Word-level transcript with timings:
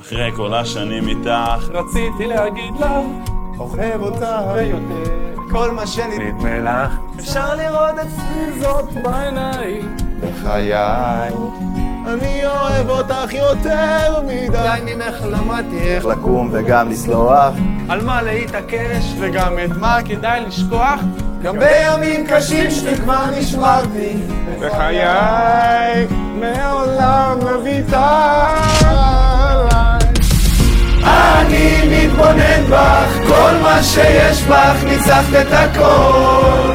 אחרי 0.00 0.30
כל 0.36 0.54
השנים 0.54 1.08
איתך, 1.08 1.68
רציתי 1.72 2.26
להגיד 2.26 2.74
לך, 2.80 2.86
אוהב 3.58 4.02
אותך 4.02 4.26
ויותר, 4.54 5.34
כל 5.50 5.70
מה 5.70 5.86
שנדמה 5.86 6.58
לך. 6.58 6.92
אפשר 7.18 7.54
לראות 7.54 7.94
אצלי 7.94 8.60
זאת 8.60 8.92
בעיניים. 9.02 9.96
בחיי. 10.20 10.72
אני 12.06 12.46
אוהב 12.46 12.90
אותך 12.90 13.32
יותר 13.32 14.22
מדי. 14.22 14.48
די 14.48 14.94
ממך 14.94 15.14
למדתי 15.30 15.78
איך 15.78 16.04
לקום 16.04 16.50
וגם 16.52 16.90
לסלוח. 16.90 17.54
על 17.88 18.04
מה 18.04 18.22
להתעקש, 18.22 19.04
וגם 19.20 19.52
את 19.64 19.70
מה 19.80 19.98
כדאי 20.04 20.40
לשכוח. 20.40 21.00
גם 21.42 21.56
בימים 21.58 22.26
קשים 22.26 22.70
שתקווה 22.70 23.26
נשמרתי 23.38 24.16
בחיי. 24.60 26.06
מעולם 26.40 27.38
לא 27.42 27.58
ויתרתי. 27.64 29.25
מתבונן 31.88 32.64
בך, 32.70 33.28
כל 33.28 33.52
מה 33.62 33.82
שיש 33.82 34.42
בך 34.42 34.84
ניצחת 34.84 35.34
את 35.40 35.52
הכל. 35.52 36.72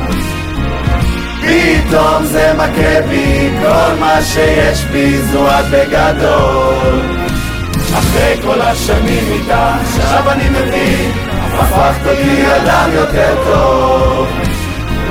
פתאום 1.41 2.25
זה 2.25 2.53
מכה 2.53 3.01
בי, 3.09 3.49
כל 3.61 3.99
מה 3.99 4.21
שיש 4.21 4.83
בי 4.83 5.17
זו 5.17 5.47
את 5.47 5.65
בגדול. 5.71 7.01
אחרי 7.93 8.35
כל 8.41 8.61
השנים 8.61 9.23
איתך, 9.31 9.55
עכשיו 9.85 10.31
אני 10.31 10.49
מבין 10.49 11.11
הפכת 11.53 12.07
אותי 12.07 12.55
אדם 12.55 12.89
יותר 12.93 13.35
טוב. 13.45 14.27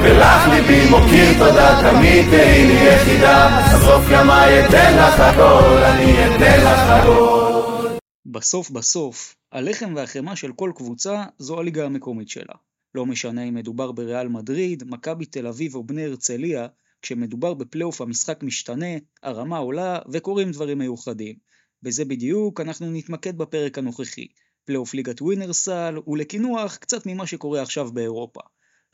ולך 0.02 0.48
ליבי 0.48 0.90
מוקיר 0.90 1.32
תודה, 1.38 1.80
תמיד 1.90 2.26
תהי 2.30 2.66
לי 2.66 2.95
יחידה. 2.95 3.60
בסוף 3.74 4.04
ימיי 4.10 4.66
אתן 4.66 4.96
לך 4.96 5.20
הכל, 5.20 5.78
אני 5.84 6.12
אתן 6.12 6.60
לך 6.60 6.88
הכל. 6.88 7.88
בסוף 8.26 8.70
בסוף, 8.70 9.34
הלחם 9.52 9.92
והחמאה 9.96 10.36
של 10.36 10.52
כל 10.52 10.72
קבוצה 10.74 11.24
זו 11.38 11.60
הליגה 11.60 11.86
המקומית 11.86 12.29
שלה. 12.29 12.54
לא 12.95 13.06
משנה 13.06 13.43
אם 13.43 13.54
מדובר 13.54 13.93
בריאל 13.93 14.29
מדריד, 14.29 14.82
מכבי 14.87 15.26
תל 15.26 15.46
אביב 15.46 15.74
או 15.74 15.84
בני 15.84 16.04
הרצליה, 16.04 16.66
כשמדובר 17.02 17.54
בפלייאוף 17.54 18.01
המשחק 18.01 18.43
משתנה, 18.43 18.87
הרמה 19.23 19.59
עולה 19.59 19.98
וקורים 20.12 20.51
דברים 20.51 20.78
מיוחדים. 20.78 21.37
בזה 21.82 22.04
בדיוק 22.04 22.60
אנחנו 22.60 22.90
נתמקד 22.90 23.38
בפרק 23.38 23.78
הנוכחי. 23.78 24.26
פלייאוף 24.65 24.95
ליגת 24.95 25.23
ווינר 25.23 25.70
סל, 25.70 25.98
ולקינוח 26.06 26.76
קצת 26.76 27.06
ממה 27.06 27.26
שקורה 27.26 27.62
עכשיו 27.62 27.93
באירופה. 27.93 28.40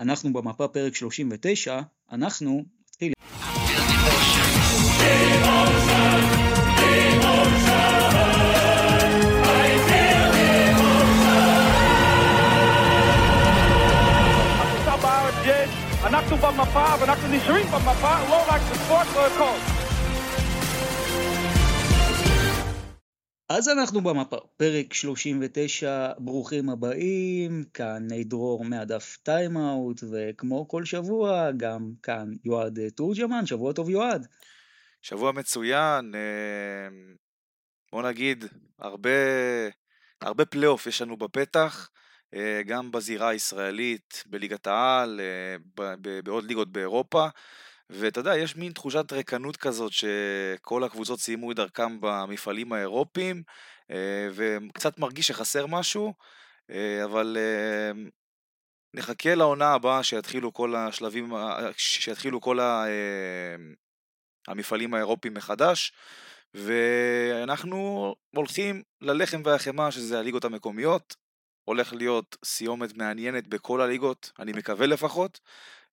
אנחנו 0.00 0.32
במפה 0.32 0.68
פרק 0.68 0.94
39, 0.94 1.80
אנחנו 2.12 2.64
מתחילים. 2.80 3.14
אנחנו 16.16 16.36
במפה 16.36 16.84
ואנחנו 17.00 17.28
נשארים 17.36 17.66
במפה, 17.66 18.28
לא 18.28 18.44
רק 18.48 18.60
בספורט, 18.72 19.06
לא 19.14 19.26
הכל. 19.26 19.58
אז 23.48 23.68
אנחנו 23.68 24.00
במפה, 24.00 24.36
פרק 24.56 24.94
39, 24.94 26.12
ברוכים 26.18 26.68
הבאים, 26.70 27.64
כאן 27.74 28.08
דרור 28.24 28.64
מהדף 28.64 29.18
טיימאוט, 29.22 30.00
וכמו 30.12 30.68
כל 30.68 30.84
שבוע, 30.84 31.50
גם 31.56 31.90
כאן 32.02 32.28
יועד 32.44 32.78
תורג'מן, 32.88 33.46
שבוע 33.46 33.72
טוב 33.72 33.90
יועד. 33.90 34.26
שבוע 35.02 35.32
מצוין, 35.32 36.14
אה, 36.14 36.88
בוא 37.92 38.02
נגיד, 38.02 38.44
הרבה, 38.78 39.10
הרבה 40.20 40.44
פלייאוף 40.44 40.86
יש 40.86 41.02
לנו 41.02 41.16
בפתח, 41.16 41.90
אה, 41.90 42.05
גם 42.66 42.90
בזירה 42.90 43.28
הישראלית, 43.28 44.24
בליגת 44.26 44.66
העל, 44.66 45.20
אה, 45.20 45.94
בעוד 46.24 46.44
ליגות 46.44 46.72
באירופה, 46.72 47.26
ואתה 47.90 48.20
יודע, 48.20 48.36
יש 48.36 48.56
מין 48.56 48.72
תחושת 48.72 49.12
ריקנות 49.12 49.56
כזאת 49.56 49.92
שכל 49.92 50.84
הקבוצות 50.84 51.20
סיימו 51.20 51.50
את 51.50 51.56
דרכם 51.56 51.98
במפעלים 52.00 52.72
האירופיים, 52.72 53.42
אה, 53.90 54.28
וקצת 54.34 54.98
מרגיש 54.98 55.26
שחסר 55.26 55.66
משהו, 55.66 56.14
אה, 56.70 57.04
אבל 57.04 57.36
אה, 57.40 58.02
נחכה 58.94 59.34
לעונה 59.34 59.72
הבאה 59.72 60.02
שיתחילו 60.02 60.52
כל 60.52 60.76
השלבים, 60.76 61.32
שיתחילו 61.76 62.40
כל 62.40 62.60
ה... 62.60 62.86
אה, 62.86 63.56
המפעלים 64.48 64.94
האירופיים 64.94 65.34
מחדש, 65.34 65.92
ואנחנו 66.54 68.14
הולכים 68.34 68.82
ללחם 69.00 69.42
והחמאה, 69.44 69.90
שזה 69.90 70.18
הליגות 70.18 70.44
המקומיות. 70.44 71.25
הולך 71.66 71.92
להיות 71.92 72.36
סיומת 72.44 72.96
מעניינת 72.96 73.46
בכל 73.46 73.80
הליגות, 73.80 74.32
אני 74.38 74.52
מקווה 74.52 74.86
לפחות, 74.86 75.40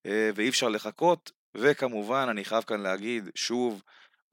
אה, 0.05 0.29
ואי 0.35 0.49
אפשר 0.49 0.69
לחכות. 0.69 1.31
וכמובן, 1.55 2.27
אני 2.29 2.45
חייב 2.45 2.63
כאן 2.63 2.79
להגיד, 2.79 3.29
שוב, 3.35 3.81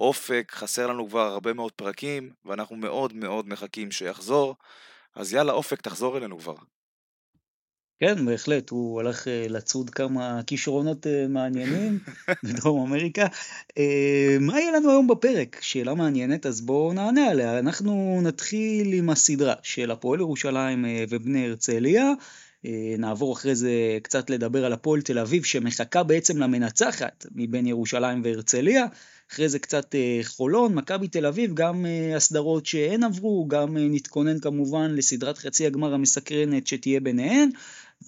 אופק, 0.01 0.53
חסר 0.55 0.87
לנו 0.87 1.09
כבר 1.09 1.27
הרבה 1.27 1.53
מאוד 1.53 1.73
פרקים, 1.73 2.33
ואנחנו 2.45 2.77
מאוד 2.77 3.13
מאוד 3.13 3.49
מחכים 3.49 3.91
שיחזור. 3.91 4.57
אז 5.15 5.33
יאללה, 5.33 5.53
אופק, 5.53 5.81
תחזור 5.81 6.19
אלינו 6.19 6.39
כבר. 6.39 6.55
כן, 8.03 8.27
בהחלט, 8.27 8.71
הוא 8.71 9.01
הלך 9.01 9.29
אה, 9.29 9.47
לצוד 9.49 9.91
כמה 9.91 10.41
כישרונות 10.47 11.07
אה, 11.07 11.27
מעניינים 11.29 11.99
בדרום 12.45 12.87
אמריקה. 12.87 13.27
אה, 13.79 14.37
מה 14.41 14.61
יהיה 14.61 14.73
לנו 14.73 14.91
היום 14.91 15.07
בפרק? 15.07 15.59
שאלה 15.61 15.95
מעניינת, 15.95 16.47
אז 16.47 16.61
בואו 16.61 16.93
נענה 16.93 17.31
עליה. 17.31 17.59
אנחנו 17.59 18.21
נתחיל 18.23 18.93
עם 18.93 19.11
הסדרה 19.11 19.55
של 19.63 19.91
הפועל 19.91 20.21
ירושלים 20.21 20.85
ובני 21.09 21.47
הרצליה. 21.47 22.13
נעבור 22.99 23.33
אחרי 23.33 23.55
זה 23.55 23.71
קצת 24.03 24.31
לדבר 24.31 24.65
על 24.65 24.73
הפועל 24.73 25.01
תל 25.01 25.19
אביב, 25.19 25.45
שמחכה 25.45 26.03
בעצם 26.03 26.39
למנצחת 26.39 27.27
מבין 27.35 27.67
ירושלים 27.67 28.23
והרצליה. 28.25 28.87
אחרי 29.33 29.49
זה 29.49 29.59
קצת 29.59 29.95
חולון, 30.25 30.75
מכבי 30.75 31.09
תל 31.09 31.27
אביב, 31.27 31.55
גם 31.55 31.87
הסדרות 32.17 32.67
שהן 32.67 33.05
עברו, 33.05 33.49
גם 33.49 33.77
נתכונן 33.77 34.41
כמובן 34.41 34.91
לסדרת 34.95 35.39
חצי 35.39 35.67
הגמר 35.67 35.95
המסקרנת 35.95 36.67
שתהיה 36.67 37.01
ביניהן. 37.01 37.51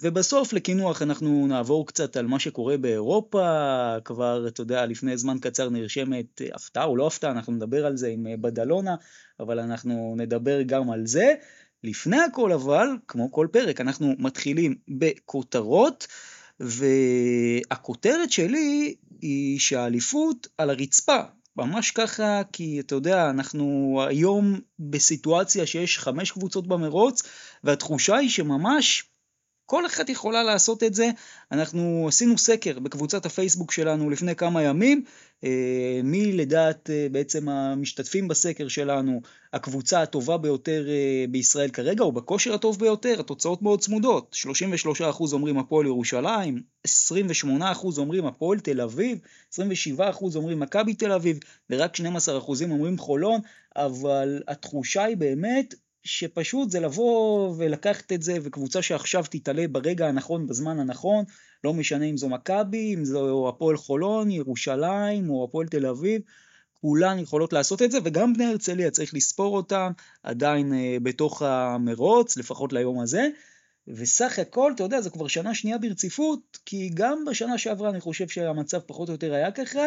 ובסוף 0.01 0.53
לקינוח 0.53 1.01
אנחנו 1.01 1.47
נעבור 1.47 1.87
קצת 1.87 2.17
על 2.17 2.27
מה 2.27 2.39
שקורה 2.39 2.77
באירופה, 2.77 3.47
כבר, 4.05 4.47
אתה 4.47 4.61
יודע, 4.61 4.85
לפני 4.85 5.17
זמן 5.17 5.37
קצר 5.41 5.69
נרשמת 5.69 6.41
הפתעה 6.53 6.83
או 6.83 6.97
לא 6.97 7.07
הפתעה, 7.07 7.31
אנחנו 7.31 7.53
נדבר 7.53 7.85
על 7.85 7.97
זה 7.97 8.07
עם 8.07 8.27
אה, 8.27 8.37
בדלונה, 8.37 8.95
אבל 9.39 9.59
אנחנו 9.59 10.15
נדבר 10.17 10.61
גם 10.61 10.91
על 10.91 11.07
זה. 11.07 11.33
לפני 11.83 12.17
הכל 12.21 12.51
אבל, 12.51 12.87
כמו 13.07 13.31
כל 13.31 13.47
פרק, 13.51 13.81
אנחנו 13.81 14.13
מתחילים 14.19 14.75
בכותרות, 14.87 16.07
והכותרת 16.59 18.31
שלי 18.31 18.95
היא 19.21 19.59
שהאליפות 19.59 20.47
על 20.57 20.69
הרצפה. 20.69 21.19
ממש 21.57 21.91
ככה, 21.91 22.41
כי 22.53 22.79
אתה 22.79 22.95
יודע, 22.95 23.29
אנחנו 23.29 23.99
היום 24.07 24.59
בסיטואציה 24.79 25.65
שיש 25.65 25.99
חמש 25.99 26.31
קבוצות 26.31 26.67
במרוץ, 26.67 27.23
והתחושה 27.63 28.15
היא 28.15 28.29
שממש 28.29 29.12
כל 29.65 29.85
אחת 29.85 30.09
יכולה 30.09 30.43
לעשות 30.43 30.83
את 30.83 30.93
זה. 30.93 31.09
אנחנו 31.51 32.05
עשינו 32.07 32.37
סקר 32.37 32.79
בקבוצת 32.79 33.25
הפייסבוק 33.25 33.71
שלנו 33.71 34.09
לפני 34.09 34.35
כמה 34.35 34.63
ימים, 34.63 35.03
אה, 35.43 36.01
מי 36.03 36.31
לדעת 36.31 36.89
אה, 36.89 37.07
בעצם 37.11 37.49
המשתתפים 37.49 38.27
בסקר 38.27 38.67
שלנו 38.67 39.21
הקבוצה 39.53 40.01
הטובה 40.01 40.37
ביותר 40.37 40.85
אה, 40.89 41.25
בישראל 41.29 41.69
כרגע, 41.69 42.03
או 42.03 42.11
בכושר 42.11 42.53
הטוב 42.53 42.79
ביותר, 42.79 43.19
התוצאות 43.19 43.61
מאוד 43.61 43.79
צמודות. 43.79 44.35
33% 44.35 45.33
אומרים 45.33 45.57
הפועל 45.57 45.85
ירושלים, 45.85 46.61
28% 46.87 47.51
אומרים 47.97 48.25
הפועל 48.25 48.59
תל 48.59 48.81
אביב, 48.81 49.19
27% 49.55 49.59
אומרים 50.35 50.59
מכבי 50.59 50.93
תל 50.93 51.11
אביב, 51.11 51.39
ורק 51.69 51.95
12% 51.95 52.01
אומרים 52.71 52.97
חולון, 52.97 53.41
אבל 53.75 54.41
התחושה 54.47 55.03
היא 55.03 55.17
באמת 55.17 55.73
שפשוט 56.03 56.71
זה 56.71 56.79
לבוא 56.79 57.53
ולקחת 57.57 58.11
את 58.11 58.23
זה, 58.23 58.37
וקבוצה 58.43 58.81
שעכשיו 58.81 59.23
תתעלה 59.29 59.67
ברגע 59.67 60.07
הנכון, 60.07 60.47
בזמן 60.47 60.79
הנכון, 60.79 61.25
לא 61.63 61.73
משנה 61.73 62.05
אם 62.05 62.17
זו 62.17 62.29
מכבי, 62.29 62.95
אם 62.95 63.05
זו 63.05 63.49
הפועל 63.49 63.77
חולון, 63.77 64.31
ירושלים 64.31 65.29
או 65.29 65.43
הפועל 65.43 65.67
תל 65.67 65.85
אביב, 65.85 66.21
כולן 66.81 67.19
יכולות 67.19 67.53
לעשות 67.53 67.81
את 67.81 67.91
זה, 67.91 67.97
וגם 68.03 68.33
בני 68.33 68.45
הרצליה 68.45 68.91
צריך 68.91 69.13
לספור 69.13 69.57
אותם 69.57 69.91
עדיין 70.23 70.73
אה, 70.73 70.97
בתוך 71.03 71.41
המרוץ, 71.41 72.37
לפחות 72.37 72.73
ליום 72.73 72.99
הזה. 72.99 73.27
וסך 73.87 74.39
הכל, 74.39 74.71
אתה 74.75 74.83
יודע, 74.83 75.01
זו 75.01 75.11
כבר 75.11 75.27
שנה 75.27 75.55
שנייה 75.55 75.77
ברציפות, 75.77 76.57
כי 76.65 76.89
גם 76.93 77.25
בשנה 77.25 77.57
שעברה 77.57 77.89
אני 77.89 77.99
חושב 77.99 78.27
שהמצב 78.27 78.79
פחות 78.79 79.09
או 79.09 79.13
יותר 79.13 79.33
היה 79.33 79.51
ככה, 79.51 79.81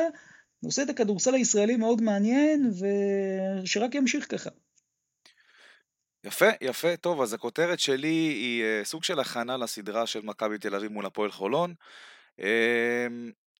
עושה 0.64 0.82
את 0.82 0.90
הכדורסל 0.90 1.34
הישראלי 1.34 1.76
מאוד 1.76 2.02
מעניין, 2.02 2.70
ושרק 3.62 3.94
ימשיך 3.94 4.26
ככה. 4.30 4.50
יפה, 6.26 6.46
יפה, 6.60 6.96
טוב, 6.96 7.20
אז 7.20 7.34
הכותרת 7.34 7.80
שלי 7.80 8.08
היא 8.08 8.64
אה, 8.64 8.80
סוג 8.84 9.04
של 9.04 9.20
הכנה 9.20 9.56
לסדרה 9.56 10.06
של 10.06 10.20
מכבי 10.22 10.58
תל 10.58 10.74
אביב 10.74 10.92
מול 10.92 11.06
הפועל 11.06 11.30
חולון. 11.30 11.74
אה, 12.40 13.06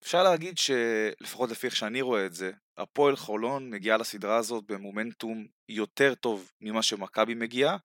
אפשר 0.02 0.22
להגיד 0.22 0.58
שלפחות 0.58 1.50
לפי 1.50 1.66
איך 1.66 1.76
שאני 1.76 2.00
רואה 2.00 2.26
את 2.26 2.34
זה, 2.34 2.50
הפועל 2.76 3.16
חולון 3.16 3.70
מגיעה 3.70 3.96
לסדרה 3.96 4.36
הזאת 4.36 4.64
במומנטום 4.64 5.46
יותר 5.68 6.14
טוב 6.14 6.52
ממה 6.60 6.82
שמכבי 6.82 7.34
מגיעה, 7.34 7.76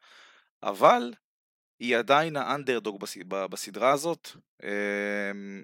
אבל 0.63 1.13
היא 1.79 1.97
עדיין 1.97 2.35
האנדרדוג 2.35 2.99
בסדרה 3.27 3.91
הזאת. 3.91 4.29
אמ, 4.63 5.63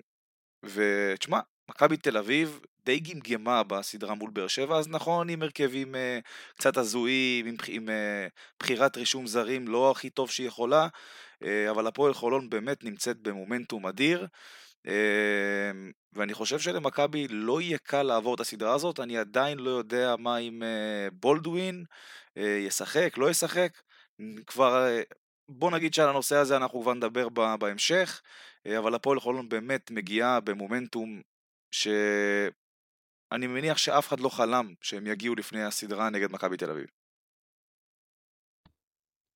ותשמע, 0.64 1.40
מכבי 1.70 1.98
תל 1.98 2.18
אביב 2.18 2.60
די 2.86 3.00
גמגמה 3.00 3.64
בסדרה 3.64 4.14
מול 4.14 4.30
באר 4.30 4.48
שבע, 4.48 4.78
אז 4.78 4.88
נכון, 4.88 5.30
עם 5.30 5.42
הרכבים 5.42 5.96
uh, 5.96 5.98
קצת 6.58 6.78
הזויים, 6.78 7.46
עם, 7.46 7.56
עם 7.68 7.90
uh, 7.90 7.92
בחירת 8.60 8.98
רישום 8.98 9.28
זרים 9.28 9.68
לא 9.68 9.92
הכי 9.92 10.10
טוב 10.10 10.30
שהיא 10.30 10.48
יכולה, 10.48 10.88
uh, 10.88 11.48
אבל 11.70 11.88
הפועל 11.88 12.14
חולון 12.14 12.50
באמת 12.50 12.84
נמצאת 12.84 13.18
במומנטום 13.18 13.86
אדיר. 13.86 14.28
ואני 16.14 16.34
חושב 16.34 16.60
שלמכבי 16.60 17.28
לא 17.28 17.62
יהיה 17.62 17.78
קל 17.78 18.04
לעבור 18.04 18.36
את 18.36 18.40
הסדרה 18.40 18.74
הזאת, 18.74 19.00
אני 19.00 19.18
עדיין 19.18 19.60
לא 19.60 19.70
יודע 19.70 20.16
מה 20.20 20.38
uh, 20.38 20.42
בולדווין, 21.12 21.84
ישחק, 22.36 23.18
לא 23.18 23.30
ישחק, 23.30 23.82
כבר 24.48 24.88
בוא 25.50 25.72
נגיד 25.72 25.94
שעל 25.94 26.10
הנושא 26.10 26.36
הזה 26.36 26.58
אנחנו 26.58 26.82
כבר 26.82 26.94
נדבר 26.94 27.30
בהמשך, 27.60 28.22
אבל 28.78 28.96
הפועל 28.96 29.20
חולון 29.20 29.50
באמת 29.50 29.92
מגיעה 29.92 30.40
במומנטום 30.40 31.22
שאני 31.72 33.48
מניח 33.48 33.78
שאף 33.78 34.08
אחד 34.08 34.20
לא 34.20 34.30
חלם 34.30 34.74
שהם 34.82 35.08
יגיעו 35.08 35.36
לפני 35.36 35.64
הסדרה 35.64 36.10
נגד 36.10 36.32
מכבי 36.32 36.58
תל 36.58 36.70
אביב. 36.70 36.86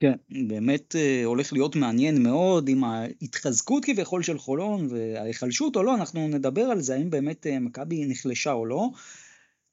כן, 0.02 0.14
באמת 0.48 0.96
אה, 0.96 1.22
הולך 1.26 1.54
להיות 1.54 1.76
מעניין 1.76 2.24
מאוד 2.24 2.70
עם 2.70 2.84
ההתחזקות 2.84 3.86
כביכול 3.86 4.24
של 4.24 4.38
חולון 4.38 4.88
וההיחלשות 4.92 5.76
או 5.76 5.84
לא, 5.84 5.96
אנחנו 5.96 6.28
נדבר 6.28 6.62
על 6.62 6.82
זה, 6.82 6.96
האם 6.96 7.10
באמת 7.10 7.48
אה, 7.48 7.60
מכבי 7.60 8.06
נחלשה 8.06 8.52
או 8.52 8.66
לא. 8.66 8.90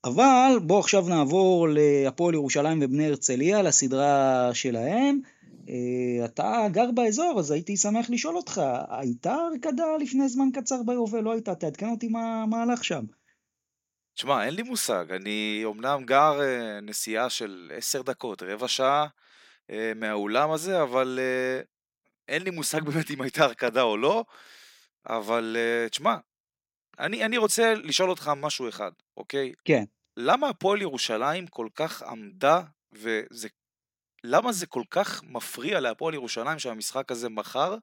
אבל 0.04 0.58
בואו 0.62 0.80
עכשיו 0.80 1.08
נעבור 1.08 1.68
להפועל 1.70 2.34
ירושלים 2.34 2.78
ובני 2.82 3.06
הרצליה, 3.06 3.62
לסדרה 3.62 4.50
שלהם. 4.54 5.20
אה, 5.68 6.24
אתה 6.24 6.66
גר 6.70 6.90
באזור, 6.94 7.38
אז 7.38 7.50
הייתי 7.50 7.76
שמח 7.76 8.10
לשאול 8.10 8.36
אותך, 8.36 8.60
הייתה 8.88 9.34
הרקדה 9.34 9.84
לפני 10.00 10.28
זמן 10.28 10.48
קצר 10.54 10.82
ביובל, 10.86 11.20
לא 11.20 11.32
הייתה? 11.32 11.54
תעדכן 11.54 11.90
אותי 11.90 12.08
מה, 12.08 12.46
מה 12.46 12.62
הלך 12.62 12.84
שם. 12.84 13.04
תשמע, 14.14 14.44
אין 14.44 14.54
לי 14.54 14.62
מושג, 14.62 15.04
אני 15.10 15.60
אומנם 15.64 16.04
גר 16.04 16.40
אה, 16.40 16.80
נסיעה 16.80 17.30
של 17.30 17.72
עשר 17.74 18.02
דקות, 18.02 18.42
רבע 18.42 18.68
שעה 18.68 19.06
אה, 19.70 19.92
מהאולם 19.96 20.50
הזה, 20.50 20.82
אבל 20.82 21.18
אין 22.28 22.42
לי 22.42 22.50
מושג 22.50 22.80
באמת 22.84 23.10
אם 23.10 23.22
הייתה 23.22 23.44
הרקדה 23.44 23.82
או 23.82 23.96
לא, 23.96 24.24
אבל 25.06 25.56
תשמע, 25.90 26.16
אני, 26.98 27.24
אני 27.24 27.38
רוצה 27.38 27.74
לשאול 27.74 28.10
אותך 28.10 28.30
משהו 28.36 28.68
אחד, 28.68 28.90
אוקיי? 29.16 29.52
כן. 29.64 29.84
למה 30.16 30.48
הפועל 30.48 30.82
ירושלים 30.82 31.46
כל 31.46 31.68
כך 31.74 32.02
עמדה, 32.02 32.62
וזה 32.92 33.48
למה 34.24 34.52
זה 34.52 34.66
כל 34.66 34.82
כך 34.90 35.22
מפריע 35.24 35.80
להפועל 35.80 36.14
ירושלים 36.14 36.58
שהמשחק 36.58 37.10
הזה 37.10 37.28
מחר, 37.28 37.76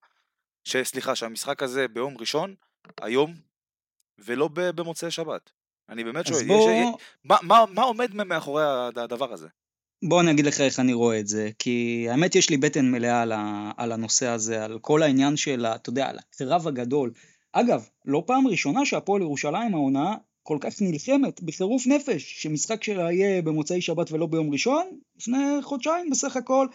סליחה, 0.67 1.15
שהמשחק 1.15 1.63
הזה 1.63 1.87
ביום 1.87 2.17
ראשון, 2.19 2.55
היום, 3.01 3.33
ולא 4.19 4.49
במוצאי 4.53 5.11
שבת? 5.11 5.51
אני 5.89 6.03
באמת 6.03 6.27
שואל, 6.27 6.47
בוא... 6.47 6.71
יש, 6.71 6.87
מה, 7.23 7.35
מה, 7.41 7.63
מה 7.69 7.81
עומד 7.81 8.13
מאחורי 8.13 8.63
הדבר 8.95 9.33
הזה? 9.33 9.47
בוא 10.03 10.21
אני 10.21 10.31
אגיד 10.31 10.45
לך 10.45 10.61
איך 10.61 10.79
אני 10.79 10.93
רואה 10.93 11.19
את 11.19 11.27
זה, 11.27 11.49
כי 11.59 12.07
האמת 12.09 12.35
יש 12.35 12.49
לי 12.49 12.57
בטן 12.57 12.91
מלאה 12.91 13.21
על, 13.21 13.31
ה, 13.31 13.71
על 13.77 13.91
הנושא 13.91 14.27
הזה, 14.27 14.65
על 14.65 14.79
כל 14.79 15.03
העניין 15.03 15.37
של, 15.37 15.65
אתה 15.65 15.89
יודע, 15.89 16.09
על 16.09 16.19
הקרב 16.19 16.67
הגדול. 16.67 17.11
אגב, 17.51 17.89
לא 18.05 18.23
פעם 18.27 18.47
ראשונה 18.47 18.85
שהפועל 18.85 19.21
ירושלים 19.21 19.73
העונה 19.73 20.15
כל 20.47 20.57
כך 20.61 20.81
נלחמת 20.81 21.43
בחירוף 21.43 21.87
נפש 21.87 22.43
שמשחק 22.43 22.83
שלה 22.83 23.11
יהיה 23.11 23.41
במוצאי 23.41 23.81
שבת 23.81 24.11
ולא 24.11 24.25
ביום 24.25 24.51
ראשון, 24.51 24.85
לפני 25.17 25.37
חודשיים 25.61 26.09
בסך 26.09 26.37
הכל. 26.37 26.67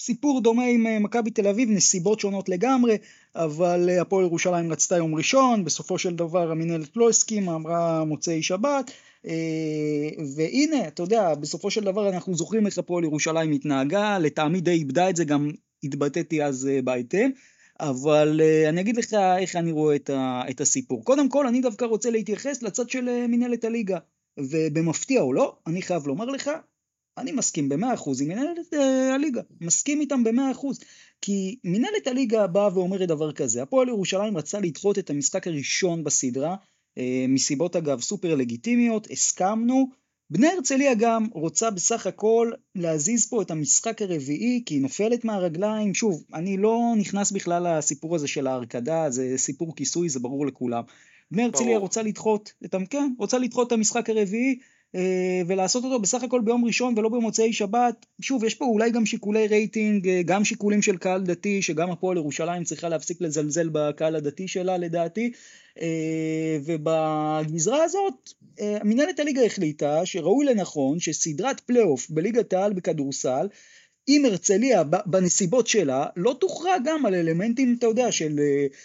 סיפור 0.00 0.40
דומה 0.40 0.64
עם 0.64 0.86
אה, 0.86 0.98
מכבי 0.98 1.30
תל 1.30 1.48
אביב, 1.48 1.70
נסיבות 1.70 2.20
שונות 2.20 2.48
לגמרי, 2.48 2.96
אבל 3.34 3.90
אה, 3.90 4.00
הפועל 4.00 4.24
ירושלים 4.24 4.72
רצתה 4.72 4.96
יום 4.96 5.14
ראשון, 5.14 5.64
בסופו 5.64 5.98
של 5.98 6.16
דבר 6.16 6.50
המינהלת 6.50 6.96
לא 6.96 7.08
הסכימה, 7.08 7.54
אמרה 7.54 8.04
מוצאי 8.04 8.42
שבת, 8.42 8.90
אה, 9.26 10.08
והנה, 10.36 10.88
אתה 10.88 11.02
יודע, 11.02 11.34
בסופו 11.34 11.70
של 11.70 11.84
דבר 11.84 12.08
אנחנו 12.08 12.34
זוכרים 12.34 12.66
איך 12.66 12.78
הפועל 12.78 13.04
ירושלים 13.04 13.52
התנהגה, 13.52 14.18
לטעמי 14.18 14.60
די 14.60 14.70
איבדה 14.70 15.10
את 15.10 15.16
זה, 15.16 15.24
גם 15.24 15.50
התבטאתי 15.84 16.44
אז 16.44 16.68
בהיתר. 16.84 17.26
אבל 17.80 18.40
uh, 18.40 18.68
אני 18.68 18.80
אגיד 18.80 18.96
לך 18.96 19.14
איך 19.38 19.56
אני 19.56 19.72
רואה 19.72 19.96
את, 19.96 20.10
ה, 20.10 20.42
את 20.50 20.60
הסיפור. 20.60 21.04
קודם 21.04 21.28
כל, 21.28 21.46
אני 21.46 21.60
דווקא 21.60 21.84
רוצה 21.84 22.10
להתייחס 22.10 22.62
לצד 22.62 22.90
של 22.90 23.08
uh, 23.08 23.28
מנהלת 23.28 23.64
הליגה. 23.64 23.98
ובמפתיע 24.38 25.20
או 25.20 25.32
לא, 25.32 25.56
אני 25.66 25.82
חייב 25.82 26.06
לומר 26.06 26.24
לך, 26.24 26.50
אני 27.18 27.32
מסכים 27.32 27.68
במאה 27.68 27.94
אחוז 27.94 28.22
עם 28.22 28.28
מנהלת 28.28 28.74
uh, 28.74 29.14
הליגה. 29.14 29.40
מסכים 29.60 30.00
איתם 30.00 30.24
במאה 30.24 30.50
אחוז. 30.50 30.80
כי 31.20 31.56
מנהלת 31.64 32.06
הליגה 32.06 32.46
באה 32.46 32.74
ואומרת 32.74 33.08
דבר 33.08 33.32
כזה, 33.32 33.62
הפועל 33.62 33.88
ירושלים 33.88 34.36
רצה 34.36 34.60
לדחות 34.60 34.98
את 34.98 35.10
המשחק 35.10 35.46
הראשון 35.46 36.04
בסדרה, 36.04 36.56
מסיבות 37.28 37.76
אגב 37.76 38.00
סופר 38.00 38.34
לגיטימיות, 38.34 39.10
הסכמנו, 39.10 39.90
בני 40.30 40.46
הרצליה 40.46 40.94
גם 40.94 41.26
רוצה 41.32 41.70
בסך 41.70 42.06
הכל 42.06 42.50
להזיז 42.74 43.28
פה 43.28 43.42
את 43.42 43.50
המשחק 43.50 44.02
הרביעי 44.02 44.62
כי 44.66 44.74
היא 44.74 44.82
נופלת 44.82 45.24
מהרגליים, 45.24 45.94
שוב, 45.94 46.24
אני 46.34 46.56
לא 46.56 46.94
נכנס 46.96 47.32
בכלל 47.32 47.78
לסיפור 47.78 48.14
הזה 48.14 48.28
של 48.28 48.46
ההרקדה, 48.46 49.10
זה 49.10 49.34
סיפור 49.36 49.76
כיסוי, 49.76 50.08
זה 50.08 50.20
ברור 50.20 50.46
לכולם. 50.46 50.82
בני 51.30 51.42
הרצליה 51.42 51.78
רוצה 51.78 52.02
לדחות, 52.02 52.52
את, 52.64 52.74
כן, 52.90 53.12
רוצה 53.18 53.38
לדחות 53.38 53.66
את 53.66 53.72
המשחק 53.72 54.10
הרביעי 54.10 54.58
אה, 54.94 55.42
ולעשות 55.46 55.84
אותו 55.84 55.98
בסך 55.98 56.22
הכל 56.22 56.40
ביום 56.40 56.64
ראשון 56.64 56.98
ולא 56.98 57.08
במוצאי 57.08 57.52
שבת. 57.52 58.06
שוב, 58.20 58.44
יש 58.44 58.54
פה 58.54 58.64
אולי 58.64 58.90
גם 58.90 59.06
שיקולי 59.06 59.46
רייטינג, 59.46 60.08
אה, 60.08 60.22
גם 60.22 60.44
שיקולים 60.44 60.82
של 60.82 60.96
קהל 60.96 61.22
דתי, 61.22 61.62
שגם 61.62 61.90
הפועל 61.90 62.16
ירושלים 62.16 62.64
צריכה 62.64 62.88
להפסיק 62.88 63.20
לזלזל 63.20 63.68
בקהל 63.72 64.16
הדתי 64.16 64.48
שלה 64.48 64.78
לדעתי. 64.78 65.32
אה, 65.80 66.58
ובגזרה 66.64 67.84
הזאת, 67.84 68.30
מנהלת 68.84 69.20
הליגה 69.20 69.44
החליטה 69.44 70.06
שראוי 70.06 70.46
לנכון 70.46 71.00
שסדרת 71.00 71.60
פלייאוף 71.60 72.10
בליגת 72.10 72.52
העל 72.52 72.72
בכדורסל 72.72 73.46
אם 74.08 74.24
הרצליה 74.24 74.82
בנסיבות 75.06 75.66
שלה 75.66 76.06
לא 76.16 76.36
תוכרע 76.40 76.76
גם 76.84 77.06
על 77.06 77.14
אלמנטים, 77.14 77.76
אתה 77.78 77.86
יודע, 77.86 78.12
של, 78.12 78.40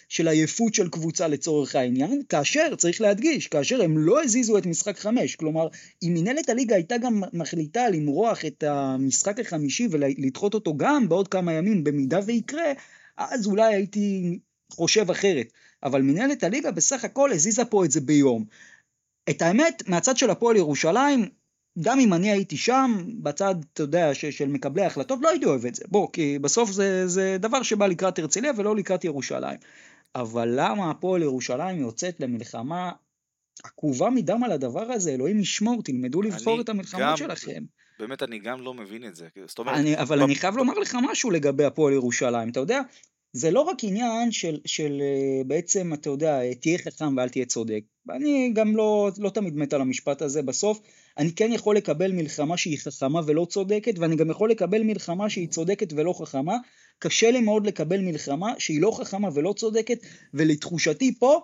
של 0.09 0.27
עייפות 0.27 0.73
של 0.73 0.89
קבוצה 0.89 1.27
לצורך 1.27 1.75
העניין, 1.75 2.21
כאשר, 2.29 2.75
צריך 2.75 3.01
להדגיש, 3.01 3.47
כאשר 3.47 3.81
הם 3.81 3.97
לא 3.97 4.23
הזיזו 4.23 4.57
את 4.57 4.65
משחק 4.65 4.97
חמש, 4.97 5.35
כלומר, 5.35 5.67
אם 6.03 6.13
מנהלת 6.13 6.49
הליגה 6.49 6.75
הייתה 6.75 6.97
גם 6.97 7.21
מחליטה 7.33 7.89
למרוח 7.89 8.45
את 8.45 8.63
המשחק 8.63 9.39
החמישי 9.39 9.87
ולדחות 9.91 10.53
אותו 10.53 10.77
גם 10.77 11.09
בעוד 11.09 11.27
כמה 11.27 11.53
ימים, 11.53 11.83
במידה 11.83 12.19
ויקרה, 12.25 12.71
אז 13.17 13.47
אולי 13.47 13.75
הייתי 13.75 14.39
חושב 14.71 15.11
אחרת. 15.11 15.47
אבל 15.83 16.01
מנהלת 16.01 16.43
הליגה 16.43 16.71
בסך 16.71 17.05
הכל 17.05 17.31
הזיזה 17.31 17.65
פה 17.65 17.85
את 17.85 17.91
זה 17.91 18.01
ביום. 18.01 18.45
את 19.29 19.41
האמת, 19.41 19.83
מהצד 19.87 20.17
של 20.17 20.29
הפועל 20.29 20.55
ירושלים, 20.55 21.29
גם 21.81 21.99
אם 21.99 22.13
אני 22.13 22.31
הייתי 22.31 22.57
שם, 22.57 23.05
בצד, 23.21 23.55
אתה 23.73 23.83
יודע, 23.83 24.13
ש, 24.13 24.25
של 24.25 24.47
מקבלי 24.47 24.83
ההחלטות, 24.83 25.19
לא 25.21 25.29
הייתי 25.29 25.45
אוהב 25.45 25.65
את 25.65 25.75
זה. 25.75 25.83
בוא, 25.87 26.07
כי 26.13 26.39
בסוף 26.39 26.71
זה, 26.71 27.07
זה 27.07 27.37
דבר 27.39 27.63
שבא 27.63 27.87
לקראת 27.87 28.19
הרצליה 28.19 28.51
ולא 28.57 28.75
לקראת 28.75 29.03
ירושלים. 29.03 29.57
אבל 30.15 30.49
למה 30.55 30.91
הפועל 30.91 31.21
ירושלים 31.21 31.81
יוצאת 31.81 32.19
למלחמה 32.19 32.91
עקובה 33.63 34.09
מדם 34.09 34.43
על 34.43 34.51
הדבר 34.51 34.91
הזה? 34.91 35.11
אלוהים 35.11 35.39
ישמור, 35.39 35.83
תלמדו 35.83 36.21
לבחור 36.21 36.61
את 36.61 36.69
המלחמות 36.69 37.03
גם, 37.03 37.17
שלכם. 37.17 37.63
באמת, 37.99 38.23
אני 38.23 38.39
גם 38.39 38.61
לא 38.61 38.73
מבין 38.73 39.05
את 39.05 39.15
זה. 39.15 39.27
זאת 39.45 39.59
אומרת... 39.59 39.77
אני, 39.77 39.97
אבל 39.97 40.19
ב... 40.19 40.21
אני 40.21 40.35
חייב 40.35 40.57
לומר 40.57 40.73
לך 40.73 40.97
משהו 41.11 41.31
לגבי 41.31 41.65
הפועל 41.65 41.93
ירושלים. 41.93 42.49
אתה 42.49 42.59
יודע, 42.59 42.81
זה 43.33 43.51
לא 43.51 43.61
רק 43.61 43.83
עניין 43.83 44.31
של, 44.31 44.59
של 44.65 45.01
אה, 45.01 45.43
בעצם, 45.43 45.93
אתה 45.93 46.09
יודע, 46.09 46.53
תהיה 46.53 46.77
חכם 46.77 47.17
ואל 47.17 47.29
תהיה 47.29 47.45
צודק. 47.45 47.81
אני 48.09 48.51
גם 48.53 48.75
לא, 48.75 49.09
לא 49.17 49.29
תמיד 49.29 49.55
מת 49.55 49.73
על 49.73 49.81
המשפט 49.81 50.21
הזה 50.21 50.41
בסוף. 50.41 50.79
אני 51.17 51.31
כן 51.31 51.51
יכול 51.53 51.77
לקבל 51.77 52.11
מלחמה 52.11 52.57
שהיא 52.57 52.79
חכמה 52.79 53.21
ולא 53.25 53.45
צודקת, 53.49 53.99
ואני 53.99 54.15
גם 54.15 54.29
יכול 54.29 54.49
לקבל 54.49 54.83
מלחמה 54.83 55.29
שהיא 55.29 55.47
צודקת 55.47 55.93
ולא 55.93 56.13
חכמה. 56.13 56.57
קשה 56.99 57.31
לי 57.31 57.41
מאוד 57.41 57.67
לקבל 57.67 58.01
מלחמה 58.01 58.53
שהיא 58.57 58.81
לא 58.81 58.91
חכמה 58.91 59.29
ולא 59.33 59.53
צודקת, 59.57 59.97
ולתחושתי 60.33 61.15
פה, 61.19 61.41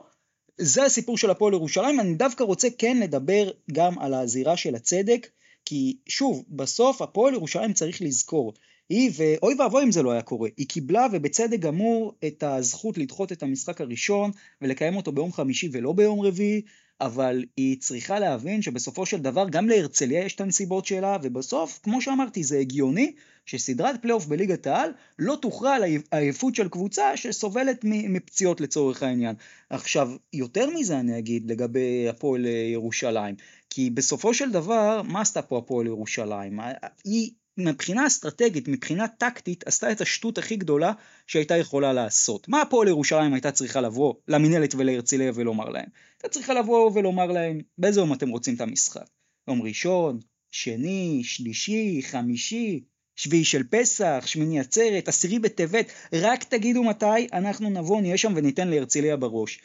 זה 0.58 0.84
הסיפור 0.84 1.18
של 1.18 1.30
הפועל 1.30 1.54
ירושלים. 1.54 2.00
אני 2.00 2.14
דווקא 2.14 2.44
רוצה 2.44 2.68
כן 2.78 2.98
לדבר 3.00 3.52
גם 3.72 4.00
על 4.00 4.14
הזירה 4.14 4.58
של 4.58 4.76
הצדק, 4.76 5.28
כי 5.66 5.98
שוב, 6.08 6.44
בסוף 6.50 7.02
הפועל 7.02 7.34
ירושלים 7.34 7.74
צריך 7.74 8.02
לזכור, 8.02 8.54
היא, 8.90 9.12
ואוי 9.18 9.56
ואבוי 9.60 9.84
אם 9.84 9.92
זה 9.92 10.04
לא 10.04 10.12
היה 10.12 10.22
קורה, 10.22 10.50
היא 10.58 10.68
קיבלה 10.68 11.08
ובצדק 11.12 11.60
גמור 11.60 12.14
את 12.28 12.44
הזכות 12.44 12.98
לדחות 12.98 13.32
את 13.32 13.44
המשחק 13.44 13.82
הראשון 13.82 14.32
ולקיים 14.62 14.96
אותו 14.96 15.12
ביום 15.12 15.34
חמישי 15.34 15.70
ולא 15.72 15.94
ביום 15.94 16.22
רביעי, 16.22 16.62
אבל 17.02 17.46
היא 17.58 17.78
צריכה 17.80 18.20
להבין 18.20 18.62
שבסופו 18.62 19.06
של 19.06 19.18
דבר 19.18 19.50
גם 19.50 19.70
להרצליה 19.70 20.26
יש 20.26 20.36
את 20.36 20.42
הנסיבות 20.42 20.86
שלה, 20.86 21.18
ובסוף, 21.24 21.80
כמו 21.84 22.02
שאמרתי, 22.02 22.44
זה 22.44 22.60
הגיוני 22.60 23.14
שסדרת 23.46 24.02
פלייאוף 24.02 24.26
בליגת 24.26 24.68
העל 24.68 24.92
לא 25.20 25.38
תוכרע 25.42 25.76
על 25.76 25.84
העייפות 26.12 26.56
של 26.56 26.70
קבוצה 26.70 27.18
שסובלת 27.18 27.80
מפציעות 27.84 28.62
לצורך 28.62 29.04
העניין. 29.04 29.36
עכשיו, 29.70 30.12
יותר 30.34 30.70
מזה 30.70 31.00
אני 31.00 31.18
אגיד 31.18 31.52
לגבי 31.52 32.10
הפועל 32.10 32.46
ירושלים, 32.46 33.36
כי 33.70 33.90
בסופו 33.90 34.34
של 34.34 34.52
דבר, 34.52 35.02
מה 35.02 35.22
עשתה 35.22 35.42
פה 35.42 35.58
הפועל 35.58 35.88
ירושלים? 35.88 36.60
היא 37.06 37.32
מבחינה 37.60 38.08
אסטרטגית, 38.08 38.68
מבחינה 38.68 39.08
טקטית, 39.08 39.68
עשתה 39.68 39.92
את 39.92 40.02
השטות 40.02 40.38
הכי 40.38 40.56
גדולה 40.56 40.94
שהייתה 41.28 41.58
יכולה 41.58 41.94
לעשות. 41.94 42.48
מה 42.50 42.62
הפועל 42.62 42.88
ירושלים 42.88 43.34
הייתה 43.34 43.52
צריכה 43.52 43.82
לבוא 43.82 44.14
למינהלת 44.28 44.76
ולהרצליה 44.76 45.32
ולומר 45.36 45.70
להם? 45.70 45.86
הייתה 46.18 46.30
צריכה 46.30 46.54
לבוא 46.54 46.92
ולומר 46.94 47.26
להם, 47.26 47.60
באיזה 47.78 48.00
יום 48.00 48.14
אתם 48.14 48.30
רוצים 48.30 48.56
את 48.56 48.62
המשחק? 48.62 49.06
יום 49.48 49.62
ראשון, 49.62 50.20
שני, 50.52 51.22
שלישי, 51.24 52.02
חמישי, 52.04 52.84
שביעי 53.16 53.46
של 53.46 53.64
פסח, 53.64 54.24
שמיני 54.26 54.60
עצרת, 54.60 55.08
עשירי 55.08 55.40
בטבת, 55.40 55.92
רק 56.14 56.44
תגידו 56.44 56.84
מתי 56.84 57.28
אנחנו 57.34 57.70
נבוא, 57.70 58.02
נהיה 58.02 58.18
שם 58.18 58.34
וניתן 58.36 58.68
להרצליה 58.68 59.18
בראש. 59.18 59.60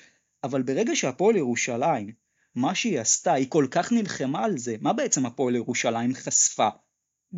אבל 0.45 0.63
ברגע 0.63 0.97
שהפועל 0.97 1.37
ירושלים, 1.37 2.13
מה 2.55 2.75
שהיא 2.75 3.01
עשתה, 3.01 3.33
היא 3.33 3.47
כל 3.49 3.67
כך 3.71 3.93
נלחמה 3.93 4.45
על 4.45 4.59
זה, 4.59 4.77
מה 4.81 4.93
בעצם 4.93 5.27
הפועל 5.27 5.57
ירושלים 5.57 6.15
חשפה? 6.15 6.69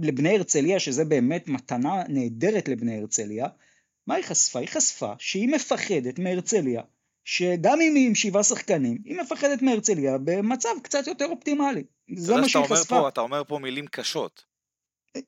לבני 0.02 0.36
הרצליה, 0.36 0.80
שזה 0.80 1.04
באמת 1.04 1.48
מתנה 1.48 2.02
נהדרת 2.08 2.68
לבני 2.68 2.98
הרצליה, 2.98 3.46
מה 4.06 4.14
היא 4.14 4.24
חשפה? 4.24 4.58
היא 4.58 4.68
חשפה 4.68 5.12
שהיא 5.18 5.48
מפחדת 5.48 6.18
מהרצליה, 6.18 6.82
שגם 7.24 7.80
אם 7.80 7.94
היא 7.94 8.06
עם 8.06 8.14
שבעה 8.14 8.42
שחקנים, 8.42 8.98
היא 9.04 9.20
מפחדת 9.20 9.62
מהרצליה 9.62 10.18
במצב 10.18 10.68
קצת 10.82 11.06
יותר 11.06 11.26
אופטימלי. 11.26 11.84
זה 12.16 12.36
מה 12.36 12.48
שהיא 12.48 12.64
חשפה. 12.64 13.00
פה, 13.00 13.08
אתה 13.08 13.20
אומר 13.20 13.42
פה 13.48 13.58
מילים 13.58 13.86
קשות. 13.86 14.44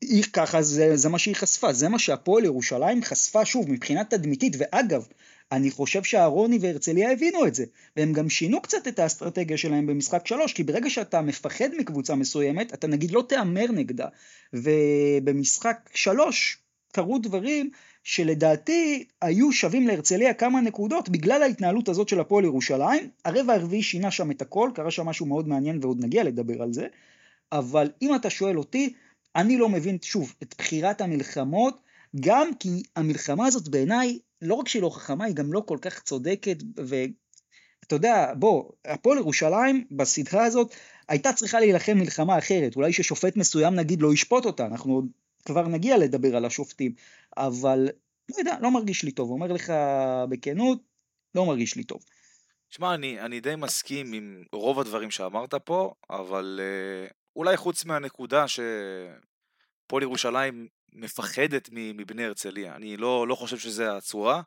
היא 0.01 0.25
ככה, 0.33 0.63
זה, 0.63 0.97
זה 0.97 1.09
מה 1.09 1.19
שהיא 1.19 1.37
חשפה, 1.37 1.73
זה 1.73 1.89
מה 1.89 1.99
שהפועל 1.99 2.45
ירושלים 2.45 3.05
חשפה 3.05 3.45
שוב 3.45 3.71
מבחינה 3.71 4.05
תדמיתית, 4.05 4.57
ואגב, 4.59 5.07
אני 5.53 5.71
חושב 5.71 6.03
שהרוני 6.03 6.59
והרצליה 6.61 7.13
הבינו 7.13 7.47
את 7.47 7.55
זה, 7.55 7.65
והם 7.97 8.13
גם 8.13 8.31
שינו 8.31 8.63
קצת 8.63 8.89
את 8.89 8.99
האסטרטגיה 8.99 9.57
שלהם 9.57 9.87
במשחק 9.87 10.27
שלוש, 10.27 10.53
כי 10.53 10.63
ברגע 10.63 10.91
שאתה 10.91 11.21
מפחד 11.21 11.69
מקבוצה 11.79 12.15
מסוימת, 12.15 12.75
אתה 12.75 12.87
נגיד 12.87 13.11
לא 13.11 13.25
תהמר 13.29 13.67
נגדה, 13.73 14.07
ובמשחק 14.53 15.91
שלוש 15.95 16.59
קרו 16.93 17.19
דברים 17.19 17.71
שלדעתי 18.05 19.05
היו 19.23 19.53
שווים 19.53 19.87
להרצליה 19.87 20.35
כמה 20.35 20.61
נקודות 20.61 21.09
בגלל 21.09 21.43
ההתנהלות 21.43 21.89
הזאת 21.89 22.09
של 22.09 22.21
הפועל 22.21 22.45
ירושלים, 22.45 23.11
הרבע 23.25 23.55
הרביעי 23.55 23.83
שינה 23.83 24.11
שם 24.11 24.31
את 24.31 24.43
הכל, 24.43 24.71
קרה 24.75 24.91
שם 24.91 25.07
משהו 25.07 25.27
מאוד 25.27 25.49
מעניין 25.49 25.79
ועוד 25.83 26.05
נגיע 26.05 26.25
לדבר 26.25 26.63
על 26.63 26.73
זה, 26.73 26.87
אבל 27.53 27.91
אם 28.03 28.15
אתה 28.15 28.31
שואל 28.31 28.59
אותי, 28.59 28.93
אני 29.37 29.57
לא 29.57 29.69
מבין, 29.69 29.99
שוב, 30.03 30.35
את 30.43 30.55
בחירת 30.59 31.01
המלחמות, 31.01 31.81
גם 32.21 32.49
כי 32.61 32.83
המלחמה 32.97 33.47
הזאת 33.47 33.69
בעיניי, 33.69 34.19
לא 34.43 34.55
רק 34.55 34.69
שהיא 34.69 34.83
לא 34.83 34.91
חכמה, 34.91 35.25
היא 35.25 35.35
גם 35.35 35.53
לא 35.53 35.63
כל 35.67 35.79
כך 35.81 36.03
צודקת, 36.03 36.57
ואתה 36.77 37.95
יודע, 37.95 38.33
בוא, 38.35 38.71
הפועל 38.85 39.19
ירושלים 39.19 39.85
בסדרה 39.91 40.45
הזאת 40.45 40.75
הייתה 41.09 41.33
צריכה 41.33 41.61
להילחם 41.61 41.99
מלחמה 41.99 42.39
אחרת, 42.39 42.77
אולי 42.77 42.93
ששופט 42.93 43.37
מסוים 43.37 43.75
נגיד 43.75 44.03
לא 44.03 44.13
ישפוט 44.13 44.45
אותה, 44.45 44.67
אנחנו 44.67 44.95
עוד 44.95 45.07
כבר 45.45 45.69
נגיע 45.69 45.99
לדבר 45.99 46.37
על 46.37 46.45
השופטים, 46.45 46.93
אבל 47.37 47.89
לא 48.29 48.37
יודע, 48.39 48.57
לא 48.61 48.71
מרגיש 48.71 49.05
לי 49.05 49.11
טוב, 49.11 49.31
אומר 49.31 49.53
לך 49.53 49.73
בכנות, 50.29 50.83
לא 51.35 51.47
מרגיש 51.47 51.77
לי 51.77 51.85
טוב. 51.85 52.05
שמע, 52.71 52.95
אני, 52.95 53.21
אני 53.21 53.41
די 53.41 53.57
מסכים 53.57 54.13
עם 54.13 54.43
רוב 54.53 54.81
הדברים 54.81 55.11
שאמרת 55.11 55.55
פה, 55.55 55.95
אבל 56.11 56.61
uh, 56.61 57.13
אולי 57.37 57.57
חוץ 57.57 57.85
מהנקודה 57.85 58.45
שפועל 58.49 60.03
ירושלים 60.03 60.69
מפחדת 60.93 61.69
מבני 61.73 62.25
הרצליה, 62.25 62.77
אני 62.77 62.97
לא, 62.97 63.29
לא 63.29 63.35
חושב 63.35 63.59
שזה 63.59 63.97
הצורה. 63.97 64.43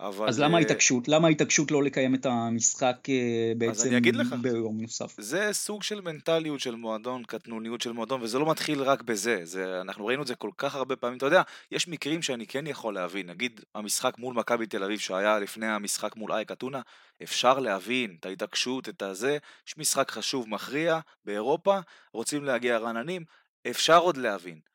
אבל... 0.00 0.28
אז 0.28 0.40
למה 0.40 0.54
אה, 0.54 0.58
ההתעקשות? 0.58 1.08
למה 1.08 1.28
ההתעקשות 1.28 1.70
לא 1.70 1.82
לקיים 1.82 2.14
את 2.14 2.26
המשחק 2.26 2.96
אה, 3.08 3.52
בעצם 3.58 4.02
ביום 4.42 4.80
נוסף? 4.80 5.20
זה 5.20 5.48
סוג 5.52 5.82
של 5.82 6.00
מנטליות 6.00 6.60
של 6.60 6.74
מועדון, 6.74 7.24
קטנוניות 7.24 7.80
של 7.80 7.92
מועדון, 7.92 8.22
וזה 8.22 8.38
לא 8.38 8.50
מתחיל 8.50 8.82
רק 8.82 9.02
בזה. 9.02 9.40
זה, 9.42 9.80
אנחנו 9.80 10.06
ראינו 10.06 10.22
את 10.22 10.26
זה 10.26 10.34
כל 10.34 10.50
כך 10.56 10.74
הרבה 10.74 10.96
פעמים. 10.96 11.18
אתה 11.18 11.26
יודע, 11.26 11.42
יש 11.70 11.88
מקרים 11.88 12.22
שאני 12.22 12.46
כן 12.46 12.66
יכול 12.66 12.94
להבין. 12.94 13.30
נגיד 13.30 13.60
המשחק 13.74 14.18
מול 14.18 14.34
מכבי 14.34 14.66
תל 14.66 14.84
אביב 14.84 14.98
שהיה 14.98 15.38
לפני 15.38 15.66
המשחק 15.66 16.16
מול 16.16 16.32
אייק 16.32 16.52
אתונה, 16.52 16.80
אפשר 17.22 17.58
להבין 17.58 18.16
את 18.20 18.26
ההתעקשות, 18.26 18.88
את 18.88 19.02
הזה. 19.02 19.38
יש 19.68 19.78
משחק 19.78 20.10
חשוב, 20.10 20.48
מכריע, 20.48 21.00
באירופה, 21.24 21.78
רוצים 22.12 22.44
להגיע 22.44 22.78
רעננים, 22.78 23.24
אפשר 23.70 23.98
עוד 23.98 24.16
להבין. 24.16 24.73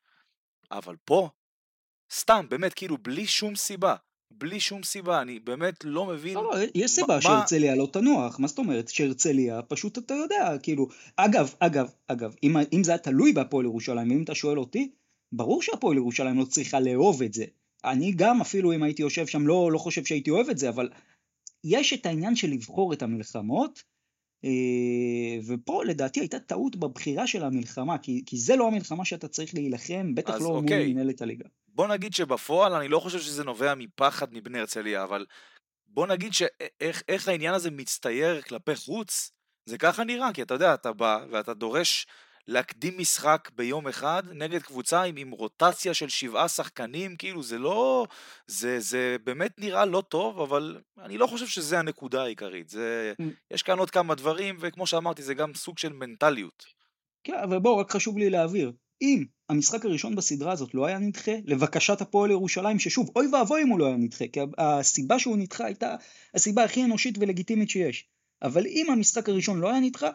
אבל 0.72 0.96
פה, 1.04 1.28
סתם, 2.12 2.46
באמת, 2.48 2.74
כאילו, 2.74 2.98
בלי 2.98 3.26
שום 3.26 3.56
סיבה. 3.56 3.94
בלי 4.32 4.60
שום 4.60 4.82
סיבה, 4.82 5.22
אני 5.22 5.38
באמת 5.38 5.84
לא 5.84 6.06
מבין... 6.06 6.34
לא, 6.34 6.42
לא, 6.42 6.56
יש 6.74 6.90
סיבה 6.90 7.20
שהרצליה 7.20 7.76
לא 7.76 7.88
תנוח, 7.92 8.38
מה 8.38 8.48
זאת 8.48 8.58
אומרת? 8.58 8.88
שהרצליה, 8.88 9.62
פשוט 9.62 9.98
אתה 9.98 10.14
יודע, 10.14 10.58
כאילו... 10.62 10.88
אגב, 11.16 11.54
אגב, 11.58 11.90
אגב, 12.08 12.34
אם, 12.42 12.56
אם 12.72 12.84
זה 12.84 12.90
היה 12.90 12.98
תלוי 12.98 13.32
בהפועל 13.32 13.64
ירושלים, 13.64 14.10
אם 14.10 14.22
אתה 14.22 14.34
שואל 14.34 14.58
אותי, 14.58 14.90
ברור 15.32 15.62
שהפועל 15.62 15.96
ירושלים 15.96 16.38
לא 16.38 16.44
צריכה 16.44 16.80
לאהוב 16.80 17.22
את 17.22 17.34
זה. 17.34 17.44
אני 17.84 18.12
גם, 18.16 18.40
אפילו 18.40 18.72
אם 18.72 18.82
הייתי 18.82 19.02
יושב 19.02 19.26
שם, 19.26 19.46
לא, 19.46 19.72
לא 19.72 19.78
חושב 19.78 20.04
שהייתי 20.04 20.30
אוהב 20.30 20.48
את 20.48 20.58
זה, 20.58 20.68
אבל 20.68 20.88
יש 21.64 21.92
את 21.92 22.06
העניין 22.06 22.36
של 22.36 22.48
לבחור 22.50 22.92
את 22.92 23.02
המלחמות, 23.02 23.82
אה, 23.82 23.84
ופה 25.46 25.84
לדעתי 25.84 26.20
הייתה 26.20 26.38
טעות 26.38 26.76
בבחירה 26.76 27.26
של 27.26 27.44
המלחמה, 27.44 27.98
כי, 27.98 28.22
כי 28.26 28.36
זה 28.36 28.56
לא 28.56 28.66
המלחמה 28.66 29.04
שאתה 29.04 29.28
צריך 29.28 29.54
להילחם, 29.54 30.14
בטח 30.14 30.34
לא 30.40 30.46
אוקיי. 30.46 30.84
מול 30.84 30.94
מנהלת 30.94 31.22
הליגה. 31.22 31.44
בוא 31.68 31.88
נגיד 31.88 32.14
שבפועל 32.14 32.74
אני 32.74 32.88
לא 32.88 33.00
חושב 33.00 33.18
שזה 33.18 33.44
נובע 33.44 33.74
מפחד 33.74 34.34
מבני 34.34 34.58
הרצליה, 34.58 35.04
אבל 35.04 35.26
בוא 35.86 36.06
נגיד 36.06 36.32
שאיך 36.32 37.28
העניין 37.28 37.54
הזה 37.54 37.70
מצטייר 37.70 38.42
כלפי 38.42 38.76
חוץ, 38.76 39.32
זה 39.66 39.78
ככה 39.78 40.04
נראה, 40.04 40.32
כי 40.32 40.42
אתה 40.42 40.54
יודע, 40.54 40.74
אתה 40.74 40.92
בא 40.92 41.24
ואתה 41.30 41.54
דורש 41.54 42.06
להקדים 42.50 42.98
משחק 42.98 43.50
ביום 43.56 43.88
אחד 43.88 44.22
נגד 44.32 44.62
קבוצה 44.62 45.02
עם, 45.02 45.16
עם 45.16 45.30
רוטציה 45.30 45.94
של 45.94 46.08
שבעה 46.08 46.48
שחקנים, 46.48 47.16
כאילו 47.16 47.42
זה 47.42 47.58
לא... 47.58 48.06
זה, 48.46 48.80
זה 48.80 49.16
באמת 49.24 49.58
נראה 49.58 49.84
לא 49.84 50.02
טוב, 50.08 50.40
אבל 50.40 50.80
אני 50.98 51.18
לא 51.18 51.26
חושב 51.26 51.46
שזה 51.46 51.78
הנקודה 51.78 52.22
העיקרית. 52.22 52.68
זה. 52.68 53.12
יש 53.50 53.62
כאן 53.62 53.78
עוד 53.78 53.90
כמה 53.90 54.14
דברים, 54.14 54.56
וכמו 54.60 54.86
שאמרתי, 54.86 55.22
זה 55.22 55.34
גם 55.34 55.54
סוג 55.54 55.78
של 55.78 55.92
מנטליות. 55.92 56.64
כן, 57.24 57.34
אבל 57.42 57.58
בואו, 57.58 57.78
רק 57.78 57.90
חשוב 57.90 58.18
לי 58.18 58.30
להבהיר. 58.30 58.72
אם 59.02 59.24
המשחק 59.48 59.84
הראשון 59.84 60.16
בסדרה 60.16 60.52
הזאת 60.52 60.74
לא 60.74 60.86
היה 60.86 60.98
נדחה, 60.98 61.32
לבקשת 61.44 62.00
הפועל 62.00 62.30
ירושלים, 62.30 62.78
ששוב, 62.78 63.10
אוי 63.16 63.26
ואבוי 63.26 63.62
אם 63.62 63.68
הוא 63.68 63.78
לא 63.78 63.86
היה 63.86 63.96
נדחה, 63.96 64.24
כי 64.32 64.40
הסיבה 64.58 65.18
שהוא 65.18 65.36
נדחה 65.36 65.64
הייתה 65.64 65.96
הסיבה 66.34 66.64
הכי 66.64 66.84
אנושית 66.84 67.18
ולגיטימית 67.18 67.70
שיש. 67.70 68.08
אבל 68.42 68.66
אם 68.66 68.86
המשחק 68.90 69.28
הראשון 69.28 69.60
לא 69.60 69.70
היה 69.70 69.80
נדחה, 69.80 70.10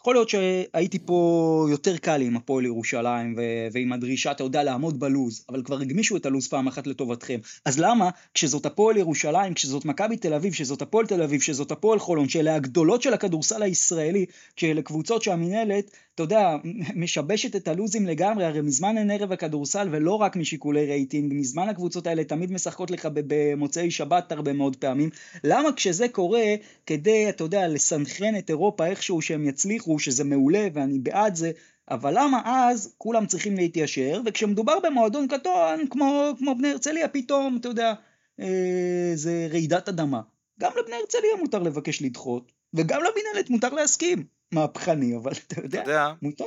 יכול 0.00 0.14
להיות 0.14 0.28
שהייתי 0.28 0.98
פה 0.98 1.66
יותר 1.70 1.96
קל 1.96 2.20
עם 2.22 2.36
הפועל 2.36 2.64
ירושלים 2.64 3.34
ו- 3.36 3.68
ועם 3.72 3.92
הדרישה, 3.92 4.30
אתה 4.30 4.42
יודע, 4.42 4.62
לעמוד 4.62 5.00
בלוז, 5.00 5.44
אבל 5.48 5.62
כבר 5.62 5.80
הגמישו 5.80 6.16
את 6.16 6.26
הלוז 6.26 6.48
פעם 6.48 6.66
אחת 6.66 6.86
לטובתכם. 6.86 7.38
אז 7.64 7.78
למה, 7.78 8.10
כשזאת 8.34 8.66
הפועל 8.66 8.96
ירושלים, 8.96 9.54
כשזאת 9.54 9.84
מכבי 9.84 10.16
תל 10.16 10.34
אביב, 10.34 10.52
כשזאת 10.52 10.82
הפועל 10.82 11.06
תל 11.06 11.22
אביב, 11.22 11.40
כשזאת 11.40 11.70
הפועל 11.70 11.98
חולון, 11.98 12.28
שאלה 12.28 12.54
הגדולות 12.54 13.02
של 13.02 13.14
הכדורסל 13.14 13.62
הישראלי, 13.62 14.26
כשאלה 14.56 14.82
קבוצות 14.82 15.22
שהמינהלת, 15.22 15.90
אתה 16.18 16.24
יודע, 16.24 16.56
משבשת 16.96 17.56
את 17.56 17.68
הלוזים 17.68 18.06
לגמרי, 18.06 18.44
הרי 18.44 18.60
מזמן 18.60 18.98
אין 18.98 19.10
ערב 19.10 19.32
הכדורסל 19.32 19.88
ולא 19.90 20.14
רק 20.14 20.36
משיקולי 20.36 20.86
רייטינג, 20.86 21.32
מזמן 21.34 21.68
הקבוצות 21.68 22.06
האלה 22.06 22.24
תמיד 22.24 22.52
משחקות 22.52 22.90
לך 22.90 23.08
במוצאי 23.12 23.90
שבת 23.90 24.32
הרבה 24.32 24.52
מאוד 24.52 24.76
פעמים. 24.76 25.10
למה 25.44 25.72
כשזה 25.72 26.08
קורה, 26.08 26.54
כדי, 26.86 27.28
אתה 27.28 27.44
יודע, 27.44 27.68
לסנכרן 27.68 28.38
את 28.38 28.50
אירופה 28.50 28.86
איכשהו 28.86 29.22
שהם 29.22 29.48
יצליחו, 29.48 29.98
שזה 29.98 30.24
מעולה 30.24 30.68
ואני 30.72 30.98
בעד 30.98 31.34
זה, 31.34 31.50
אבל 31.90 32.14
למה 32.18 32.42
אז 32.44 32.94
כולם 32.98 33.26
צריכים 33.26 33.56
להתיישר, 33.56 34.20
וכשמדובר 34.26 34.78
במועדון 34.84 35.28
קטון, 35.28 35.86
כמו, 35.90 36.30
כמו 36.38 36.54
בני 36.58 36.68
הרצליה, 36.68 37.08
פתאום, 37.08 37.56
אתה 37.60 37.68
יודע, 37.68 37.94
אה, 38.40 39.12
זה 39.14 39.48
רעידת 39.50 39.88
אדמה. 39.88 40.20
גם 40.60 40.72
לבני 40.80 40.96
הרצליה 40.96 41.36
מותר 41.40 41.58
לבקש 41.58 42.02
לדחות, 42.02 42.52
וגם 42.74 43.00
למנהלת 43.00 43.50
מותר 43.50 43.74
להסכים. 43.74 44.37
מהפכני, 44.52 45.16
אבל 45.16 45.32
אתה 45.32 45.60
יודע, 45.60 45.82
אתה 45.82 45.90
יודע 45.90 46.12
מותר. 46.22 46.44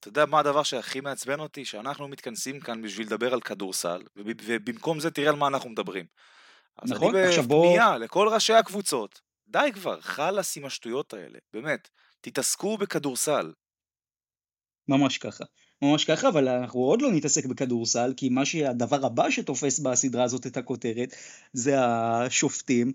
אתה 0.00 0.08
יודע 0.08 0.26
מה 0.26 0.38
הדבר 0.38 0.62
שהכי 0.62 1.00
מעצבן 1.00 1.40
אותי? 1.40 1.64
שאנחנו 1.64 2.08
מתכנסים 2.08 2.60
כאן 2.60 2.82
בשביל 2.82 3.06
לדבר 3.06 3.32
על 3.32 3.40
כדורסל, 3.40 4.02
ובמקום 4.16 5.00
זה 5.00 5.10
תראה 5.10 5.28
על 5.28 5.36
מה 5.36 5.46
אנחנו 5.46 5.70
מדברים. 5.70 6.06
נכון, 6.84 7.12
בוא... 7.12 7.20
אז 7.20 7.38
אני 7.38 7.46
בפנייה 7.46 7.98
לכל 7.98 8.28
ראשי 8.28 8.52
הקבוצות, 8.52 9.20
די 9.48 9.70
כבר, 9.74 10.00
חלאס 10.00 10.56
עם 10.56 10.64
השטויות 10.64 11.14
האלה, 11.14 11.38
באמת. 11.52 11.88
תתעסקו 12.20 12.78
בכדורסל. 12.78 13.52
ממש 14.88 15.18
ככה. 15.18 15.44
ממש 15.82 16.04
ככה, 16.04 16.28
אבל 16.28 16.48
אנחנו 16.48 16.80
עוד 16.80 17.02
לא 17.02 17.12
נתעסק 17.12 17.46
בכדורסל, 17.46 18.14
כי 18.16 18.28
מה 18.28 18.44
שהדבר 18.44 19.06
הבא 19.06 19.30
שתופס 19.30 19.78
בסדרה 19.78 20.24
הזאת 20.24 20.46
את 20.46 20.56
הכותרת, 20.56 21.14
זה 21.52 21.74
השופטים. 21.80 22.92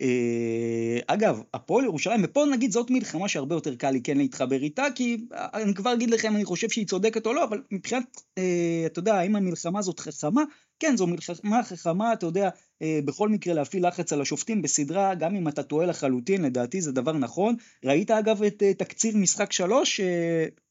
אה, 0.00 0.98
אגב, 1.06 1.42
הפועל 1.54 1.84
ירושלים, 1.84 2.20
ופה 2.24 2.44
נגיד 2.52 2.72
זאת 2.72 2.90
מלחמה 2.90 3.28
שהרבה 3.28 3.54
יותר 3.54 3.74
קל 3.74 3.90
לי 3.90 4.00
כן 4.02 4.18
להתחבר 4.18 4.62
איתה, 4.62 4.84
כי 4.94 5.18
אני 5.32 5.74
כבר 5.74 5.92
אגיד 5.92 6.10
לכם, 6.10 6.36
אני 6.36 6.44
חושב 6.44 6.68
שהיא 6.68 6.86
צודקת 6.86 7.26
או 7.26 7.32
לא, 7.32 7.44
אבל 7.44 7.62
מבחינת, 7.70 8.22
אה, 8.38 8.82
אתה 8.86 8.98
יודע, 8.98 9.14
האם 9.14 9.36
המלחמה 9.36 9.78
הזאת 9.78 10.00
חכמה? 10.00 10.42
כן, 10.80 10.96
זו 10.96 11.06
מלחמה 11.06 11.62
חכמה, 11.62 12.12
אתה 12.12 12.26
יודע, 12.26 12.50
אה, 12.82 13.00
בכל 13.04 13.28
מקרה 13.28 13.54
להפעיל 13.54 13.88
לחץ 13.88 14.12
על 14.12 14.20
השופטים 14.20 14.62
בסדרה, 14.62 15.14
גם 15.14 15.36
אם 15.36 15.48
אתה 15.48 15.62
טועה 15.62 15.86
לחלוטין, 15.86 16.42
לדעתי 16.42 16.80
זה 16.80 16.92
דבר 16.92 17.12
נכון. 17.12 17.56
ראית 17.84 18.10
אגב 18.10 18.42
את 18.42 18.62
תקציר 18.78 19.16
משחק 19.16 19.52
שלוש, 19.52 20.00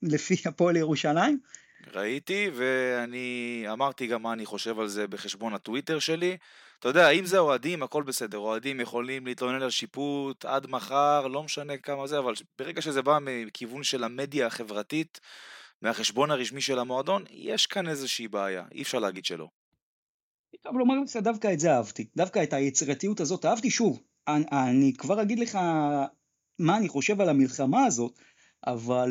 לפי 0.04 0.36
הפועל 0.46 0.78
ירושלים? 0.78 1.40
ראיתי, 1.94 2.50
ואני 2.54 3.66
אמרתי 3.72 4.08
גם 4.08 4.22
מה 4.22 4.34
אני 4.34 4.46
חושב 4.46 4.80
על 4.80 4.88
זה 4.88 5.08
בחשבון 5.08 5.54
הטוויטר 5.54 6.00
שלי. 6.00 6.38
אתה 6.80 6.88
יודע, 6.88 7.10
אם 7.10 7.26
זה 7.26 7.38
אוהדים, 7.38 7.84
הכל 7.84 8.04
בסדר. 8.04 8.38
אוהדים 8.38 8.80
יכולים 8.80 9.26
להתלונן 9.26 9.62
על 9.62 9.70
שיפוט 9.70 10.46
עד 10.46 10.68
מחר, 10.68 11.28
לא 11.28 11.44
משנה 11.44 11.78
כמה 11.78 12.08
זה, 12.08 12.20
אבל 12.20 12.34
ברגע 12.60 12.82
שזה 12.82 13.02
בא 13.02 13.18
מכיוון 13.22 13.84
של 13.84 14.04
המדיה 14.04 14.48
החברתית, 14.48 15.20
מהחשבון 15.82 16.32
הרשמי 16.32 16.62
של 16.62 16.80
המועדון, 16.80 17.24
יש 17.30 17.66
כאן 17.66 17.90
איזושהי 17.90 18.28
בעיה, 18.28 18.66
אי 18.72 18.82
אפשר 18.82 19.00
להגיד 19.00 19.26
שלא. 19.26 19.48
טוב, 20.62 20.78
לומר 20.78 20.96
לך, 21.00 21.16
דווקא 21.16 21.54
את 21.54 21.60
זה 21.60 21.74
אהבתי. 21.74 22.08
דווקא 22.16 22.44
את 22.44 22.54
היצירתיות 22.54 23.20
הזאת 23.20 23.46
אהבתי. 23.46 23.70
שוב, 23.72 24.02
אני, 24.28 24.46
אני 24.52 24.94
כבר 24.98 25.22
אגיד 25.22 25.40
לך 25.40 25.56
מה 26.60 26.78
אני 26.78 26.88
חושב 26.88 27.22
על 27.22 27.30
המלחמה 27.30 27.86
הזאת, 27.86 28.20
אבל 28.68 29.10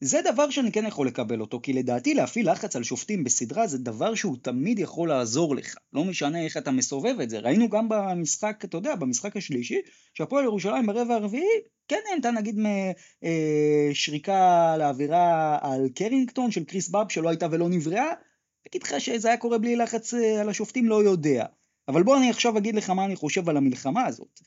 זה 0.00 0.20
דבר 0.32 0.50
שאני 0.50 0.72
כן 0.72 0.86
יכול 0.86 1.06
לקבל 1.06 1.40
אותו, 1.40 1.60
כי 1.62 1.72
לדעתי 1.72 2.14
להפעיל 2.14 2.50
לחץ 2.50 2.76
על 2.76 2.82
שופטים 2.82 3.24
בסדרה 3.24 3.66
זה 3.66 3.78
דבר 3.78 4.14
שהוא 4.14 4.36
תמיד 4.42 4.78
יכול 4.78 5.08
לעזור 5.08 5.56
לך. 5.56 5.74
לא 5.92 6.04
משנה 6.04 6.44
איך 6.44 6.56
אתה 6.56 6.70
מסובב 6.70 7.20
את 7.22 7.30
זה. 7.30 7.38
ראינו 7.38 7.68
גם 7.68 7.88
במשחק, 7.88 8.64
אתה 8.64 8.76
יודע, 8.76 8.94
במשחק 8.94 9.36
השלישי, 9.36 9.78
שהפועל 10.14 10.44
ירושלים 10.44 10.86
ברבע 10.86 11.14
הרביעי 11.14 11.60
כן 11.88 12.00
נהנתה 12.10 12.30
נגיד 12.30 12.58
משריקה 13.90 14.76
לעבירה 14.76 15.58
על 15.62 15.88
קרינגטון 15.94 16.50
של 16.50 16.64
קריס 16.64 16.88
באב 16.88 17.10
שלא 17.10 17.28
הייתה 17.28 17.46
ולא 17.50 17.68
נבראה. 17.68 18.12
אגיד 18.68 18.82
לך 18.82 19.00
שזה 19.00 19.28
היה 19.28 19.36
קורה 19.36 19.58
בלי 19.58 19.76
לחץ 19.76 20.14
אה, 20.14 20.40
על 20.40 20.48
השופטים, 20.48 20.88
לא 20.88 21.02
יודע. 21.02 21.46
אבל 21.88 22.02
בוא 22.02 22.16
אני 22.16 22.30
עכשיו 22.30 22.58
אגיד 22.58 22.74
לך 22.74 22.90
מה 22.90 23.04
אני 23.04 23.16
חושב 23.16 23.48
על 23.48 23.56
המלחמה 23.56 24.06
הזאת. 24.06 24.40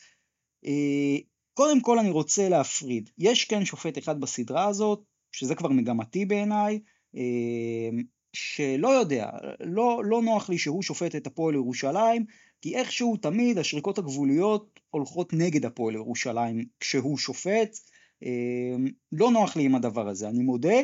אה, 0.65 1.17
קודם 1.53 1.81
כל 1.81 1.99
אני 1.99 2.09
רוצה 2.09 2.49
להפריד. 2.49 3.09
יש 3.17 3.45
כן 3.45 3.65
שופט 3.65 3.97
אחד 3.97 4.19
בסדרה 4.19 4.67
הזאת, 4.67 5.03
שזה 5.37 5.55
כבר 5.55 5.69
מגמתי 5.69 6.25
בעיניי, 6.25 6.79
אמ, 7.15 8.03
שלא 8.33 8.87
יודע, 8.87 9.29
לא, 9.59 10.01
לא 10.05 10.21
נוח 10.21 10.49
לי 10.49 10.57
שהוא 10.57 10.83
שופט 10.83 11.15
את 11.15 11.27
הפועל 11.27 11.55
ירושלים, 11.55 12.25
כי 12.61 12.75
איכשהו 12.75 13.17
תמיד 13.17 13.57
השריקות 13.57 13.97
הגבוליות 13.97 14.79
הולכות 14.89 15.33
נגד 15.33 15.65
הפועל 15.65 15.95
ירושלים 15.95 16.65
כשהוא 16.79 17.17
שופט, 17.17 17.77
אמ, 18.23 18.87
לא 19.11 19.31
נוח 19.31 19.55
לי 19.55 19.63
עם 19.63 19.75
הדבר 19.75 20.07
הזה, 20.07 20.29
אני 20.29 20.43
מודה, 20.43 20.77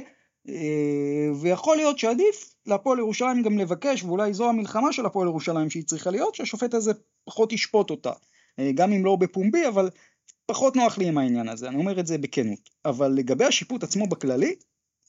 אה, 0.50 1.30
ויכול 1.42 1.78
להיות 1.78 2.00
שעדיף 2.00 2.56
להפועל 2.66 3.00
ירושלים 3.00 3.44
גם 3.44 3.58
לבקש, 3.58 4.04
ואולי 4.04 4.34
זו 4.34 4.50
המלחמה 4.50 4.94
של 4.94 5.06
הפועל 5.06 5.28
ירושלים 5.28 5.70
שהיא 5.70 5.84
צריכה 5.84 6.12
להיות, 6.12 6.36
שהשופט 6.36 6.74
הזה 6.74 6.92
פחות 7.26 7.54
ישפוט 7.54 7.90
אותה, 7.90 8.12
אה, 8.60 8.72
גם 8.76 8.94
אם 8.94 9.06
לא 9.06 9.16
בפומבי, 9.16 9.68
אבל 9.68 9.90
פחות 10.46 10.76
נוח 10.76 10.98
לי 10.98 11.08
עם 11.08 11.18
העניין 11.18 11.50
הזה, 11.50 11.68
אני 11.68 11.76
אומר 11.76 12.00
את 12.00 12.08
זה 12.08 12.18
בכנות. 12.18 12.70
אבל 12.86 13.12
לגבי 13.12 13.46
השיפוט 13.46 13.84
עצמו 13.84 14.08
בכללי, 14.08 14.56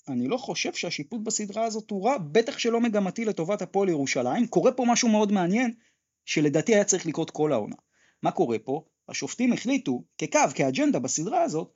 אני 0.09 0.29
לא 0.29 0.37
חושב 0.37 0.73
שהשיפוט 0.73 1.21
בסדרה 1.25 1.65
הזאת 1.65 1.91
הוא 1.91 2.09
רע, 2.09 2.19
בטח 2.19 2.59
שלא 2.59 2.81
מגמתי 2.81 3.25
לטובת 3.25 3.63
הפועל 3.63 3.89
ירושלים. 3.89 4.47
קורה 4.47 4.73
פה 4.73 4.85
משהו 4.89 5.09
מאוד 5.09 5.33
מעניין, 5.33 5.75
שלדעתי 6.25 6.75
היה 6.75 6.85
צריך 6.85 7.07
לקרות 7.07 7.31
כל 7.31 7.53
העונה. 7.53 7.77
מה 8.23 8.31
קורה 8.31 8.59
פה? 8.59 8.85
השופטים 9.09 9.53
החליטו, 9.53 10.03
כקו, 10.19 10.39
כאג'נדה 10.55 10.99
בסדרה 10.99 11.43
הזאת, 11.43 11.73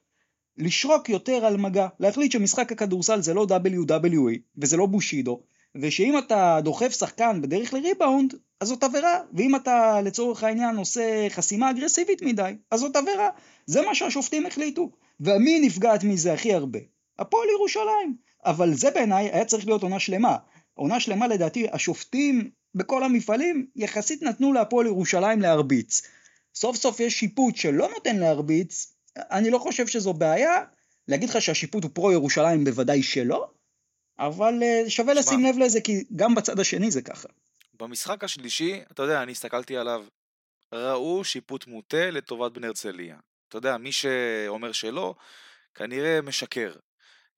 לשרוק 0.56 1.08
יותר 1.08 1.44
על 1.44 1.56
מגע, 1.56 1.88
להחליט 2.00 2.32
שמשחק 2.32 2.72
הכדורסל 2.72 3.20
זה 3.20 3.34
לא 3.34 3.46
WWE 3.50 4.38
וזה 4.56 4.76
לא 4.76 4.86
בושידו, 4.86 5.42
ושאם 5.74 6.18
אתה 6.18 6.60
דוחף 6.64 6.92
שחקן 6.92 7.42
בדרך 7.42 7.74
לריבאונד, 7.74 8.34
אז 8.60 8.68
זאת 8.68 8.82
עבירה, 8.82 9.20
ואם 9.32 9.56
אתה 9.56 10.00
לצורך 10.04 10.44
העניין 10.44 10.76
עושה 10.76 11.26
חסימה 11.30 11.70
אגרסיבית 11.70 12.22
מדי, 12.22 12.56
אז 12.70 12.80
זאת 12.80 12.96
עבירה. 12.96 13.30
זה 13.66 13.82
מה 13.82 13.94
שהשופטים 13.94 14.46
החליטו. 14.46 14.90
ומי 15.20 15.60
נפגעת 15.60 16.04
מזה 16.04 16.32
הכי 16.32 16.54
הרבה? 16.54 16.78
הפועל 17.18 17.48
ירושלים. 17.48 18.16
אבל 18.44 18.74
זה 18.74 18.90
בעיניי 18.90 19.30
היה 19.32 19.44
צריך 19.44 19.66
להיות 19.66 19.82
עונה 19.82 20.00
שלמה. 20.00 20.36
עונה 20.74 21.00
שלמה 21.00 21.26
לדעתי, 21.26 21.66
השופטים 21.72 22.50
בכל 22.74 23.04
המפעלים 23.04 23.66
יחסית 23.76 24.22
נתנו 24.22 24.52
להפועל 24.52 24.86
ירושלים 24.86 25.40
להרביץ. 25.40 26.02
סוף 26.54 26.76
סוף 26.76 27.00
יש 27.00 27.18
שיפוט 27.18 27.56
שלא 27.56 27.88
נותן 27.94 28.16
להרביץ, 28.16 28.94
אני 29.16 29.50
לא 29.50 29.59
חושב 29.59 29.87
שזו 29.87 30.12
בעיה. 30.12 30.64
להגיד 31.09 31.28
לך 31.28 31.42
שהשיפוט 31.42 31.85
הוא 31.85 31.90
פרו 31.94 32.12
ירושלים 32.12 32.64
בוודאי 32.64 33.02
שלא, 33.02 33.50
אבל 34.18 34.62
אה, 34.62 34.83
שווה 34.88 35.14
שמה. 35.14 35.20
לשים 35.20 35.44
לב 35.44 35.59
לזה 35.59 35.80
כי 35.80 36.04
גם 36.16 36.35
בצד 36.35 36.61
השני 36.61 36.90
זה 36.90 37.02
ככה. 37.02 37.28
במשחק 37.80 38.24
השלישי, 38.24 38.80
אתה 38.92 39.02
יודע, 39.02 39.22
אני 39.22 39.32
הסתכלתי 39.32 39.76
עליו, 39.76 40.04
ראו 40.72 41.24
שיפוט 41.24 41.66
מוטה 41.66 42.10
לטובת 42.10 42.52
בני 42.52 42.66
הרצליה. 42.66 43.16
אתה 43.48 43.58
יודע, 43.58 43.76
מי 43.76 43.92
שאומר 43.92 44.72
שלא, 44.72 45.14
כנראה 45.74 46.20
משקר. 46.22 46.72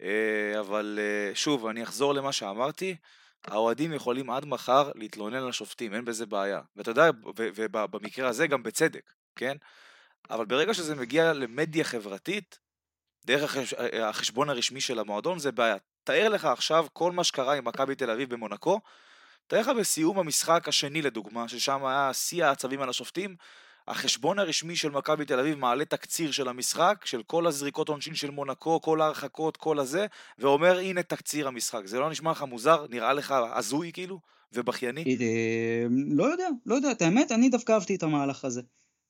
אה, 0.02 0.60
אבל 0.60 0.98
אה, 1.02 1.34
שוב, 1.34 1.66
אני 1.66 1.82
אחזור 1.82 2.14
למה 2.14 2.32
שאמרתי, 2.32 2.96
האוהדים 3.44 3.92
יכולים 3.92 4.30
עד 4.30 4.44
מחר 4.44 4.90
להתלונן 4.94 5.36
על 5.36 5.48
השופטים, 5.48 5.94
אין 5.94 6.04
בזה 6.04 6.26
בעיה. 6.26 6.60
ואתה 6.76 6.90
יודע, 6.90 7.10
ובמקרה 7.36 8.28
הזה 8.28 8.46
גם 8.46 8.62
בצדק, 8.62 9.12
כן? 9.36 9.56
אבל 10.30 10.44
ברגע 10.44 10.74
שזה 10.74 10.94
מגיע 10.94 11.32
למדיה 11.32 11.84
חברתית, 11.84 12.58
דרך 13.26 13.56
החשבון 14.02 14.50
הרשמי 14.50 14.80
של 14.80 14.98
המועדון 14.98 15.38
זה 15.38 15.52
בעיה. 15.52 15.76
תאר 16.04 16.28
לך 16.28 16.44
עכשיו 16.44 16.86
כל 16.92 17.12
מה 17.12 17.24
שקרה 17.24 17.54
עם 17.54 17.64
מכבי 17.64 17.94
תל 17.94 18.10
אביב 18.10 18.30
במונקו, 18.30 18.80
תאר 19.50 19.60
לך 19.60 19.68
בסיום 19.68 20.18
המשחק 20.18 20.68
השני 20.68 21.02
לדוגמה, 21.02 21.48
ששם 21.48 21.84
היה 21.84 22.10
שיא 22.12 22.44
העצבים 22.44 22.82
על 22.82 22.88
השופטים, 22.88 23.36
החשבון 23.88 24.38
הרשמי 24.38 24.76
של 24.76 24.90
מכבי 24.90 25.24
תל 25.24 25.40
אביב 25.40 25.58
מעלה 25.58 25.84
תקציר 25.84 26.30
של 26.30 26.48
המשחק, 26.48 27.02
של 27.04 27.22
כל 27.22 27.46
הזריקות 27.46 27.88
עונשין 27.88 28.14
של 28.14 28.30
מונקו, 28.30 28.80
כל 28.80 29.00
ההרחקות, 29.00 29.56
כל 29.56 29.78
הזה, 29.78 30.06
ואומר 30.38 30.78
הנה 30.78 31.02
תקציר 31.02 31.48
המשחק. 31.48 31.80
זה 31.84 31.98
לא 31.98 32.10
נשמע 32.10 32.30
לך 32.30 32.42
מוזר? 32.42 32.86
נראה 32.90 33.12
לך 33.12 33.34
הזוי 33.54 33.90
כאילו? 33.92 34.18
ובכייני? 34.52 35.04
אה, 35.20 35.86
לא 35.90 36.24
יודע, 36.24 36.48
לא 36.66 36.74
יודע, 36.74 36.90
את 36.90 37.02
האמת, 37.02 37.32
אני 37.32 37.48
דווקא 37.48 37.72
אהבתי 37.72 37.94
את 37.94 38.02
המהלך 38.02 38.44
הזה. 38.44 38.62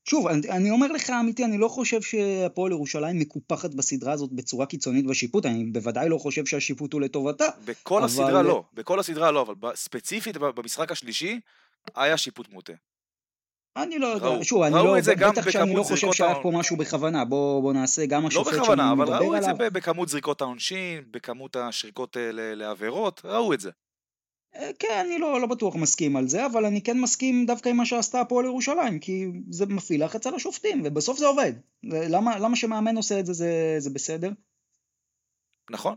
שוב, 0.05 0.27
אני, 0.27 0.51
אני 0.51 0.71
אומר 0.71 0.93
לך 0.93 1.11
אמיתי, 1.11 1.45
אני 1.45 1.59
לא 1.59 1.69
חושב 1.69 2.03
שהפועל 2.03 2.73
ירושלים 2.73 3.19
מקופחת 3.19 3.75
בסדרה 3.75 4.13
הזאת 4.13 4.33
בצורה 4.33 4.67
קיצונית 4.67 5.07
בשיפוט, 5.07 5.47
אני 5.47 5.65
בוודאי 5.65 6.09
לא 6.09 6.19
חושב 6.19 6.47
שהשיפוט 6.47 6.93
הוא 6.93 7.01
לטובתה. 7.01 7.47
בכל 7.65 7.97
אבל... 7.97 8.05
הסדרה 8.05 8.43
לא, 8.43 8.65
בכל 8.75 9.01
הסדרה 9.01 9.31
לא, 9.31 9.43
אבל 9.43 9.75
ספציפית 9.75 10.37
במשחק 10.37 10.93
השלישי 10.93 11.41
היה 11.95 12.17
שיפוט 12.17 12.49
מוטה. 12.53 12.73
אני 13.77 13.99
לא 13.99 14.07
יודע, 14.07 14.27
ראו, 14.27 14.45
שוב, 14.45 14.63
אני 14.63 14.75
לא, 14.75 14.97
בטח 15.31 15.51
שאני 15.51 15.75
לא 15.75 15.83
חושב 15.83 16.13
שהיה 16.13 16.35
פה 16.43 16.51
משהו 16.55 16.77
בכוונה, 16.77 17.25
בוא, 17.25 17.63
בוא 17.63 17.73
נעשה 17.73 18.07
גם 18.07 18.27
השופט 18.27 18.53
לא 18.53 18.63
בכוונה, 18.63 18.93
אבל 18.93 19.15
ראו 19.15 19.37
את 19.37 19.43
זה 19.43 19.53
בכמות 19.53 20.09
זריקות 20.09 20.41
העונשין, 20.41 21.05
בכמות 21.11 21.57
השריקות 21.57 22.17
אה, 22.17 22.31
לעבירות, 22.33 23.21
ראו 23.25 23.55
את 23.55 23.61
זה. 23.61 23.71
אה, 24.57 24.71
כן, 24.79 25.05
אני 25.07 25.19
לא, 25.19 25.41
לא 25.41 25.47
בטוח 25.47 25.77
מסכים 25.77 26.17
על 26.17 26.29
זה, 26.29 26.47
אבל 26.47 26.65
אני 26.65 26.83
כן 26.83 27.01
מסכים 27.01 27.47
דווקא 27.47 27.69
עם 27.69 27.77
מה 27.77 27.87
שעשתה 27.87 28.21
הפועל 28.21 28.45
ירושלים, 28.45 28.99
כי 28.99 29.27
זה 29.51 29.67
מפעיל 29.67 30.05
לחץ 30.05 30.27
על 30.27 30.35
השופטים, 30.35 30.83
ובסוף 30.85 31.19
זה 31.19 31.27
עובד. 31.27 31.53
למה, 31.83 32.39
למה 32.39 32.57
שמאמן 32.57 32.97
עושה 32.97 33.21
את 33.21 33.27
זה, 33.27 33.33
זה, 33.33 33.77
זה 33.79 33.91
בסדר? 33.91 34.31
נכון. 35.71 35.95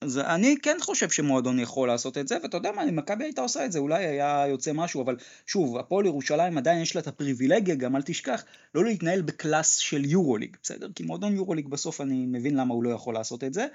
אז 0.00 0.18
אני 0.18 0.56
כן 0.62 0.76
חושב 0.80 1.10
שמועדון 1.10 1.58
יכול 1.58 1.88
לעשות 1.88 2.18
את 2.18 2.28
זה, 2.28 2.36
ואתה 2.42 2.56
יודע 2.56 2.72
מה, 2.72 2.84
אם 2.88 2.96
מכבי 2.96 3.24
הייתה 3.24 3.40
עושה 3.40 3.64
את 3.64 3.72
זה, 3.72 3.78
אולי 3.78 4.06
היה 4.06 4.44
יוצא 4.48 4.72
משהו, 4.72 5.02
אבל 5.02 5.16
שוב, 5.46 5.78
הפועל 5.78 6.06
ירושלים 6.06 6.58
עדיין 6.58 6.82
יש 6.82 6.96
לה 6.96 7.02
את 7.02 7.06
הפריבילגיה, 7.06 7.74
גם 7.74 7.96
אל 7.96 8.02
תשכח, 8.02 8.44
לא 8.74 8.84
להתנהל 8.84 9.22
בקלאס 9.22 9.76
של 9.76 10.04
יורוליג, 10.04 10.56
בסדר? 10.62 10.88
כי 10.94 11.02
מועדון 11.02 11.36
יורוליג 11.36 11.68
בסוף 11.68 12.00
אני 12.00 12.26
מבין 12.26 12.56
למה 12.56 12.74
הוא 12.74 12.84
לא 12.84 12.90
יכול 12.90 13.14
לעשות 13.14 13.44
את 13.44 13.54
זה. 13.54 13.66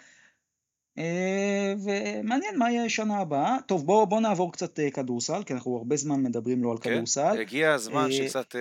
אה, 0.97 1.73
ומעניין 1.84 2.58
מה 2.58 2.71
יהיה 2.71 2.89
שנה 2.89 3.17
הבאה. 3.17 3.58
טוב, 3.67 3.86
בואו 3.86 4.08
בוא 4.08 4.21
נעבור 4.21 4.51
קצת 4.51 4.80
אה, 4.80 4.91
כדורסל, 4.91 5.43
כי 5.43 5.54
אנחנו 5.54 5.77
הרבה 5.77 5.95
זמן 5.95 6.23
מדברים 6.23 6.63
לא 6.63 6.71
על 6.71 6.77
כן, 6.77 6.93
כדורסל. 6.93 7.41
הגיע 7.41 7.73
הזמן 7.73 8.08
אה, 8.12 8.12
שקצת 8.12 8.56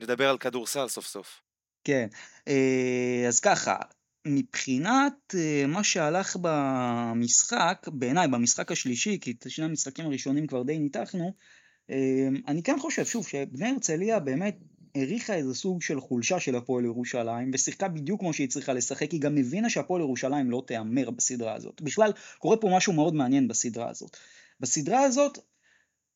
נדבר 0.00 0.28
על 0.28 0.38
כדורסל 0.38 0.88
סוף 0.88 1.06
סוף. 1.06 1.40
כן, 1.84 2.06
אז 3.28 3.40
ככה, 3.40 3.76
מבחינת 4.26 5.34
מה 5.68 5.84
שהלך 5.84 6.36
במשחק, 6.40 7.86
בעיניי, 7.92 8.28
במשחק 8.28 8.72
השלישי, 8.72 9.18
כי 9.20 9.30
את 9.30 9.50
שני 9.50 9.64
המשחקים 9.64 10.06
הראשונים 10.06 10.46
כבר 10.46 10.62
די 10.62 10.78
ניתחנו, 10.78 11.34
אני 12.48 12.62
כן 12.62 12.78
חושב, 12.78 13.04
שוב, 13.04 13.26
שבני 13.26 13.68
הרצליה 13.68 14.20
באמת 14.20 14.56
העריכה 14.94 15.34
איזה 15.34 15.54
סוג 15.54 15.82
של 15.82 16.00
חולשה 16.00 16.40
של 16.40 16.56
הפועל 16.56 16.84
ירושלים, 16.84 17.50
ושיחקה 17.54 17.88
בדיוק 17.88 18.20
כמו 18.20 18.32
שהיא 18.32 18.48
צריכה 18.48 18.72
לשחק, 18.72 19.10
היא 19.10 19.20
גם 19.20 19.38
הבינה 19.38 19.70
שהפועל 19.70 20.02
ירושלים 20.02 20.50
לא 20.50 20.62
תהמר 20.66 21.10
בסדרה 21.10 21.54
הזאת. 21.54 21.82
בכלל, 21.82 22.12
קורה 22.38 22.56
פה 22.56 22.70
משהו 22.76 22.92
מאוד 22.92 23.14
מעניין 23.14 23.48
בסדרה 23.48 23.90
הזאת. 23.90 24.16
בסדרה 24.60 25.02
הזאת, 25.02 25.38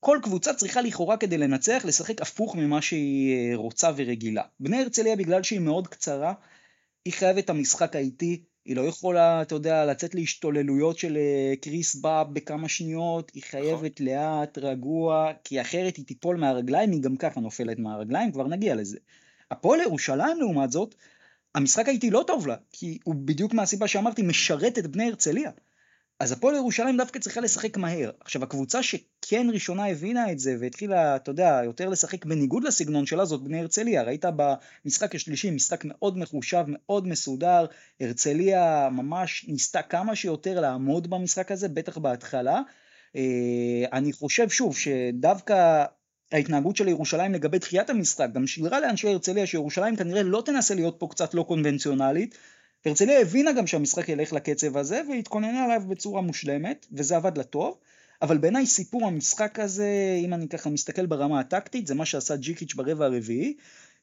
כל 0.01 0.19
קבוצה 0.23 0.55
צריכה 0.55 0.81
לכאורה 0.81 1.17
כדי 1.17 1.38
לנצח 1.38 1.83
לשחק 1.85 2.23
הפוך 2.23 2.57
ממה 2.57 2.83
שהיא 2.83 3.35
אה, 3.35 3.57
רוצה 3.57 3.91
ורגילה. 3.97 4.43
בני 4.61 4.77
הרצליה 4.83 5.17
בגלל 5.17 5.43
שהיא 5.43 5.61
מאוד 5.61 5.88
קצרה, 5.88 6.33
היא 7.05 7.12
חייבת 7.12 7.45
את 7.45 7.51
המשחק 7.51 7.97
האיטי, 7.97 8.45
היא 8.69 8.77
לא 8.77 8.81
יכולה, 8.81 9.43
אתה 9.43 9.55
יודע, 9.55 9.87
לצאת 9.87 10.15
להשתוללויות 10.15 10.99
של 10.99 11.17
אה, 11.17 11.55
קריס 11.61 11.95
באב 11.95 12.35
בכמה 12.35 12.69
שניות, 12.69 13.31
היא 13.35 13.43
נכון. 13.47 13.61
חייבת 13.61 14.01
לאט, 14.01 14.59
רגוע, 14.59 15.33
כי 15.45 15.61
אחרת 15.61 15.97
היא 15.97 16.05
תיפול 16.07 16.37
מהרגליים, 16.37 16.91
היא 16.91 17.03
גם 17.03 17.17
ככה 17.17 17.41
נופלת 17.41 17.79
מהרגליים, 17.79 18.33
כבר 18.33 18.47
נגיע 18.47 18.75
לזה. 18.75 18.99
הפועל 19.51 19.81
ירושלים 19.81 20.39
לעומת 20.39 20.73
זאת, 20.73 20.95
המשחק 21.55 21.89
האיטי 21.89 22.11
לא 22.11 22.25
טוב 22.27 22.47
לה, 22.47 22.57
כי 22.73 22.99
הוא 23.05 23.15
בדיוק 23.15 23.55
מהסיבה 23.55 23.89
שאמרתי, 23.89 24.23
משרת 24.23 24.79
את 24.79 24.87
בני 24.87 25.09
הרצליה. 25.09 25.51
אז 26.21 26.33
הפועל 26.33 26.55
ירושלים 26.55 26.97
דווקא 26.97 27.19
צריכה 27.19 27.41
לשחק 27.41 27.77
מהר. 27.77 28.11
עכשיו 28.21 28.43
הקבוצה 28.43 28.83
שכן 28.83 29.47
ראשונה 29.53 29.87
הבינה 29.87 30.33
את 30.33 30.39
זה 30.39 30.57
והתחילה, 30.61 31.17
אתה 31.17 31.31
יודע, 31.31 31.61
יותר 31.65 31.89
לשחק 31.89 32.25
בניגוד 32.25 32.65
לסגנון 32.65 33.07
שלה 33.07 33.25
זאת 33.25 33.43
בני 33.43 33.61
הרצליה. 33.61 34.03
ראית 34.03 34.25
במשחק 34.37 35.15
השלישי 35.15 35.51
משחק 35.51 35.85
מאוד 35.85 36.19
מחושב, 36.19 36.65
מאוד 36.67 37.07
מסודר. 37.07 37.67
הרצליה 38.01 38.89
ממש 38.93 39.45
ניסתה 39.49 39.83
כמה 39.83 40.17
שיותר 40.17 40.61
לעמוד 40.61 41.11
במשחק 41.11 41.53
הזה, 41.53 41.69
בטח 41.69 41.99
בהתחלה. 41.99 42.63
אה, 43.17 43.85
אני 43.93 44.13
חושב 44.13 44.49
שוב 44.49 44.77
שדווקא 44.77 45.85
ההתנהגות 46.33 46.77
של 46.77 46.89
ירושלים 46.89 47.33
לגבי 47.35 47.59
דחיית 47.59 47.91
המשחק 47.91 48.29
גם 48.33 48.47
שידרה 48.47 48.81
לאנשי 48.81 49.09
הרצליה 49.09 49.47
שירושלים 49.47 49.97
כנראה 49.97 50.23
לא 50.23 50.43
תנסה 50.47 50.75
להיות 50.75 50.97
פה 50.99 51.09
קצת 51.11 51.35
לא 51.35 51.43
קונבנציונלית 51.43 52.39
הרצליה 52.88 53.20
הבינה 53.20 53.53
גם 53.53 53.66
שהמשחק 53.66 54.09
ילך 54.09 54.33
לקצב 54.33 54.77
הזה 54.77 55.03
והתכוננה 55.11 55.64
עליו 55.64 55.83
בצורה 55.88 56.20
מושלמת 56.20 56.87
וזה 56.92 57.16
עבד 57.16 57.38
לטוב 57.38 57.79
אבל 58.22 58.38
בעיניי 58.38 58.66
סיפור 58.66 59.07
המשחק 59.07 59.59
הזה 59.59 60.18
אם 60.24 60.35
אני 60.35 60.48
ככה 60.48 60.70
מסתכל 60.70 61.07
ברמה 61.07 61.40
הטקטית 61.40 61.87
זה 61.87 61.94
מה 61.94 62.07
שעשה 62.07 62.37
ג'יקיץ' 62.37 62.74
ברבע 62.74 63.05
הרביעי 63.05 63.55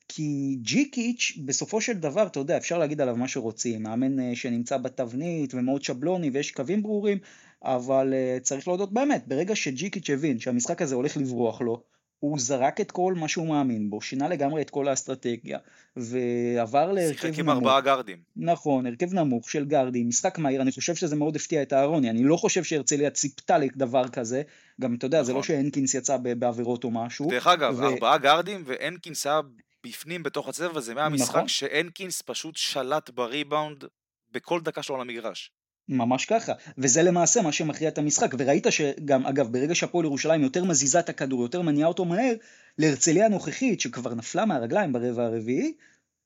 כי 0.07 0.57
ג'יקיץ' 0.61 1.37
בסופו 1.45 1.81
של 1.81 1.93
דבר 1.93 2.27
אתה 2.27 2.39
יודע 2.39 2.57
אפשר 2.57 2.77
להגיד 2.77 3.01
עליו 3.01 3.15
מה 3.15 3.27
שרוצים 3.27 3.83
מאמן 3.83 4.19
אה, 4.19 4.35
שנמצא 4.35 4.77
בתבנית 4.77 5.53
ומאוד 5.53 5.83
שבלוני 5.83 6.29
ויש 6.29 6.51
קווים 6.51 6.83
ברורים 6.83 7.17
אבל 7.63 8.13
uh, 8.13 8.43
צריך 8.43 8.67
להודות 8.67 8.93
באמת 8.93 9.27
ברגע 9.27 9.55
שג'יקיץ' 9.55 10.09
הבין 10.09 10.39
שהמשחק 10.39 10.81
הזה 10.81 10.95
הולך 10.95 11.17
לברוח 11.17 11.61
לו 11.61 11.81
הוא 12.19 12.39
זרק 12.39 12.81
את 12.81 12.91
כל 12.91 13.13
מה 13.17 13.27
שהוא 13.27 13.47
מאמין 13.47 13.89
בו, 13.89 14.01
שינה 14.01 14.29
לגמרי 14.29 14.61
את 14.61 14.69
כל 14.69 14.87
האסטרטגיה, 14.87 15.59
ועבר 15.95 16.91
להרכב 16.91 17.25
נמוך. 17.25 17.35
שיחק 17.35 17.39
עם 17.39 17.49
ארבעה 17.49 17.81
גארדים. 17.81 18.17
נכון, 18.35 18.85
הרכב 18.85 19.13
נמוך 19.13 19.49
של 19.49 19.65
גארדים, 19.65 20.07
משחק 20.07 20.37
מהיר, 20.37 20.61
אני 20.61 20.71
חושב 20.71 20.95
שזה 20.95 21.15
מאוד 21.15 21.35
הפתיע 21.35 21.61
את 21.61 21.73
אהרוני, 21.73 22.09
אני 22.09 22.23
לא 22.23 22.37
חושב 22.37 22.63
שהרצליה 22.63 23.09
ציפתה 23.09 23.57
לדבר 23.57 24.07
כזה, 24.07 24.41
גם 24.81 24.95
אתה 24.95 25.05
יודע, 25.05 25.17
נכון. 25.17 25.25
זה 25.25 25.33
לא 25.33 25.39
נכון. 25.39 25.47
שהנקינס 25.47 25.93
יצא 25.93 26.17
בעבירות 26.17 26.83
או 26.83 26.91
משהו. 26.91 27.29
דרך 27.29 27.47
אגב, 27.47 27.79
ו... 27.79 27.85
ארבעה 27.85 28.17
גארדים 28.17 28.63
והנקינס 28.65 29.27
היה 29.27 29.41
בפנים 29.85 30.23
בתוך 30.23 30.49
הצבע, 30.49 30.79
זה 30.79 30.93
מהמשחק 30.93 31.35
נכון. 31.35 31.47
שהנקינס 31.47 32.21
פשוט 32.21 32.55
שלט 32.55 33.09
בריבאונד 33.09 33.83
בכל 34.31 34.61
דקה 34.61 34.83
שלו 34.83 34.95
על 34.95 35.01
המגרש. 35.01 35.51
ממש 35.89 36.25
ככה, 36.25 36.53
וזה 36.77 37.03
למעשה 37.03 37.41
מה 37.41 37.51
שמכריע 37.51 37.89
את 37.89 37.97
המשחק, 37.97 38.35
וראית 38.37 38.67
שגם, 38.69 39.25
אגב, 39.25 39.51
ברגע 39.51 39.75
שהפועל 39.75 40.05
ירושלים 40.05 40.43
יותר 40.43 40.63
מזיזה 40.63 40.99
את 40.99 41.09
הכדור, 41.09 41.41
יותר 41.41 41.61
מניעה 41.61 41.87
אותו 41.87 42.05
מהר, 42.05 42.33
להרצליה 42.77 43.25
הנוכחית, 43.25 43.81
שכבר 43.81 44.13
נפלה 44.13 44.45
מהרגליים 44.45 44.93
ברבע 44.93 45.25
הרביעי, 45.25 45.73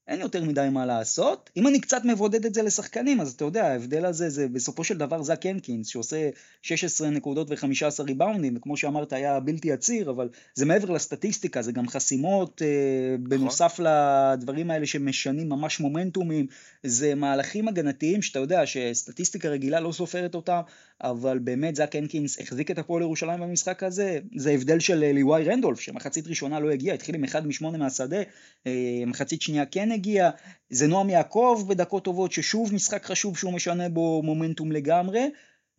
אין 0.10 0.22
יותר 0.22 0.44
מדי 0.44 0.68
מה 0.72 0.86
לעשות. 0.86 1.50
אם 1.58 1.68
אני 1.68 1.82
קצת 1.82 2.02
מבודד 2.06 2.46
את 2.46 2.54
זה 2.54 2.62
לשחקנים, 2.62 3.22
אז 3.22 3.34
אתה 3.34 3.46
יודע, 3.46 3.68
ההבדל 3.68 4.06
הזה 4.06 4.30
זה 4.30 4.48
בסופו 4.48 4.84
של 4.84 4.98
דבר 4.98 5.24
זאק 5.24 5.46
הנקינס, 5.46 5.88
שעושה 5.88 6.30
16 6.62 7.10
נקודות 7.10 7.50
ו-15 7.50 8.04
ריבאונדים, 8.04 8.58
וכמו 8.58 8.78
שאמרת, 8.78 9.14
היה 9.14 9.40
בלתי 9.40 9.72
עציר, 9.72 10.10
אבל 10.10 10.30
זה 10.56 10.66
מעבר 10.66 10.92
לסטטיסטיקה, 10.92 11.62
זה 11.62 11.72
גם 11.72 11.88
חסימות, 11.88 12.62
אה, 12.62 13.16
בנוסף 13.20 13.80
לדברים 13.80 14.72
האלה 14.72 14.86
שמשנים 14.86 15.50
ממש 15.50 15.80
מומנטומים, 15.80 16.48
זה 16.84 17.16
מהלכים 17.16 17.68
הגנתיים 17.68 18.22
שאתה 18.22 18.40
יודע 18.40 18.66
שסטטיסטיקה 18.66 19.50
רגילה 19.50 19.80
לא 19.80 19.92
סופרת 19.92 20.36
אותם, 20.36 20.62
אבל 21.04 21.40
באמת 21.40 21.76
זאק 21.76 21.96
הנקינס 21.96 22.40
החזיק 22.40 22.72
את 22.72 22.78
הפועל 22.78 23.02
ירושלים 23.02 23.40
במשחק 23.40 23.84
הזה, 23.84 24.20
זה 24.36 24.52
הבדל 24.52 24.80
של 24.80 25.04
אה, 25.04 25.12
ליוואי 25.12 25.44
רנדולף, 25.44 25.80
שמחצית 25.80 26.28
ראשונה 26.28 26.60
לא 26.60 26.70
הגיע, 26.70 26.94
התחיל 26.94 27.16
עם 27.16 27.24
1 27.24 27.44
מ-8 27.44 27.78
מהשדה, 27.78 28.22
אה, 28.68 29.04
מחצית 29.08 29.42
שנייה 29.42 29.66
כן 29.66 29.92
הגיע, 30.00 30.30
זה 30.70 30.88
נועם 30.88 31.10
יעקב 31.10 31.66
בדקות 31.68 32.04
טובות, 32.04 32.32
ששוב 32.32 32.74
משחק 32.74 33.06
חשוב 33.06 33.38
שהוא 33.38 33.54
משנה 33.54 33.90
בו 33.90 34.22
מומנטום 34.24 34.72
לגמרי, 34.72 35.30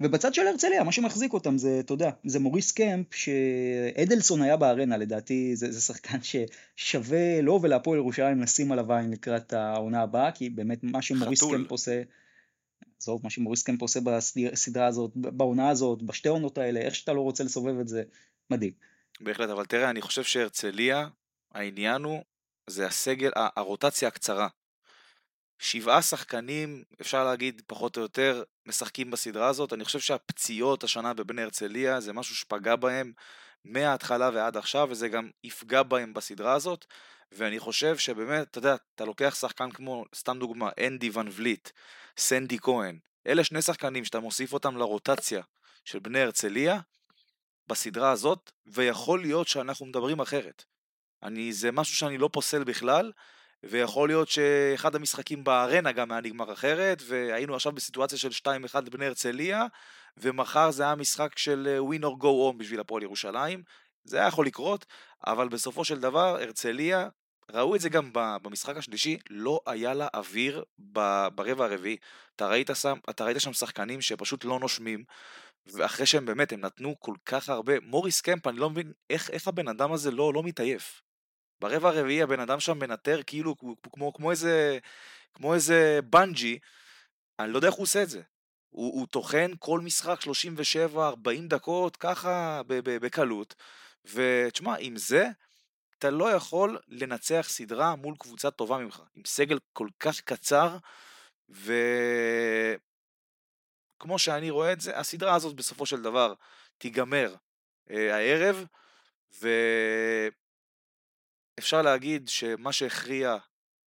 ובצד 0.00 0.35
של 0.35 0.46
הרצליה, 0.46 0.85
מה 0.85 0.92
שמחזיק 0.92 1.33
אותם 1.33 1.59
זה, 1.59 1.80
אתה 1.80 1.94
יודע, 1.94 2.11
זה 2.24 2.38
מוריס 2.38 2.72
קמפ, 2.72 3.14
שאדלסון 3.14 4.42
היה 4.42 4.56
בארנה, 4.56 4.96
לדעתי 4.96 5.56
זה, 5.56 5.72
זה 5.72 5.80
שחקן 5.80 6.18
ששווה 6.22 7.40
לו 7.40 7.62
ולהפועל 7.62 7.98
ירושלים 7.98 8.42
לשים 8.42 8.72
עליו 8.72 8.92
עין 8.92 9.11
לקראת 9.11 9.52
העונה 9.52 10.02
הבאה, 10.02 10.33
כי 10.33 10.50
באמת 10.50 10.78
מה 10.83 11.02
שמוריס 11.02 11.42
חתול. 11.42 11.59
קמפ 11.59 11.70
עושה, 11.70 12.02
עזוב, 13.00 13.20
מה 13.24 13.30
שמוריס 13.30 13.62
קמפ 13.62 13.83
עושה 13.83 14.00
בסדרה 14.00 14.87
הזאת, 14.87 15.11
בעונה 15.16 15.68
הזאת, 15.68 16.02
בשתי 16.02 16.28
עונות 16.28 16.59
האלה, 16.59 16.80
איך 16.80 16.94
שאתה 16.94 17.12
לא 17.12 17.20
רוצה 17.20 17.44
לסובב 17.44 17.80
את 17.80 17.88
זה, 17.88 18.02
מדהים. 18.50 18.72
בהחלט, 19.20 19.50
אבל 19.50 19.64
תראה, 19.64 19.90
אני 19.90 20.00
חושב 20.00 20.24
שהרצליה, 20.24 21.09
העניין 21.54 22.02
הוא, 22.02 22.22
זה 22.70 22.87
הסגל, 22.87 23.30
הרוטציה 23.37 24.09
הקצרה. 24.09 24.48
שבעה 25.59 26.02
שחקנים, 26.02 26.85
אפשר 27.00 27.24
להגיד 27.24 27.62
פחות 27.66 27.96
או 27.96 28.02
יותר, 28.02 28.42
משחקים 28.66 29.11
בסדרה 29.11 29.48
הזאת. 29.48 29.72
אני 29.72 29.85
חושב 29.85 30.00
שהפציעות 30.00 30.85
השנה 30.85 31.14
בבני 31.14 31.42
הרצליה 31.42 32.00
זה 32.00 32.12
משהו 32.12 32.37
שפגע 32.37 32.76
בהם 32.76 33.12
מההתחלה 33.64 34.30
ועד 34.35 34.56
עכשיו, 34.56 34.88
וזה 34.90 35.09
גם 35.09 35.30
יפגע 35.44 35.83
בהם 35.83 36.14
בסדרה 36.14 36.52
הזאת. 36.52 36.87
ואני 37.33 37.59
חושב 37.59 37.98
שבאמת, 37.98 38.50
אתה 38.50 38.59
יודע, 38.59 38.76
אתה 38.94 39.04
לוקח 39.04 39.35
שחקן 39.35 39.70
כמו, 39.70 40.04
סתם 40.14 40.38
דוגמה, 40.38 40.70
אנדי 40.87 41.11
ון 41.12 41.28
וליט, 41.33 41.70
סנדי 42.18 42.59
כהן, 42.59 42.98
אלה 43.26 43.44
שני 43.44 43.62
שחקנים 43.62 44.04
שאתה 44.04 44.20
מוסיף 44.20 44.52
אותם 44.52 44.76
לרוטציה 44.76 45.42
של 45.85 45.98
בני 45.98 46.20
הרצליה 46.20 46.80
בסדרה 47.66 48.11
הזאת, 48.11 48.50
ויכול 48.66 49.20
להיות 49.20 49.48
שאנחנו 49.48 49.87
מדברים 49.87 50.20
אחרת. 50.20 50.64
אני, 51.22 51.52
זה 51.52 51.72
משהו 51.72 51.96
שאני 51.96 52.18
לא 52.18 52.30
פוסל 52.33 52.64
בכלל, 52.64 53.12
ויכול 53.62 54.09
להיות 54.09 54.28
שאחד 54.28 54.94
המשחקים 54.94 55.44
בארנה 55.44 55.92
גם 55.92 56.12
היה 56.12 56.20
נגמר 56.20 56.52
אחרת, 56.52 57.02
והיינו 57.06 57.54
עכשיו 57.54 57.72
בסיטואציה 57.72 58.18
של 58.18 58.28
2-1 58.74 58.80
לבני 58.87 59.06
הרצליה, 59.06 59.66
ומחר 60.16 60.70
זה 60.70 60.83
היה 60.83 60.94
משחק 60.94 61.38
של 61.38 61.68
אה, 61.68 61.78
win 61.78 62.02
or 62.02 62.22
go 62.22 62.24
home 62.24 62.56
בשביל 62.56 62.80
הפועל 62.80 63.02
ירושלים. 63.02 63.62
זה 64.04 64.16
היה 64.16 64.26
יכול 64.26 64.46
לקרות, 64.46 64.87
אבל 65.26 65.48
בסופו 65.48 65.85
של 65.85 66.00
דבר 66.00 66.37
הרצליה, 66.42 67.09
ראו 67.52 67.74
את 67.74 67.80
זה 67.80 67.88
גם 67.88 68.11
במשחק 68.14 68.76
השלישי, 68.76 69.16
לא 69.30 69.61
היה 69.66 69.94
לה 69.94 70.09
אוויר 70.14 70.64
ברבע 71.35 71.64
הרביעי. 71.64 71.96
אתה 72.37 72.48
ראית, 72.48 72.70
שם, 72.74 72.98
אתה 73.11 73.24
ראית 73.24 73.40
שם 73.40 73.52
שחקנים 73.52 74.00
שפשוט 74.00 74.44
לא 74.44 74.61
נושמים, 74.61 75.04
ואחרי 75.66 76.06
שהם 76.06 76.26
באמת, 76.26 76.52
הם 76.52 76.61
נתנו 76.61 76.96
כל 76.98 77.14
כך 77.26 77.48
הרבה, 77.48 77.80
מוריס 77.83 78.20
קמפ, 78.20 78.46
אני 78.46 78.59
לא 78.59 78.70
מבין 78.70 78.92
איך, 79.11 79.30
איך 79.30 79.48
הבן 79.48 79.68
אדם 79.68 79.92
הזה 79.92 80.11
לא, 80.11 80.35
לא 80.35 80.42
מתעייף. 80.42 81.02
ברבע 81.61 81.88
הרביעי 81.88 82.23
הבן 82.23 82.40
אדם 82.40 82.61
שם 82.61 82.79
מנטר 82.79 83.20
כאילו 83.27 83.55
כמו, 83.92 84.12
כמו, 84.12 84.31
איזה 84.31 84.79
כמו 85.35 85.55
איזה 85.55 86.01
בנג'י, 86.05 86.59
אני 87.38 87.53
לא 87.53 87.59
יודע 87.59 87.68
איך 87.68 87.77
הוא 87.77 87.83
עושה 87.83 88.03
את 88.03 88.11
זה. 88.11 88.23
הוא, 88.70 88.94
הוא 88.94 89.07
טוחן 89.07 89.51
כל 89.59 89.81
משחק 89.81 90.18
37-40 90.96 90.99
דקות 91.49 91.96
ככה 91.96 92.62
בקלות, 92.66 93.55
ותשמע, 94.05 94.75
עם 94.79 94.96
זה 94.96 95.29
אתה 95.99 96.11
לא 96.11 96.33
יכול 96.33 96.79
לנצח 96.88 97.46
סדרה 97.49 97.96
מול 97.96 98.14
קבוצה 98.18 98.51
טובה 98.51 98.79
ממך, 98.79 99.03
עם 99.14 99.23
סגל 99.27 99.59
כל 99.73 99.88
כך 100.01 100.20
קצר, 100.20 100.77
וכמו 101.49 101.79
שאני 104.18 104.51
רואה 104.51 104.73
את 104.73 104.81
זה, 104.81 104.99
הסדרה 104.99 105.35
הזאת 105.35 105.57
בסופו 105.57 105.87
של 105.87 106.03
דבר 106.03 106.35
תיגמר 106.79 107.35
אה, 107.90 108.16
הערב, 108.16 108.64
ואפשר 111.61 111.83
להגיד 111.83 112.29
שמה 112.29 112.73
שהכריע, 112.73 113.37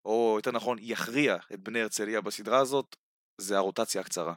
או 0.05 0.33
יותר 0.37 0.53
נכון 0.53 0.79
יכריע 0.81 1.37
את 1.55 1.61
בני 1.61 1.81
הרצליה 1.81 2.21
בסדרה 2.21 2.59
הזאת, 2.59 2.97
זה 3.39 3.57
הרוטציה 3.57 4.01
הקצרה. 4.01 4.35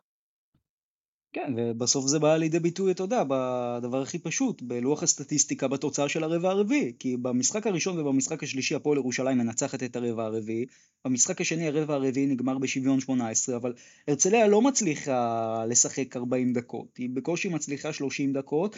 כן, 1.34 1.54
ובסוף 1.58 2.08
זה 2.08 2.20
בא 2.20 2.38
לידי 2.38 2.60
ביטוי, 2.60 2.92
אתה 2.92 3.04
יודע, 3.04 3.24
בדבר 3.28 4.02
הכי 4.02 4.20
פשוט, 4.20 4.62
בלוח 4.62 5.04
הסטטיסטיקה 5.04 5.68
בתוצאה 5.68 6.10
של 6.10 6.24
הרבע 6.24 6.50
הרביעי. 6.50 6.94
כי 7.00 7.18
במשחק 7.18 7.68
הראשון 7.68 8.00
ובמשחק 8.00 8.44
השלישי 8.44 8.76
הפועל 8.76 8.98
ירושלים 8.98 9.38
מנצחת 9.38 9.84
את 9.84 9.96
הרבע 9.96 10.26
הרביעי, 10.26 10.66
במשחק 11.06 11.42
השני 11.42 11.68
הרבע 11.68 11.94
הרביעי 11.94 12.26
נגמר 12.26 12.58
בשוויון 12.58 13.00
18, 13.00 13.56
אבל 13.56 13.74
הרצליה 14.08 14.48
לא 14.48 14.62
מצליחה 14.62 15.66
לשחק 15.70 16.18
40 16.18 16.54
דקות, 16.54 16.98
היא 16.98 17.10
בקושי 17.14 17.50
מצליחה 17.50 17.94
30 17.94 18.34
דקות, 18.34 18.78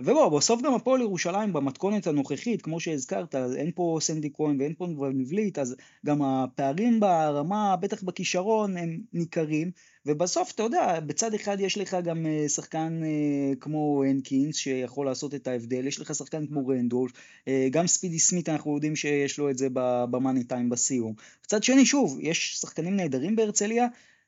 ובוא, 0.00 0.38
בסוף 0.38 0.62
גם 0.62 0.74
הפועל 0.74 1.00
ירושלים 1.00 1.52
במתכונת 1.52 2.06
הנוכחית, 2.06 2.62
כמו 2.62 2.80
שהזכרת, 2.80 3.34
אין 3.34 3.70
פה 3.74 3.98
סנדי 4.00 4.30
כהן 4.34 4.60
ואין 4.60 4.74
פה 4.74 4.86
מבליט, 5.14 5.58
אז 5.58 5.76
גם 6.06 6.22
הפערים 6.22 7.00
ברמה, 7.00 7.76
בטח 7.76 8.02
בכישרון, 8.02 8.76
הם 8.76 9.00
ניכרים, 9.12 9.70
ובסוף, 10.06 10.50
אתה 10.50 10.62
יודע, 10.62 11.00
בצד 11.00 11.34
אחד 11.34 11.60
יש 11.60 11.78
לך 11.78 11.96
גם 12.04 12.26
אה, 12.26 12.48
שחקן 12.48 13.00
אה, 13.04 13.56
כמו 13.60 14.02
הנקינס, 14.04 14.56
שיכול 14.56 15.06
לעשות 15.06 15.34
את 15.34 15.46
ההבדל, 15.46 15.86
יש 15.86 16.00
לך 16.00 16.14
שחקן 16.14 16.46
כמו 16.46 16.66
רנדולף, 16.66 17.12
אה, 17.48 17.68
גם 17.70 17.86
ספידי 17.86 18.18
סמית, 18.18 18.48
אנחנו 18.48 18.74
יודעים 18.74 18.96
שיש 18.96 19.38
לו 19.38 19.50
את 19.50 19.58
זה 19.58 19.68
במאני 20.10 20.44
טיים 20.44 20.68
בסיום. 20.68 21.14
מצד 21.44 21.62
שני, 21.62 21.86
שוב, 21.86 22.18
יש 22.20 22.56
שחקנים 22.60 22.96
נהדרים 22.96 23.36
בהרצליה, 23.36 23.86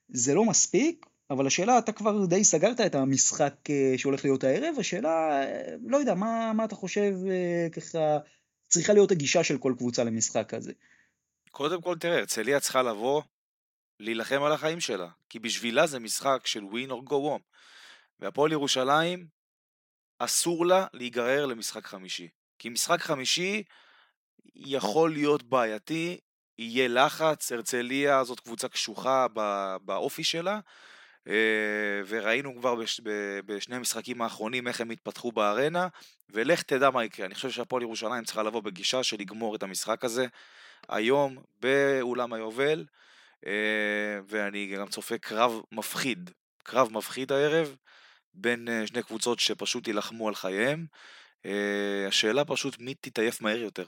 זה 0.09 0.35
לא 0.35 0.45
מספיק, 0.45 1.07
אבל 1.31 1.47
השאלה, 1.47 1.79
אתה 1.79 1.93
כבר 1.93 2.27
די 2.27 2.45
סגרת 2.45 2.81
את 2.81 2.95
המשחק 2.95 3.55
אה, 3.71 3.99
שהולך 3.99 4.25
להיות 4.25 4.45
הערב, 4.45 4.75
השאלה, 4.79 5.43
אה, 5.43 5.75
לא 5.87 5.97
יודע, 5.97 6.15
מה, 6.15 6.53
מה 6.53 6.65
אתה 6.65 6.75
חושב 6.75 7.13
אה, 7.31 7.67
ככה, 7.73 8.19
צריכה 8.69 8.93
להיות 8.93 9.11
הגישה 9.11 9.45
של 9.45 9.59
כל 9.59 9.75
קבוצה 9.79 10.05
למשחק 10.05 10.55
הזה? 10.55 10.73
קודם 11.51 11.83
כל, 11.83 11.99
תראה, 11.99 12.19
הרצליה 12.19 12.61
צריכה 12.61 12.83
לבוא, 12.83 13.23
להילחם 14.01 14.43
על 14.43 14.53
החיים 14.53 14.81
שלה, 14.81 15.09
כי 15.29 15.39
בשבילה 15.39 15.87
זה 15.87 15.99
משחק 15.99 16.47
של 16.47 16.63
win 16.63 16.91
or 16.91 17.11
go 17.11 17.13
home. 17.13 17.43
והפועל 18.21 18.53
ירושלים, 18.53 19.27
אסור 20.19 20.67
לה 20.67 20.87
להיגרר 20.93 21.47
למשחק 21.47 21.87
חמישי. 21.87 22.29
כי 22.59 22.69
משחק 22.69 23.01
חמישי 23.01 23.63
יכול 24.55 25.13
להיות 25.13 25.43
בעייתי, 25.43 26.19
יהיה 26.59 26.89
לחץ, 26.89 27.53
הרצליה 27.53 28.25
זאת 28.25 28.41
קבוצה 28.41 28.69
קשוחה 28.69 29.27
באופי 29.83 30.25
שלה, 30.25 30.61
וראינו 32.09 32.57
כבר 32.57 32.75
בש, 32.75 33.01
בשני 33.47 33.77
המשחקים 33.77 34.23
האחרונים 34.23 34.69
איך 34.69 34.81
הם 34.81 34.91
התפתחו 34.91 35.33
בארנה, 35.33 35.89
ולך 36.31 36.63
תדע 36.63 36.91
מה 36.91 37.05
יקרה. 37.05 37.27
אני 37.27 37.35
חושב 37.35 37.51
שהפועל 37.51 37.83
ירושלים 37.83 38.25
צריכה 38.25 38.43
לבוא 38.43 38.61
בגישה 38.61 39.03
של 39.03 39.17
לגמור 39.21 39.57
את 39.57 39.63
המשחק 39.63 40.05
הזה 40.05 40.27
היום 40.89 41.39
באולם 41.61 42.33
היובל, 42.33 42.85
אה, 43.47 43.53
ואני 44.29 44.67
גם 44.67 44.89
צופה 44.89 45.19
קרב 45.19 45.61
מפחיד, 45.73 46.31
קרב 46.63 46.93
מפחיד 46.93 47.33
הערב, 47.33 47.77
בין 48.35 48.69
אה, 48.69 48.87
שני 48.87 49.03
קבוצות 49.03 49.39
שפשוט 49.39 49.89
יילחמו 49.89 50.29
על 50.29 50.35
חייהם. 50.35 50.87
השאלה 52.09 52.45
פשוט 52.45 52.79
מי 52.79 52.95
תתעייף 52.95 53.41
מהר 53.41 53.59
יותר. 53.59 53.85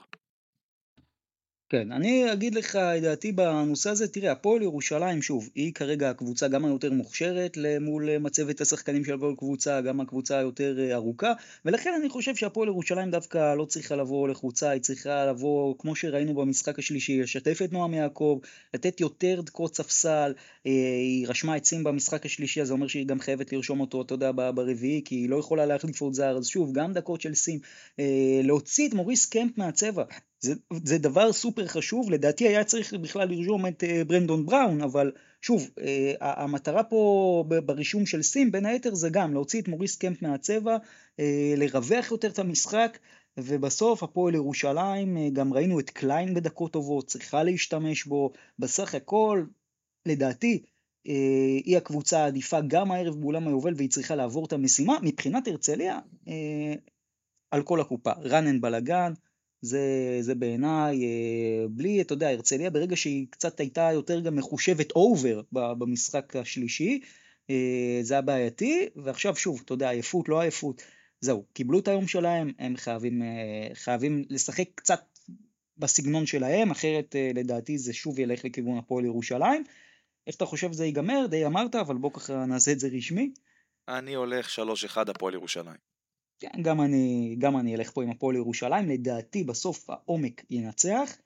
כן, 1.70 1.92
אני 1.92 2.33
אגיד 2.33 2.54
לך 2.54 2.76
את 2.76 3.02
דעתי 3.02 3.33
בנושא 3.33 3.90
הזה, 3.90 4.09
תראה, 4.09 4.33
הפועל 4.33 4.62
ירושלים, 4.62 5.22
שוב, 5.22 5.48
היא 5.54 5.74
כרגע 5.74 6.11
הקבוצה 6.11 6.48
גם 6.48 6.64
היותר 6.64 6.92
מוכשרת 6.92 7.59
מול 7.81 8.18
מצבת 8.18 8.61
השחקנים 8.61 9.04
של 9.04 9.18
כל 9.18 9.35
קבוצה, 9.38 9.81
גם 9.81 10.00
הקבוצה 10.00 10.38
היותר 10.38 10.78
אה, 10.78 10.94
ארוכה, 10.94 11.33
ולכן 11.64 11.90
אני 12.00 12.09
חושב 12.09 12.37
שהפועל 12.37 12.68
ירושלים 12.68 13.11
דווקא 13.11 13.54
לא 13.54 13.64
צריכה 13.64 13.96
לבוא 13.96 14.28
לחוצה, 14.28 14.70
היא 14.70 14.81
צריכה 14.83 15.26
לבוא, 15.26 15.74
כמו 15.78 15.96
שראינו 15.96 16.35
במשחק 16.35 16.78
השלישי, 16.78 17.22
לשתף 17.22 17.62
את 17.64 17.72
נועם 17.72 17.94
יעקב, 17.94 18.38
לתת 18.74 19.00
יותר 19.00 19.40
דקות 19.40 19.76
ספסל, 19.76 20.35
אה, 20.66 20.72
היא 21.02 21.28
רשמה 21.28 21.54
את 21.54 21.66
סים 21.66 21.84
במשחק 21.85 22.26
השלישי, 22.26 22.61
אז 22.61 22.66
זה 22.66 22.72
אומר 22.72 22.87
שהיא 22.87 23.07
גם 23.07 23.20
חייבת 23.20 23.52
לרשום 23.52 23.81
אותו, 23.81 24.02
אתה 24.02 24.14
יודע, 24.14 24.31
ברביעי, 24.33 25.02
כי 25.04 25.14
היא 25.14 25.28
לא 25.28 25.37
יכולה 25.37 25.66
להחליף 25.66 26.00
עוד 26.00 26.14
זר, 26.14 26.37
אז 26.37 26.46
שוב, 26.46 26.72
גם 26.72 26.92
דקות 26.92 27.20
של 27.20 27.35
סים, 27.35 27.59
אה, 27.98 28.40
להוציא 28.44 28.88
את 28.88 28.94
מוריס 28.94 29.26
קמפ 29.26 29.59
מהצבע, 29.59 30.04
זה, 30.40 30.55
זה 30.85 30.98
דבר 30.98 31.33
סופר 31.33 31.66
חשוב, 31.66 32.11
לדעתי 32.11 32.48
היה 32.48 32.64
צריך 32.64 32.94
בכלל 32.94 33.29
לרשום 33.29 33.66
את 33.66 33.83
אה, 33.82 34.04
ברנדון 34.09 34.46
בראון, 34.46 34.81
אבל 34.83 35.12
שוב, 35.42 35.70
אה, 35.78 35.82
המטרה 36.20 36.85
פה 36.85 37.44
ברישום 37.64 38.07
של 38.07 38.22
סים 38.22 38.53
בין 38.53 38.66
היתר 38.66 38.94
זה 38.94 39.09
גם 39.11 39.33
להוציא 39.33 39.61
את 39.61 39.68
מוריס 39.68 39.96
קמפ 39.96 40.22
מהצבע, 40.22 40.77
אה, 40.76 41.22
לרווח 41.57 42.11
יותר 42.11 42.29
את 42.29 42.38
המשחק, 42.38 42.98
ובסוף 43.37 44.03
הפועל 44.03 44.35
ירושלים, 44.35 45.33
גם 45.33 45.55
ראינו 45.55 45.81
את 45.81 45.90
קליין 45.90 46.35
בדקות 46.35 46.72
טובות, 46.72 47.07
צריכה 47.07 47.42
להשתמש 47.42 48.05
בו, 48.05 48.33
בסך 48.59 48.94
הכל, 48.94 49.44
לדעתי, 50.07 50.62
היא 51.64 51.77
הקבוצה 51.77 52.18
העדיפה 52.18 52.61
גם 52.61 52.90
הערב 52.90 53.20
באולם 53.20 53.48
היובל 53.48 53.74
והיא 53.77 53.90
צריכה 53.90 54.14
לעבור 54.14 54.46
את 54.46 54.53
המשימה, 54.53 54.96
מבחינת 55.03 55.48
הרצליה, 55.48 55.98
על 57.51 57.62
כל 57.62 57.81
הקופה, 57.81 58.12
רן 58.12 58.61
בלאגן, 58.61 59.12
זה, 59.62 60.18
זה 60.20 60.34
בעיניי, 60.34 61.04
אה, 61.04 61.68
בלי, 61.70 62.00
אתה 62.00 62.12
יודע, 62.12 62.28
הרצליה 62.28 62.70
ברגע 62.70 62.96
שהיא 62.96 63.26
קצת 63.30 63.60
הייתה 63.60 63.90
יותר 63.92 64.20
גם 64.20 64.36
מחושבת 64.36 64.90
אובר 64.92 65.40
במשחק 65.52 66.36
השלישי, 66.36 67.00
אה, 67.50 67.98
זה 68.02 68.14
היה 68.14 68.22
בעייתי, 68.22 68.88
ועכשיו 68.96 69.36
שוב, 69.36 69.60
אתה 69.64 69.72
יודע, 69.72 69.90
עייפות, 69.90 70.28
לא 70.28 70.40
עייפות, 70.40 70.82
זהו, 71.20 71.44
קיבלו 71.52 71.78
את 71.78 71.88
היום 71.88 72.08
שלהם, 72.08 72.52
הם 72.58 72.76
חייבים, 72.76 73.22
אה, 73.22 73.74
חייבים 73.74 74.24
לשחק 74.30 74.68
קצת 74.74 75.18
בסגנון 75.78 76.26
שלהם, 76.26 76.70
אחרת 76.70 77.14
לדעתי 77.34 77.78
זה 77.78 77.92
שוב 77.92 78.18
ילך 78.18 78.44
לכיוון 78.44 78.78
הפועל 78.78 79.04
ירושלים. 79.04 79.64
איך 80.26 80.36
אתה 80.36 80.46
חושב 80.46 80.72
זה 80.72 80.84
ייגמר? 80.84 81.26
די 81.30 81.46
אמרת, 81.46 81.74
אבל 81.74 81.96
בוא 81.96 82.10
ככה 82.12 82.46
נעשה 82.46 82.72
את 82.72 82.80
זה 82.80 82.88
רשמי. 82.92 83.32
אני 83.88 84.14
הולך 84.14 84.48
3-1 84.50 85.10
הפועל 85.10 85.34
ירושלים. 85.34 85.97
כן, 86.40 86.62
גם 86.62 86.81
אני, 86.81 87.37
גם 87.38 87.57
אני 87.57 87.74
אלך 87.74 87.90
פה 87.90 88.03
עם 88.03 88.11
הפועל 88.11 88.37
ירושלים, 88.37 88.88
לדעתי 88.88 89.44
בסוף 89.44 89.90
העומק 89.90 90.44
ינצח. 90.51 91.16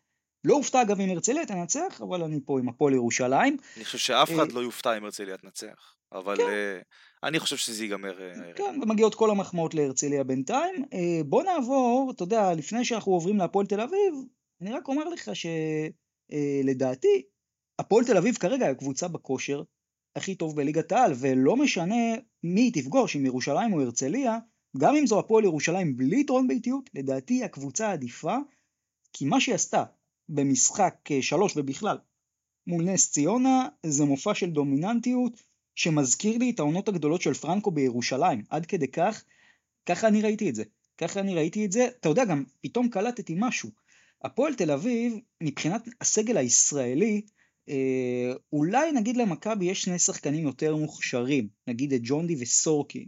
לא 0.45 0.55
אופתע 0.55 0.83
אגב 0.83 1.01
אם 1.01 1.11
הרצליה 1.11 1.47
תנצח, 1.47 2.01
אבל 2.05 2.23
אני 2.23 2.41
פה 2.45 2.59
עם 2.59 2.69
הפועל 2.69 2.95
ירושלים. 2.95 3.57
אני 3.77 3.85
חושב 3.85 3.99
שאף 3.99 4.31
אחד 4.31 4.49
אה, 4.51 4.55
לא 4.55 4.61
יופתע 4.61 4.97
אם 4.97 5.05
הרצליה 5.05 5.37
תנצח, 5.37 5.97
אבל 6.13 6.37
כן. 6.37 6.43
uh, 6.43 7.27
אני 7.29 7.39
חושב 7.39 7.57
שזה 7.57 7.85
ייגמר. 7.85 8.19
Uh, 8.19 8.57
כן, 8.57 8.79
ומגיעות 8.83 9.15
כל 9.15 9.31
המחמאות 9.31 9.75
להרצליה 9.75 10.25
בינתיים. 10.25 10.75
Uh, 10.85 11.25
בוא 11.27 11.43
נעבור, 11.43 12.13
אתה 12.17 12.23
יודע, 12.23 12.55
לפני 12.55 12.85
שאנחנו 12.85 13.13
עוברים 13.13 13.37
להפועל 13.37 13.67
תל 13.67 13.81
אביב, 13.81 14.15
אני 14.61 14.73
רק 14.73 14.89
אומר 14.89 15.09
לך 15.09 15.31
שלדעתי, 15.35 17.23
uh, 17.23 17.33
הפועל 17.79 18.05
תל 18.05 18.17
אביב 18.17 18.37
כרגע 18.37 18.67
היא 18.67 18.73
הקבוצה 18.73 19.09
בכושר 19.09 19.63
הכי 20.17 20.35
טוב 20.35 20.57
בליגת 20.57 20.93
העל, 20.93 21.13
ולא 21.21 21.57
משנה 21.57 22.15
מי 22.45 22.71
תפגוש, 22.71 23.17
אם 23.17 23.27
ירושלים 23.27 23.73
או 23.73 23.81
הרצליה, 23.81 24.39
גם 24.79 24.97
אם 24.97 25.07
זו 25.07 25.19
הפועל 25.19 25.45
ירושלים 25.45 25.97
בלי 25.97 26.21
יתרון 26.21 26.49
ביתיות, 26.49 26.91
לדעתי 26.95 27.45
הקבוצה 27.45 27.89
העדיפה, 27.89 28.37
כי 29.13 29.25
מה 29.25 29.41
שהיא 29.41 29.55
עשתה 29.55 29.85
במשחק 30.29 30.95
אה, 31.11 31.23
שלוש 31.23 31.57
ובכלל 31.57 31.99
מול 32.67 32.85
נס 32.85 33.11
ציונה 33.11 33.69
זה 33.87 34.05
מופע 34.05 34.35
של 34.35 34.51
דומיננטיות 34.51 35.43
שמזכיר 35.75 36.39
לי 36.39 36.51
את 36.51 36.61
העונות 36.61 36.89
הגדולות 36.89 37.23
של 37.23 37.35
פרנקו 37.35 37.71
בירושלים, 37.71 38.43
עד 38.51 38.67
כדי 38.67 38.89
כך, 38.89 39.25
ככה 39.87 40.09
אני 40.09 40.23
ראיתי 40.23 40.51
את 40.51 40.55
זה. 40.55 40.65
ככה 40.99 41.21
אני 41.21 41.35
ראיתי 41.35 41.67
את 41.67 41.73
זה, 41.73 41.89
אתה 42.01 42.09
יודע 42.09 42.25
גם, 42.25 42.45
פתאום 42.61 42.89
קלטתי 42.89 43.35
משהו. 43.39 43.71
הפועל 44.25 44.55
תל 44.55 44.71
אביב, 44.71 45.19
מבחינת 45.43 45.89
הסגל 46.01 46.37
הישראלי, 46.37 47.23
אה, 47.69 48.33
אולי 48.53 48.93
נגיד 48.93 49.17
למכבי 49.17 49.65
יש 49.65 49.83
שני 49.83 49.99
שחקנים 49.99 50.47
יותר 50.47 50.77
מוכשרים, 50.77 51.49
נגיד 51.67 51.93
את 51.93 52.01
ג'ונדי 52.05 52.37
וסורקין. 52.41 53.07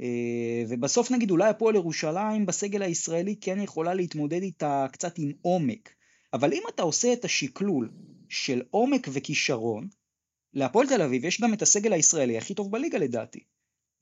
אה, 0.00 0.64
ובסוף 0.68 1.10
נגיד 1.10 1.30
אולי 1.30 1.48
הפועל 1.48 1.74
ירושלים 1.74 2.46
בסגל 2.46 2.82
הישראלי 2.82 3.36
כן 3.40 3.60
יכולה 3.60 3.94
להתמודד 3.94 4.42
איתה 4.42 4.86
קצת 4.92 5.18
עם 5.18 5.32
עומק. 5.42 5.94
אבל 6.32 6.52
אם 6.52 6.62
אתה 6.74 6.82
עושה 6.82 7.12
את 7.12 7.24
השקלול 7.24 7.90
של 8.28 8.62
עומק 8.70 9.08
וכישרון, 9.12 9.88
להפועל 10.54 10.88
תל 10.88 11.02
אביב 11.02 11.24
יש 11.24 11.40
גם 11.40 11.54
את 11.54 11.62
הסגל 11.62 11.92
הישראלי 11.92 12.38
הכי 12.38 12.54
טוב 12.54 12.72
בליגה 12.72 12.98
לדעתי. 12.98 13.40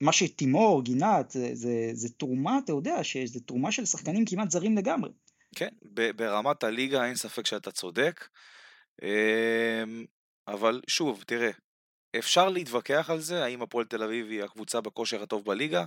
מה 0.00 0.12
שתימור, 0.12 0.82
גינת, 0.82 1.30
זה, 1.30 1.50
זה, 1.52 1.90
זה 1.92 2.08
תרומה, 2.08 2.58
אתה 2.64 2.72
יודע, 2.72 3.04
שזה 3.04 3.40
תרומה 3.40 3.72
של 3.72 3.84
שחקנים 3.84 4.24
כמעט 4.24 4.50
זרים 4.50 4.76
לגמרי. 4.76 5.10
כן, 5.54 5.68
ברמת 6.16 6.64
הליגה 6.64 7.04
אין 7.04 7.14
ספק 7.14 7.46
שאתה 7.46 7.70
צודק. 7.70 8.28
אמ, 9.02 10.04
אבל 10.48 10.80
שוב, 10.88 11.24
תראה, 11.26 11.50
אפשר 12.18 12.48
להתווכח 12.48 13.10
על 13.10 13.20
זה, 13.20 13.44
האם 13.44 13.62
הפועל 13.62 13.84
תל 13.84 14.02
אביב 14.02 14.26
היא 14.26 14.44
הקבוצה 14.44 14.80
בכושר 14.80 15.22
הטוב 15.22 15.44
בליגה, 15.44 15.84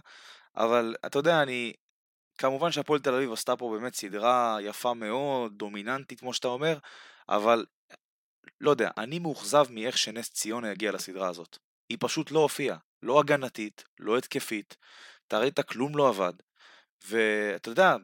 אבל 0.55 0.95
אתה 1.05 1.19
יודע, 1.19 1.41
אני... 1.41 1.73
כמובן 2.37 2.71
שהפועל 2.71 2.99
תל 2.99 3.13
אביב 3.13 3.33
עשתה 3.33 3.55
פה 3.55 3.77
באמת 3.77 3.95
סדרה 3.95 4.57
יפה 4.61 4.93
מאוד, 4.93 5.53
דומיננטית 5.57 6.19
כמו 6.19 6.33
שאתה 6.33 6.47
אומר, 6.47 6.77
אבל 7.29 7.65
לא 8.61 8.69
יודע, 8.69 8.89
אני 8.97 9.19
מאוכזב 9.19 9.65
מאיך 9.69 9.97
שנס 9.97 10.29
ציונה 10.29 10.71
הגיע 10.71 10.91
לסדרה 10.91 11.29
הזאת. 11.29 11.57
היא 11.89 11.97
פשוט 12.01 12.31
לא 12.31 12.39
הופיעה, 12.39 12.77
לא 13.03 13.19
הגנתית, 13.19 13.83
לא 13.99 14.17
התקפית, 14.17 14.77
אתה 15.27 15.39
ראית 15.39 15.59
כלום 15.59 15.97
לא 15.97 16.09
עבד. 16.09 16.33
ואתה 17.07 17.69
יודע, 17.69 17.95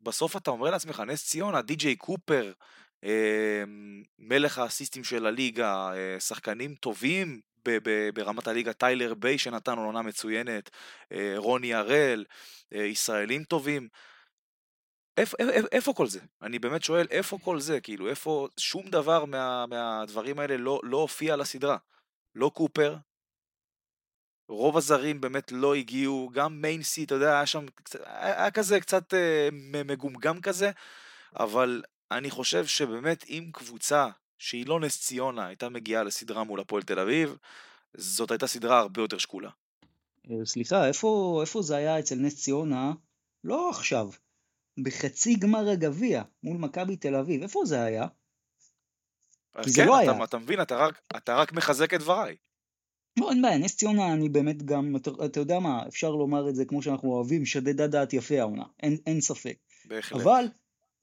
בסוף 0.00 0.36
אתה 0.36 0.50
אומר 0.50 0.70
לעצמך, 0.70 1.00
נס 1.00 1.26
ציונה, 1.26 1.62
די.ג'יי 1.62 1.96
קופר, 1.96 2.52
מלך 4.18 4.58
האסיסטים 4.58 5.04
של 5.04 5.26
הליגה, 5.26 5.92
אה, 5.94 6.20
שחקנים 6.20 6.74
טובים 6.74 7.40
ברמת 8.14 8.48
הליגה, 8.48 8.72
טיילר 8.72 9.14
ביי 9.14 9.38
שנתן 9.38 9.78
עונה 9.78 10.02
מצוינת, 10.02 10.70
אה, 11.12 11.34
רוני 11.36 11.74
הראל, 11.74 12.24
אה, 12.74 12.82
ישראלים 12.82 13.44
טובים. 13.44 13.88
איפה, 15.16 15.36
איפה, 15.72 15.92
כל 15.94 16.06
זה? 16.06 16.20
אני 16.42 16.58
באמת 16.58 16.82
שואל, 16.82 17.06
איפה 17.10 17.38
כל 17.44 17.60
זה? 17.60 17.80
כאילו, 17.80 18.08
איפה 18.08 18.48
שום 18.60 18.90
דבר 18.90 19.24
מה, 19.24 19.66
מהדברים 19.66 20.38
האלה 20.38 20.56
לא, 20.56 20.80
לא 20.82 20.96
הופיע 20.96 21.36
לסדרה? 21.36 21.76
לא 22.34 22.50
קופר, 22.54 22.96
רוב 24.48 24.76
הזרים 24.76 25.20
באמת 25.20 25.52
לא 25.52 25.74
הגיעו, 25.74 26.30
גם 26.32 26.60
מיינסי, 26.60 27.04
אתה 27.04 27.14
יודע, 27.14 27.32
היה 27.36 27.46
שם, 27.46 27.66
היה, 28.04 28.50
כזה 28.50 28.80
קצת 28.80 29.14
מגומגם 29.74 30.40
כזה, 30.40 30.70
אבל 31.40 31.82
אני 32.10 32.30
חושב 32.30 32.66
שבאמת 32.66 33.24
אם 33.28 33.50
קבוצה 33.52 34.08
שהיא 34.38 34.66
לא 34.66 34.80
נס 34.80 35.00
ציונה 35.00 35.46
הייתה 35.46 35.68
מגיעה 35.68 36.02
לסדרה 36.02 36.44
מול 36.44 36.60
הפועל 36.60 36.82
תל 36.82 36.98
אביב, 36.98 37.36
זאת 37.94 38.30
הייתה 38.30 38.46
סדרה 38.46 38.78
הרבה 38.78 39.02
יותר 39.02 39.18
שקולה. 39.18 39.50
אה, 40.30 40.36
סליחה, 40.44 40.88
איפה, 40.88 41.38
איפה 41.40 41.62
זה 41.62 41.76
היה 41.76 41.98
אצל 41.98 42.14
נס 42.14 42.42
ציונה? 42.42 42.92
לא 43.44 43.70
עכשיו, 43.70 44.10
בחצי 44.82 45.34
גמר 45.34 45.68
הגביע 45.68 46.22
מול 46.42 46.56
מכבי 46.56 46.96
תל 46.96 47.14
אביב, 47.14 47.42
איפה 47.42 47.64
זה 47.64 47.82
היה? 47.82 48.06
כי 49.62 49.70
זה 49.70 49.82
כן, 49.82 49.88
לא 49.88 50.02
אתה, 50.02 50.12
היה. 50.12 50.24
אתה 50.24 50.38
מבין, 50.38 50.62
אתה 50.62 50.76
רק, 50.76 51.00
אתה 51.16 51.36
רק 51.36 51.52
מחזק 51.52 51.94
את 51.94 52.00
דבריי. 52.00 52.36
לא, 53.18 53.30
אין 53.30 53.42
בעיה, 53.42 53.58
נס 53.58 53.76
ציונה 53.76 54.12
אני 54.12 54.28
באמת 54.28 54.62
גם, 54.62 54.96
אתה, 54.96 55.10
אתה 55.24 55.40
יודע 55.40 55.58
מה, 55.58 55.82
אפשר 55.88 56.10
לומר 56.10 56.48
את 56.48 56.54
זה 56.54 56.64
כמו 56.64 56.82
שאנחנו 56.82 57.08
אוהבים, 57.08 57.46
שדדה 57.46 57.86
דעת 57.86 58.12
יפה 58.12 58.40
העונה, 58.40 58.64
אין, 58.82 58.96
אין 59.06 59.20
ספק. 59.20 59.56
בהחלט. 59.84 60.20
אבל 60.20 60.44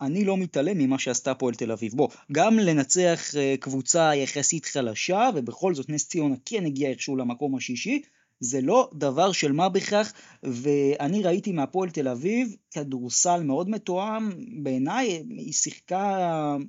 אני 0.04 0.26
לא 0.26 0.38
מתעלם 0.38 0.78
ממה 0.78 1.00
שעשתה 1.00 1.34
פועל 1.34 1.56
תל 1.56 1.72
אביב. 1.72 1.94
בוא, 1.96 2.10
גם 2.32 2.60
לנצח 2.60 3.36
אה, 3.36 3.56
קבוצה 3.60 4.16
יחסית 4.16 4.66
חלשה, 4.66 5.30
ובכל 5.36 5.76
זאת 5.76 5.90
נס 5.90 6.08
ציונה 6.08 6.36
כן 6.46 6.66
הגיע 6.66 6.90
איכשהו 6.90 7.18
למקום 7.18 7.56
השישי, 7.56 8.02
זה 8.40 8.62
לא 8.62 8.90
דבר 8.94 9.32
של 9.32 9.52
מה 9.52 9.70
בכך, 9.70 10.14
ואני 10.44 11.24
ראיתי 11.24 11.52
מהפועל 11.52 11.90
תל 11.90 12.08
אביב 12.08 12.56
כדורסל 12.72 13.44
מאוד 13.44 13.70
מתואם, 13.70 14.30
בעיניי 14.64 15.24
היא 15.30 15.54
שיחקה 15.54 16.18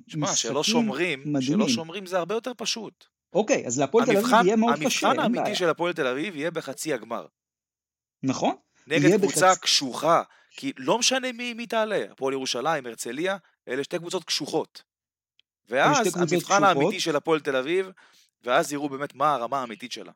שמה, 0.07 0.23
משחקים 0.23 0.51
שלא 0.51 0.63
שומרים, 0.63 1.19
מדהימים. 1.25 1.41
שלא 1.41 1.69
שומרים 1.69 2.05
זה 2.05 2.17
הרבה 2.17 2.35
יותר 2.35 2.51
פשוט. 2.57 3.05
אוקיי, 3.33 3.67
אז 3.67 3.79
להפועל 3.79 4.05
תל 4.05 4.17
אביב 4.17 4.33
יהיה 4.45 4.55
מאוד 4.55 4.75
קשה, 4.85 5.07
המבחן 5.07 5.19
האמיתי 5.19 5.55
של 5.55 5.69
הפועל 5.69 5.93
תל 5.93 6.07
אביב 6.07 6.35
יהיה 6.35 6.51
בחצי 6.51 6.93
הגמר. 6.93 7.25
נכון. 8.23 8.55
נגד 8.87 9.17
קבוצה 9.17 9.51
בחצ... 9.51 9.59
קשוחה, 9.59 10.21
כי 10.55 10.73
לא 10.77 10.99
משנה 10.99 11.31
מי, 11.31 11.53
מי 11.53 11.67
תעלה, 11.67 12.05
הפועל 12.11 12.33
ירושלים, 12.33 12.85
הרצליה, 12.85 13.37
אלה 13.67 13.83
שתי 13.83 13.99
קבוצות 13.99 14.23
קשוחות. 14.23 14.83
ואז 15.69 16.17
המבחן 16.17 16.37
קשוחות. 16.37 16.63
האמיתי 16.63 16.99
של 16.99 17.15
הפועל 17.15 17.39
תל 17.39 17.55
אביב, 17.55 17.89
ואז 18.43 18.73
יראו 18.73 18.89
באמת 18.89 19.15
מה 19.15 19.33
הרמה 19.33 19.61
האמיתית 19.61 19.91
שלה. 19.91 20.11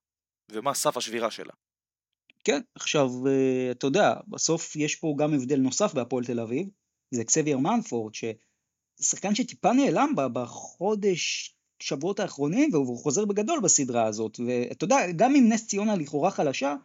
ומה 0.51 0.73
סף 0.73 0.97
השבירה 0.97 1.31
שלה. 1.31 1.53
כן, 2.43 2.61
עכשיו, 2.75 3.09
אה, 3.27 3.71
אתה 3.71 3.87
יודע, 3.87 4.13
בסוף 4.27 4.75
יש 4.75 4.95
פה 4.95 5.15
גם 5.17 5.33
הבדל 5.33 5.59
נוסף 5.59 5.93
בהפועל 5.93 6.25
תל 6.25 6.39
אביב, 6.39 6.67
זה 7.11 7.21
אקסבייר 7.21 7.57
מנפורד, 7.57 8.13
ששחקן 8.15 9.35
שטיפה 9.35 9.73
נעלם 9.73 10.13
בחודש, 10.33 11.55
שבועות 11.79 12.19
האחרונים, 12.19 12.69
והוא 12.73 12.97
חוזר 12.97 13.25
בגדול 13.25 13.59
בסדרה 13.59 14.05
הזאת, 14.05 14.39
ואתה 14.47 14.83
יודע, 14.83 15.11
גם 15.15 15.35
אם 15.35 15.45
נס 15.49 15.67
ציונה 15.67 15.95
לכאורה 15.95 16.31
חלשה, 16.31 16.75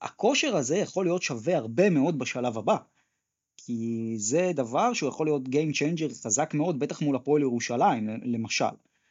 הכושר 0.00 0.56
הזה 0.56 0.76
יכול 0.76 1.04
להיות 1.04 1.22
שווה 1.22 1.56
הרבה 1.56 1.90
מאוד 1.90 2.18
בשלב 2.18 2.58
הבא. 2.58 2.76
כי 3.56 4.14
זה 4.18 4.50
דבר 4.54 4.92
שהוא 4.92 5.08
יכול 5.08 5.26
להיות 5.26 5.42
Game 5.48 5.74
Changer 5.74 6.24
חזק 6.24 6.54
מאוד, 6.54 6.78
בטח 6.78 7.02
מול 7.02 7.16
הפועל 7.16 7.42
ירושלים, 7.42 8.08
למשל. 8.22 8.64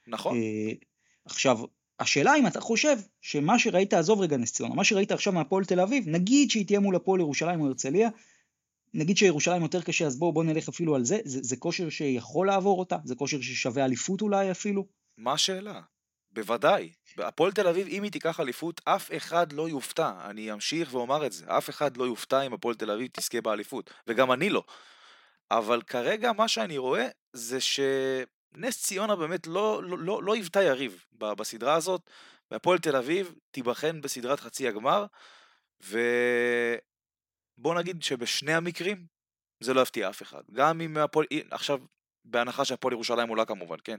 נכון. 0.08 0.38
אה, 0.38 0.71
עכשיו, 1.26 1.60
השאלה 2.00 2.36
אם 2.36 2.48
אתה 2.48 2.62
חושב 2.62 2.98
שמה 3.21 3.60
שראית, 3.60 3.93
עזוב 3.93 4.21
רגע 4.21 4.38
נס 4.38 4.54
ציונה, 4.54 4.76
מה 4.76 4.84
שראית 4.84 5.12
עכשיו 5.12 5.34
מהפועל 5.34 5.65
תל 5.65 5.80
אביב, 5.80 6.04
נגיד 6.08 6.52
שהיא 6.52 6.65
תהיה 6.65 6.80
מול 6.80 6.95
הפועל 6.95 7.19
ירושלים 7.19 7.62
או 7.62 7.67
הרצליה, 7.67 8.10
נגיד 8.93 9.17
שירושלים 9.17 9.62
יותר 9.62 9.82
קשה, 9.82 10.06
אז 10.06 10.19
בואו 10.19 10.34
בוא 10.34 10.43
נלך 10.43 10.69
אפילו 10.69 10.95
על 10.95 11.06
זה, 11.06 11.17
זה, 11.26 11.39
זה 11.43 11.56
כושר 11.56 11.89
שיכול 11.89 12.48
לעבור 12.48 12.80
אותה? 12.80 12.98
זה 13.04 13.15
כושר 13.15 13.41
ששווה 13.41 13.86
אליפות 13.86 14.21
אולי 14.21 14.52
אפילו? 14.52 14.86
מה 15.17 15.34
השאלה? 15.34 15.82
בוודאי. 16.36 16.91
הפועל 17.17 17.52
תל 17.52 17.67
אביב, 17.67 17.88
אם 17.88 18.04
היא 18.04 18.12
תיקח 18.12 18.39
אליפות, 18.39 18.82
אף 18.84 19.10
אחד 19.17 19.54
לא 19.54 19.69
יופתע. 19.69 20.12
אני 20.30 20.54
אמשיך 20.54 20.93
ואומר 20.93 21.26
את 21.26 21.32
זה. 21.32 21.45
אף 21.48 21.69
אחד 21.69 21.98
לא 21.98 22.04
יופתע 22.04 22.41
אם 22.41 22.54
הפועל 22.54 22.76
תל 22.76 22.91
אביב 22.91 23.10
תזכה 23.13 23.41
באליפות. 23.41 23.93
וגם 24.08 24.32
אני 24.32 24.50
לא. 24.50 24.63
אבל 25.52 25.82
כרגע 25.82 26.32
מה 26.32 26.48
שאני 26.48 26.78
רואה 26.78 27.08
זה 27.34 27.62
ש... 27.62 27.80
נס 28.58 28.84
ציונה 28.84 29.15
באמת 29.15 29.48
לא, 29.48 29.84
לא, 29.84 29.98
לא, 30.00 30.24
לא 30.24 30.34
היוותה 30.34 30.63
יריב 30.63 31.06
בסדרה 31.13 31.74
הזאת, 31.74 32.02
והפועל 32.52 32.80
תל 32.80 32.95
אביב 32.95 33.36
תיבחן 33.52 34.02
בסדרת 34.02 34.39
חצי 34.39 34.67
הגמר, 34.67 35.06
ובוא 35.82 36.00
נגיד 37.76 38.04
שבשני 38.04 38.54
המקרים 38.54 39.06
זה 39.60 39.74
לא 39.74 39.82
יפתיע 39.82 40.10
אף 40.10 40.21
אחד. 40.21 40.41
גם 40.52 40.82
אם 40.82 40.98
הפועל, 40.98 41.26
עכשיו, 41.52 41.80
בהנחה 42.26 42.66
שהפועל 42.66 42.94
ירושלים 42.94 43.30
עולה 43.30 43.46
כמובן, 43.46 43.76
כן? 43.84 43.98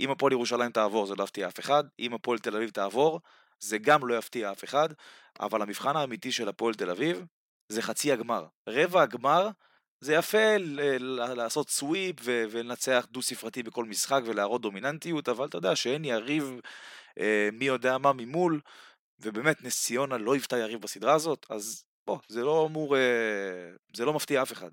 אם 0.00 0.10
הפועל 0.10 0.32
ירושלים 0.32 0.70
תעבור 0.70 1.06
זה 1.06 1.14
לא 1.14 1.24
יפתיע 1.24 1.48
אף 1.48 1.60
אחד, 1.60 1.84
אם 1.98 2.14
הפועל 2.14 2.38
תל 2.38 2.56
אביב 2.56 2.70
תעבור 2.70 3.20
זה 3.60 3.78
גם 3.78 4.08
לא 4.08 4.14
יפתיע 4.14 4.52
אף 4.52 4.64
אחד, 4.64 4.88
אבל 5.40 5.62
המבחן 5.62 5.96
האמיתי 5.96 6.32
של 6.32 6.48
הפועל 6.48 6.74
תל 6.74 6.90
אביב 6.90 7.24
זה 7.68 7.82
חצי 7.82 8.12
הגמר. 8.12 8.46
רבע 8.68 9.02
הגמר 9.02 9.48
זה 10.00 10.14
יפה 10.14 10.56
לעשות 11.36 11.70
סוויפ 11.70 12.16
ולנצח 12.22 13.06
דו 13.10 13.22
ספרתי 13.22 13.62
בכל 13.62 13.84
משחק 13.84 14.20
ולהראות 14.24 14.62
דומיננטיות, 14.62 15.28
אבל 15.28 15.46
אתה 15.46 15.58
יודע 15.58 15.76
שאין 15.76 16.04
יריב 16.04 16.60
אה, 17.20 17.48
מי 17.52 17.64
יודע 17.64 17.98
מה 17.98 18.12
ממול, 18.12 18.60
ובאמת 19.20 19.62
נס 19.62 19.84
ציונה 19.84 20.18
לא 20.18 20.32
היוותה 20.32 20.58
יריב 20.58 20.80
בסדרה 20.80 21.14
הזאת, 21.14 21.46
אז 21.50 21.84
בוא, 22.06 22.18
זה 22.28 22.42
לא 22.42 22.66
אמור, 22.66 22.96
אה, 22.96 23.02
זה 23.96 24.04
לא 24.04 24.12
מפתיע 24.12 24.42
אף 24.42 24.52
אחד. 24.52 24.70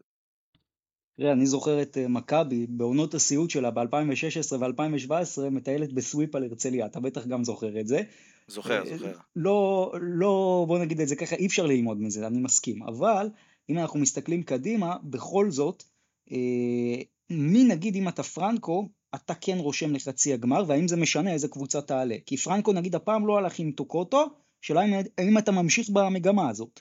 תראה, 1.17 1.31
אני 1.31 1.45
זוכר 1.45 1.81
את 1.81 1.97
אה, 1.97 2.07
מכבי 2.07 2.67
בעונות 2.69 3.13
הסיוט 3.13 3.49
שלה 3.49 3.71
ב-2016 3.71 4.53
ו-2017 4.59 5.49
מטיילת 5.51 5.93
בסוויפ 5.93 6.35
על 6.35 6.43
הרצליה, 6.43 6.85
אתה 6.85 6.99
בטח 6.99 7.25
גם 7.27 7.43
זוכר 7.43 7.79
את 7.79 7.87
זה. 7.87 8.01
זוכר, 8.47 8.83
זוכר. 8.85 9.13
לא, 9.35 9.91
לא, 10.01 10.65
בוא 10.67 10.79
נגיד 10.79 11.01
את 11.01 11.07
זה 11.07 11.15
ככה, 11.15 11.35
אי 11.35 11.45
אפשר 11.45 11.65
ללמוד 11.65 12.01
מזה, 12.01 12.27
אני 12.27 12.39
מסכים, 12.39 12.83
אבל 12.83 13.29
אם 13.69 13.77
אנחנו 13.77 13.99
מסתכלים 13.99 14.43
קדימה, 14.43 14.97
בכל 15.03 15.51
זאת, 15.51 15.83
אה, 16.31 17.01
מי 17.29 17.63
נגיד 17.63 17.95
אם 17.95 18.07
אתה 18.07 18.23
פרנקו, 18.23 18.89
אתה 19.15 19.35
כן 19.35 19.57
רושם 19.57 19.95
לחצי 19.95 20.33
הגמר, 20.33 20.63
והאם 20.67 20.87
זה 20.87 20.97
משנה 20.97 21.33
איזה 21.33 21.47
קבוצה 21.47 21.81
תעלה? 21.81 22.15
כי 22.25 22.37
פרנקו 22.37 22.73
נגיד 22.73 22.95
הפעם 22.95 23.27
לא 23.27 23.37
הלך 23.37 23.59
עם 23.59 23.71
טוקוטו, 23.71 24.25
שאלה 24.61 24.81
האם 25.17 25.37
אתה 25.37 25.51
ממשיך 25.51 25.89
במגמה 25.89 26.49
הזאת. 26.49 26.79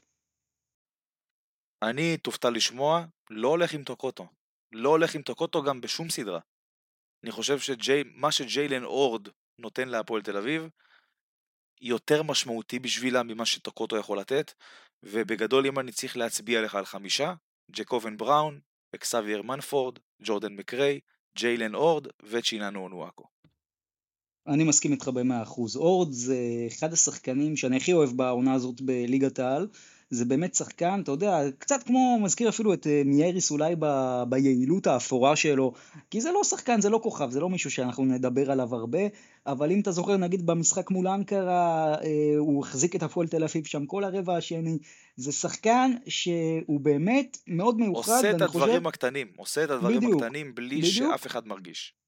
אתה 1.83 2.17
תופתע 2.17 2.51
לשמוע, 2.51 3.05
לא 3.33 3.49
הולך 3.49 3.75
עם 3.75 3.85
טוקוטו. 3.85 4.27
לא 4.73 4.89
הולך 4.89 5.15
עם 5.15 5.23
טוקוטו 5.23 5.63
גם 5.63 5.81
בשום 5.81 6.11
סדרה. 6.11 6.41
אני 7.25 7.31
חושב 7.31 7.59
שמה 7.59 8.33
שג'יילן 8.33 8.85
הורד 8.85 9.29
נותן 9.59 9.89
להפועל 9.89 10.23
תל 10.23 10.37
אביב, 10.37 10.69
יותר 11.81 12.23
משמעותי 12.23 12.79
בשבילה 12.79 13.23
ממה 13.23 13.47
שטוקוטו 13.47 13.97
יכול 13.97 14.19
לתת, 14.19 14.53
ובגדול 15.03 15.67
אם 15.67 15.79
אני 15.79 15.93
צריך 15.93 16.17
להצביע 16.17 16.63
לך 16.63 16.75
על 16.75 16.85
חמישה, 16.85 17.35
ג'קובן 17.71 18.17
בראון, 18.17 18.61
אקסאבייר 18.95 19.43
מנפורד, 19.43 19.99
ג'ורדן 20.23 20.53
מקריי, 20.53 21.01
ג'יילן 21.39 21.75
הורד 21.75 22.07
וצ'יננו 22.23 22.81
אונואקו. 22.81 23.25
אני 24.47 24.65
מסכים 24.65 24.93
איתך 24.93 25.09
במאה 25.09 25.43
אחוז. 25.43 25.77
הורד 25.77 26.13
זה 26.13 26.37
אחד 26.67 26.93
השחקנים 26.93 27.57
שאני 27.57 27.77
הכי 27.77 27.93
אוהב 27.93 28.11
בעונה 28.11 28.55
הזאת 28.55 28.81
בליגת 28.81 29.39
העל. 29.39 29.69
זה 30.13 30.25
באמת 30.25 30.55
שחקן, 30.55 31.01
אתה 31.03 31.13
יודע, 31.13 31.41
קצת 31.59 31.83
כמו, 31.83 32.19
מזכיר 32.23 32.49
אפילו 32.49 32.75
את 32.75 32.87
אה, 32.87 33.03
מייריס 33.05 33.51
אולי 33.51 33.75
ב, 33.79 33.87
ביעילות 34.29 34.87
האפורה 34.87 35.37
שלו, 35.37 35.73
כי 36.11 36.21
זה 36.21 36.33
לא 36.33 36.45
שחקן, 36.45 36.81
זה 36.81 36.91
לא 36.91 37.01
כוכב, 37.03 37.31
זה 37.31 37.41
לא 37.41 37.49
מישהו 37.49 37.71
שאנחנו 37.71 38.05
נדבר 38.05 38.51
עליו 38.51 38.75
הרבה, 38.75 38.99
אבל 39.47 39.71
אם 39.71 39.81
אתה 39.81 39.93
זוכר, 39.93 40.17
נגיד 40.17 40.47
במשחק 40.47 40.91
מול 40.91 41.09
אנקרה, 41.09 41.95
אה, 41.95 42.35
הוא 42.39 42.65
החזיק 42.65 42.97
את 42.97 43.03
הפועל 43.03 43.29
תל 43.29 43.45
אביב 43.45 43.65
שם 43.65 43.87
כל 43.87 44.05
הרבע 44.05 44.37
השני, 44.37 44.79
זה 45.17 45.33
שחקן 45.33 45.93
שהוא 46.09 46.81
באמת 46.81 47.39
מאוד 47.47 47.79
מיוחד, 47.79 48.13
עושה 48.13 48.31
את 48.31 48.43
הדברים 48.43 48.71
חושב... 48.71 48.87
הקטנים, 48.87 49.27
עושה 49.37 49.65
את 49.65 49.71
הדברים 49.71 49.97
בדיוק, 49.97 50.23
הקטנים 50.23 50.55
בלי 50.55 50.79
בדיוק. 50.79 51.11
שאף 51.11 51.27
אחד 51.27 51.47
מרגיש. 51.47 52.02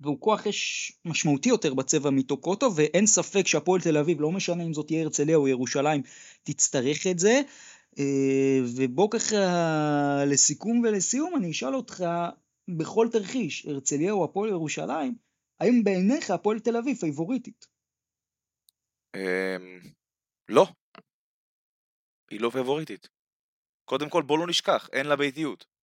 והוא 0.00 0.20
כוח 0.20 0.46
אש 0.46 0.92
משמעותי 1.04 1.48
יותר 1.48 1.74
בצבע 1.74 2.10
מטוקוטו, 2.10 2.70
ואין 2.76 3.06
ספק 3.06 3.46
שהפועל 3.46 3.80
תל 3.80 3.96
אביב, 3.96 4.20
לא 4.20 4.32
משנה 4.32 4.62
אם 4.62 4.72
זאת 4.72 4.86
תהיה 4.86 5.02
הרצליה 5.02 5.36
או 5.36 5.48
ירושלים, 5.48 6.02
תצטרך 6.42 7.06
את 7.06 7.18
זה. 7.18 7.40
אה, 7.98 8.60
ובוא 8.76 9.10
ככה 9.10 9.36
לסיכום 10.26 10.80
ולסיום, 10.80 11.36
אני 11.36 11.50
אשאל 11.50 11.74
אותך, 11.74 12.04
בכל 12.78 13.08
תרחיש, 13.12 13.66
הרצליה 13.66 14.12
או 14.12 14.24
הפועל 14.24 14.50
ירושלים, 14.50 15.14
האם 15.60 15.84
בעיניך 15.84 16.30
הפועל 16.30 16.60
תל 16.60 16.76
אביב 16.76 16.96
פייבוריטית? 16.96 17.66
אמ, 19.16 19.80
לא. 20.48 20.66
היא 22.30 22.40
לא 22.40 22.50
פייבוריטית. 22.50 23.08
קודם 23.84 24.10
כל 24.10 24.22
בוא 24.22 24.38
לא 24.38 24.46
נשכח, 24.46 24.88
אין 24.92 25.06
לה 25.06 25.16
ביתיות. 25.16 25.77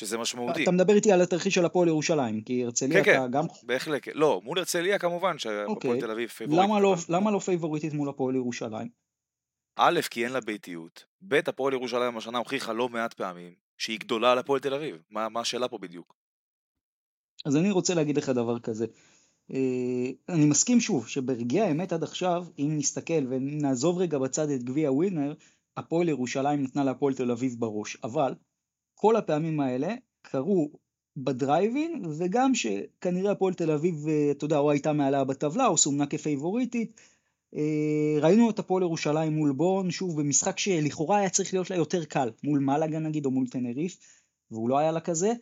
שזה 0.00 0.18
משמעותי. 0.18 0.62
אתה 0.62 0.70
מדבר 0.70 0.94
איתי 0.94 1.12
על 1.12 1.22
התרחיש 1.22 1.54
של 1.54 1.64
הפועל 1.64 1.88
ירושלים, 1.88 2.40
כי 2.40 2.64
הרצליה 2.64 3.04
כן, 3.04 3.12
אתה 3.12 3.24
כן, 3.26 3.30
גם... 3.30 3.44
בהחלט, 3.62 4.00
כן. 4.02 4.12
לא, 4.14 4.40
מול 4.44 4.58
הרצליה 4.58 4.98
כמובן 4.98 5.38
שהפועל 5.38 5.66
אוקיי. 5.66 6.00
תל 6.00 6.10
אביב 6.10 6.28
פייבוריטית. 6.28 6.68
למה 6.68 6.80
לא, 6.80 6.96
למה 7.08 7.30
לא 7.30 7.38
פייבוריטית 7.38 7.94
מול 7.94 8.08
הפועל 8.08 8.34
ירושלים? 8.34 8.88
א', 9.76 10.00
כי 10.10 10.24
אין 10.24 10.32
לה 10.32 10.40
ביתיות, 10.40 11.04
ב', 11.28 11.34
הפועל 11.34 11.72
ירושלים 11.72 12.16
השנה 12.16 12.38
הוכיחה 12.38 12.72
לא 12.72 12.88
מעט 12.88 13.14
פעמים 13.14 13.54
שהיא 13.78 13.98
גדולה 13.98 14.32
על 14.32 14.38
הפועל 14.38 14.60
תל 14.60 14.74
אביב. 14.74 15.02
מה, 15.10 15.28
מה 15.28 15.40
השאלה 15.40 15.68
פה 15.68 15.78
בדיוק? 15.78 16.14
אז 17.44 17.56
אני 17.56 17.70
רוצה 17.70 17.94
להגיד 17.94 18.16
לך 18.16 18.28
דבר 18.28 18.58
כזה. 18.58 18.86
אה, 19.52 20.10
אני 20.28 20.44
מסכים 20.44 20.80
שוב, 20.80 21.08
שברגעי 21.08 21.60
האמת 21.60 21.92
עד 21.92 22.02
עכשיו, 22.02 22.46
אם 22.58 22.76
נסתכל 22.76 23.26
ונעזוב 23.28 23.98
רגע 23.98 24.18
בצד 24.18 24.48
את 24.50 24.62
גביע 24.62 24.92
ווינר, 24.92 25.34
הפועל 25.76 26.08
ירושלים 26.08 26.62
נתנה 26.62 26.84
להפועל 26.84 27.14
תל 27.14 27.30
אביב 27.30 27.54
בראש, 27.58 27.96
אבל 28.04 28.34
כל 29.00 29.16
הפעמים 29.16 29.60
האלה 29.60 29.94
קרו 30.22 30.70
בדרייבין, 31.16 32.02
וגם 32.18 32.54
שכנראה 32.54 33.32
הפועל 33.32 33.54
תל 33.54 33.70
אביב, 33.70 34.08
אה, 34.08 34.30
אתה 34.30 34.44
יודע, 34.44 34.58
או 34.58 34.70
הייתה 34.70 34.92
מעלה 34.92 35.24
בטבלה, 35.24 35.66
או 35.66 35.76
סומנה 35.76 36.06
כפייבוריטית. 36.06 37.00
אה, 37.56 38.18
ראינו 38.20 38.50
את 38.50 38.58
הפועל 38.58 38.82
ירושלים 38.82 39.32
מול 39.32 39.52
בון, 39.52 39.90
שוב, 39.90 40.20
במשחק 40.20 40.58
שלכאורה 40.58 41.18
היה 41.18 41.30
צריך 41.30 41.54
להיות 41.54 41.70
לה 41.70 41.76
יותר 41.76 42.04
קל, 42.04 42.30
מול 42.44 42.60
מלאגה 42.60 42.98
נגיד, 42.98 43.26
או 43.26 43.30
מול 43.30 43.48
טנריף, 43.48 43.98
והוא 44.50 44.68
לא 44.68 44.78
היה 44.78 44.92
לה 44.92 45.00
כזה. 45.00 45.32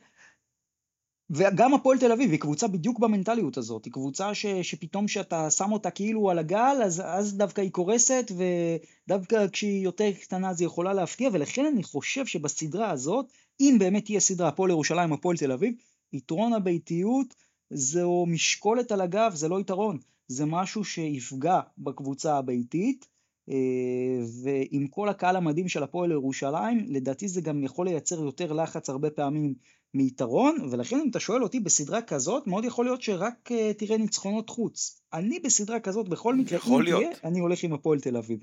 וגם 1.31 1.75
הפועל 1.75 1.99
תל 1.99 2.13
אביב 2.13 2.31
היא 2.31 2.41
קבוצה 2.41 2.69
בדיוק 2.69 2.99
במנטליות 2.99 3.57
הזאת, 3.57 3.85
היא 3.85 3.93
קבוצה 3.93 4.35
ש, 4.35 4.47
שפתאום 4.47 5.07
כשאתה 5.07 5.51
שם 5.51 5.73
אותה 5.73 5.91
כאילו 5.91 6.31
על 6.31 6.39
הגל, 6.39 6.77
אז, 6.85 7.03
אז 7.05 7.37
דווקא 7.37 7.61
היא 7.61 7.71
קורסת, 7.71 8.33
ודווקא 8.37 9.47
כשהיא 9.53 9.85
יותר 9.85 10.13
קטנה 10.13 10.51
אז 10.51 10.61
היא 10.61 10.67
יכולה 10.67 10.93
להפתיע, 10.95 11.31
ולכן 11.33 11.65
אני 11.65 11.83
חושב 11.83 12.27
שבסדרה 12.27 12.91
הזאת, 12.91 13.27
אם 13.61 13.77
באמת 13.79 14.05
תהיה 14.05 14.21
סדרה 14.21 14.49
הפועל 14.49 14.71
ירושלים, 14.71 15.13
הפועל 15.13 15.37
תל 15.37 15.53
אביב, 15.53 15.75
יתרון 16.13 16.53
הביתיות 16.53 17.35
זהו 17.71 18.27
משקולת 18.27 18.93
על 18.93 19.01
הגב, 19.01 19.33
זה 19.35 19.49
לא 19.49 19.61
יתרון, 19.61 19.99
זה 20.29 20.47
משהו 20.47 20.85
שיפגע 20.85 21.61
בקבוצה 21.79 22.39
הביתית, 22.39 23.09
אה, 23.51 24.25
ועם 24.43 24.87
כל 24.87 25.09
הקהל 25.09 25.37
המדהים 25.37 25.69
של 25.69 25.83
הפועל 25.83 26.11
ירושלים, 26.11 26.87
לדעתי 26.89 27.29
זה 27.29 27.41
גם 27.41 27.65
יכול 27.65 27.87
לייצר 27.87 28.25
יותר 28.25 28.53
לחץ 28.53 28.91
הרבה 28.91 29.11
פעמים 29.11 29.55
מיתרון, 29.95 30.69
ולכן 30.71 30.97
אם 31.01 31.11
אתה 31.11 31.21
שואל 31.21 31.43
אותי 31.43 31.61
בסדרה 31.61 32.03
כזאת, 32.03 32.47
מאוד 32.47 32.65
יכול 32.65 32.85
להיות 32.85 33.03
שרק 33.03 33.51
uh, 33.53 33.79
תראה 33.79 33.99
ניצחונות 33.99 34.51
חוץ. 34.51 35.01
אני 35.13 35.39
בסדרה 35.41 35.81
כזאת, 35.81 36.09
בכל 36.09 36.35
מקרה, 36.35 36.59
אם 36.59 36.83
להיות. 36.83 37.03
תהיה, 37.03 37.13
אני 37.25 37.41
הולך 37.41 37.63
עם 37.63 37.73
הפועל 37.73 38.01
תל 38.01 38.17
אביב. 38.17 38.43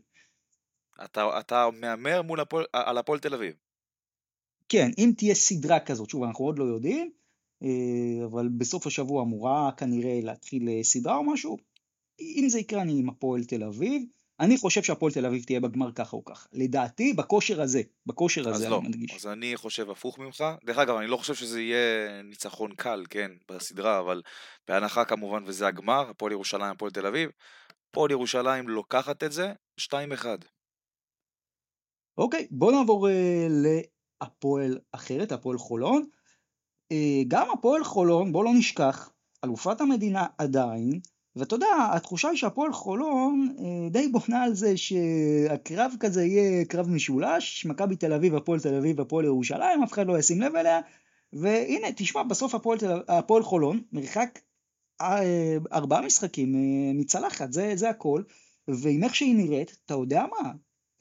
אתה, 1.05 1.39
אתה 1.39 1.70
מהמר 1.80 2.22
מול 2.22 2.39
הפועל, 2.39 2.66
על 2.74 2.97
הפועל 2.97 3.20
תל 3.20 3.34
אביב. 3.34 3.53
כן, 4.70 4.89
אם 4.97 5.11
תהיה 5.18 5.36
סדרה 5.36 5.80
כזאת, 5.80 6.09
שוב, 6.09 6.24
אנחנו 6.24 6.45
עוד 6.45 6.59
לא 6.59 6.63
יודעים, 6.63 7.11
אה, 7.63 8.26
אבל 8.26 8.49
בסוף 8.57 8.88
השבוע 8.88 9.24
אמורה 9.24 9.72
כנראה 9.78 10.20
להתחיל 10.24 10.70
אה, 10.70 10.84
סדרה 10.84 11.18
או 11.18 11.24
משהו. 11.24 11.57
אם 12.20 12.45
זה 12.49 12.59
יקרה, 12.59 12.82
אני 12.82 12.99
עם 12.99 13.09
הפועל 13.09 13.43
תל 13.43 13.63
אביב. 13.63 14.03
אני 14.39 14.57
חושב 14.57 14.84
שהפועל 14.84 15.11
תל 15.13 15.26
אביב 15.26 15.43
תהיה 15.43 15.59
בגמר 15.59 15.91
ככה 15.91 16.18
או 16.18 16.26
ככה. 16.26 16.47
לדעתי, 16.53 17.13
בכושר 17.13 17.61
הזה, 17.61 17.82
בכושר 18.05 18.49
הזה, 18.49 18.70
לא. 18.70 18.80
אני 18.80 18.88
מדגיש. 18.88 19.11
אז 19.16 19.28
אני 19.28 19.57
חושב 19.57 19.89
הפוך 19.89 20.20
ממך. 20.20 20.43
דרך 20.66 20.78
אגב, 20.78 20.95
אני 20.95 21.07
לא 21.07 21.18
חושב 21.18 21.36
שזה 21.36 21.61
יהיה 21.61 22.22
ניצחון 22.24 22.76
קל, 22.76 23.03
כן, 23.09 23.32
בסדרה, 23.51 23.99
אבל 23.99 24.22
בהנחה 24.68 25.05
כמובן 25.05 25.43
וזה 25.45 25.68
הגמר, 25.68 26.09
הפועל 26.09 26.32
ירושלים, 26.32 26.72
הפועל 26.72 26.91
תל 26.91 27.05
אביב. 27.05 27.30
הפועל 27.89 28.11
ירושלים 28.11 28.70
לוקחת 28.70 29.24
את 29.24 29.32
זה, 29.32 29.53
2-1. 29.82 29.93
אוקיי, 32.18 32.47
בוא 32.51 32.72
נעבור 32.72 33.07
uh, 33.07 33.11
להפועל 34.22 34.80
אחרת, 34.91 35.32
הפועל 35.32 35.57
חולון. 35.57 36.05
Uh, 36.93 36.95
גם 37.28 37.47
הפועל 37.53 37.84
חולון, 37.84 38.32
בוא 38.32 38.43
לא 38.43 38.53
נשכח, 38.53 39.09
אלופת 39.43 39.82
המדינה 39.82 40.26
עדיין, 40.38 40.99
ואתה 41.36 41.55
יודע, 41.55 41.68
התחושה 41.93 42.30
היא 42.30 42.38
שהפועל 42.38 42.74
חולון 42.74 43.55
אה, 43.59 43.89
די 43.89 44.07
בונה 44.07 44.43
על 44.43 44.53
זה 44.53 44.78
שהקרב 44.78 45.93
כזה 45.99 46.26
יהיה 46.26 46.66
קרב 46.66 46.89
משולש, 46.89 47.66
מכבי 47.66 47.95
תל 47.95 48.13
אביב, 48.13 48.36
הפועל 48.36 48.59
תל 48.59 48.76
אביב, 48.76 49.01
הפועל 49.01 49.26
ירושלים, 49.26 49.84
אף 49.84 49.93
אחד 49.93 50.07
לא 50.07 50.20
ישים 50.20 50.41
לב 50.41 50.55
אליה, 50.55 50.80
והנה, 51.34 51.88
תשמע, 51.95 52.24
בסוף 52.24 52.55
הפועל, 52.55 52.80
הפועל 53.07 53.43
חולון, 53.43 53.82
מרחק 53.91 54.39
אה, 55.01 55.57
ארבעה 55.74 56.01
משחקים 56.01 56.55
אה, 56.55 56.93
מצלחת, 56.93 57.53
זה, 57.53 57.72
זה 57.76 57.89
הכל, 57.89 58.24
ועם 58.68 59.03
איך 59.03 59.16
שהיא 59.16 59.36
נראית, 59.36 59.78
אתה 59.86 59.93
יודע 59.93 60.26
מה, 60.32 60.51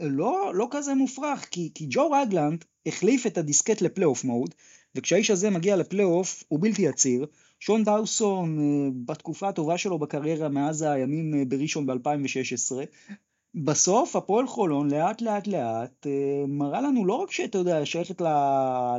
לא, 0.00 0.52
לא 0.54 0.68
כזה 0.70 0.94
מופרך, 0.94 1.48
כי, 1.50 1.70
כי 1.74 1.86
ג'ו 1.90 2.10
רגלנד 2.10 2.64
החליף 2.86 3.26
את 3.26 3.38
הדיסקט 3.38 3.80
לפלייאוף 3.80 4.24
מוד, 4.24 4.54
וכשהאיש 4.94 5.30
הזה 5.30 5.50
מגיע 5.50 5.76
לפלייאוף 5.76 6.44
הוא 6.48 6.58
בלתי 6.62 6.88
עציר, 6.88 7.26
שון 7.60 7.84
דאוסון 7.84 8.58
אה, 8.60 8.90
בתקופה 9.06 9.48
הטובה 9.48 9.78
שלו 9.78 9.98
בקריירה 9.98 10.48
מאז 10.48 10.82
הימים 10.82 11.34
אה, 11.34 11.44
בראשון 11.44 11.86
ב-2016, 11.86 12.72
בסוף 13.54 14.16
הפועל 14.16 14.46
חולון 14.46 14.90
לאט 14.90 15.22
לאט 15.22 15.46
לאט 15.46 16.06
אה, 16.06 16.44
מראה 16.48 16.80
לנו 16.80 17.06
לא 17.06 17.14
רק 17.14 17.30
שאתה 17.30 17.58
יודע, 17.58 17.86
שייכת 17.86 18.22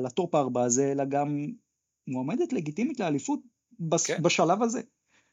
לטופ 0.03 0.35
4 0.35 0.63
הזה, 0.63 0.91
אלא 0.91 1.05
גם 1.05 1.47
מועמדת 2.07 2.53
לגיטימית 2.53 2.99
לאליפות 2.99 3.39
כן. 4.05 4.21
בשלב 4.21 4.63
הזה. 4.63 4.81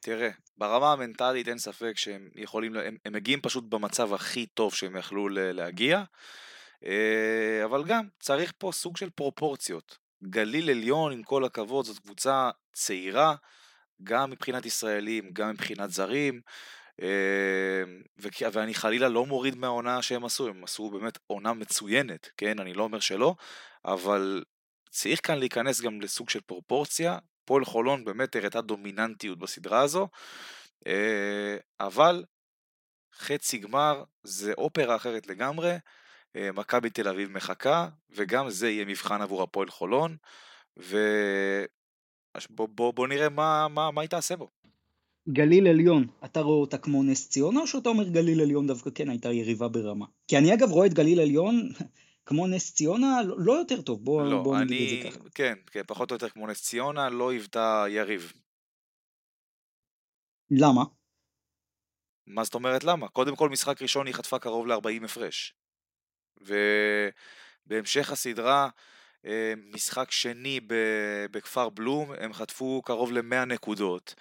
תראה, 0.02 0.30
ברמה 0.58 0.92
המנטלית 0.92 1.48
אין 1.48 1.58
ספק 1.58 1.92
שהם 1.96 2.28
יכולים, 2.34 2.76
הם, 2.76 2.96
הם 3.04 3.12
מגיעים 3.12 3.40
פשוט 3.40 3.64
במצב 3.64 4.14
הכי 4.14 4.46
טוב 4.46 4.74
שהם 4.74 4.96
יכלו 4.96 5.28
להגיע, 5.28 6.02
אבל 7.64 7.84
גם 7.84 8.08
צריך 8.20 8.52
פה 8.58 8.70
סוג 8.72 8.96
של 8.96 9.10
פרופורציות. 9.10 9.98
גליל 10.24 10.70
עליון, 10.70 11.12
עם 11.12 11.22
כל 11.22 11.44
הכבוד, 11.44 11.84
זאת 11.84 11.98
קבוצה 11.98 12.50
צעירה, 12.72 13.34
גם 14.02 14.30
מבחינת 14.30 14.66
ישראלים, 14.66 15.30
גם 15.32 15.50
מבחינת 15.50 15.90
זרים, 15.90 16.40
אמ, 17.02 17.06
ואני 18.52 18.74
חלילה 18.74 19.08
לא 19.08 19.26
מוריד 19.26 19.56
מהעונה 19.56 20.02
שהם 20.02 20.24
עשו, 20.24 20.48
הם 20.48 20.64
עשו 20.64 20.90
באמת 20.90 21.18
עונה 21.26 21.52
מצוינת, 21.52 22.28
כן? 22.36 22.58
אני 22.58 22.74
לא 22.74 22.82
אומר 22.82 23.00
שלא, 23.00 23.34
אבל 23.84 24.44
צריך 24.90 25.26
כאן 25.26 25.38
להיכנס 25.38 25.80
גם 25.80 26.00
לסוג 26.00 26.30
של 26.30 26.40
פרופורציה. 26.40 27.18
פועל 27.44 27.64
חולון 27.64 28.04
באמת 28.04 28.36
הראתה 28.36 28.60
דומיננטיות 28.60 29.38
בסדרה 29.38 29.80
הזו, 29.80 30.08
אה, 30.86 31.56
אבל 31.80 32.24
חצי 33.14 33.58
גמר 33.58 34.04
זה 34.22 34.52
אופרה 34.58 34.96
אחרת 34.96 35.26
לגמרי. 35.26 35.76
אה, 36.36 36.52
מכבי 36.52 36.90
תל 36.90 37.08
אביב 37.08 37.30
מחכה, 37.30 37.88
וגם 38.10 38.50
זה 38.50 38.70
יהיה 38.70 38.84
מבחן 38.84 39.22
עבור 39.22 39.42
הפועל 39.42 39.70
חולון, 39.70 40.16
ובוא 40.76 40.98
בוא, 42.50 42.94
בוא 42.94 43.08
נראה 43.08 43.28
מה, 43.28 43.68
מה, 43.68 43.90
מה 43.90 44.00
היא 44.00 44.08
תעשה 44.08 44.36
בו. 44.36 44.48
גליל 45.28 45.66
עליון, 45.66 46.06
אתה 46.24 46.40
רואה 46.40 46.56
אותה 46.56 46.78
כמו 46.78 47.02
נס 47.02 47.28
ציונה, 47.28 47.60
או 47.60 47.66
שאתה 47.66 47.88
אומר 47.88 48.08
גליל 48.08 48.40
עליון 48.40 48.66
דווקא 48.66 48.90
כן 48.94 49.08
הייתה 49.08 49.32
יריבה 49.32 49.68
ברמה? 49.68 50.06
כי 50.28 50.38
אני 50.38 50.54
אגב 50.54 50.70
רואה 50.70 50.86
את 50.86 50.94
גליל 50.94 51.20
עליון 51.20 51.68
כמו 52.26 52.46
נס 52.46 52.74
ציונה, 52.74 53.22
לא, 53.26 53.36
לא 53.38 53.52
יותר 53.52 53.82
טוב, 53.82 54.04
בוא, 54.04 54.22
לא, 54.22 54.42
בוא 54.42 54.58
נגיד 54.58 54.76
אני, 54.76 55.00
את 55.08 55.12
זה 55.12 55.18
ככה. 55.18 55.28
כן, 55.34 55.54
כן, 55.66 55.82
פחות 55.86 56.10
או 56.10 56.14
יותר 56.16 56.28
כמו 56.28 56.46
נס 56.46 56.62
ציונה, 56.62 57.08
לא 57.08 57.30
היוותה 57.30 57.84
יריב. 57.88 58.32
למה? 60.50 60.82
מה 62.26 62.44
זאת 62.44 62.54
אומרת 62.54 62.84
למה? 62.84 63.08
קודם 63.08 63.36
כל 63.36 63.48
משחק 63.48 63.82
ראשון 63.82 64.06
היא 64.06 64.14
חטפה 64.14 64.38
קרוב 64.38 64.66
ל-40 64.66 65.04
הפרש. 65.04 65.54
ובהמשך 67.66 68.12
הסדרה, 68.12 68.68
אה, 69.26 69.52
משחק 69.74 70.10
שני 70.10 70.60
בכפר 71.30 71.68
בלום, 71.68 72.12
הם 72.18 72.32
חטפו 72.32 72.82
קרוב 72.84 73.12
ל-100 73.12 73.44
נקודות. 73.44 74.14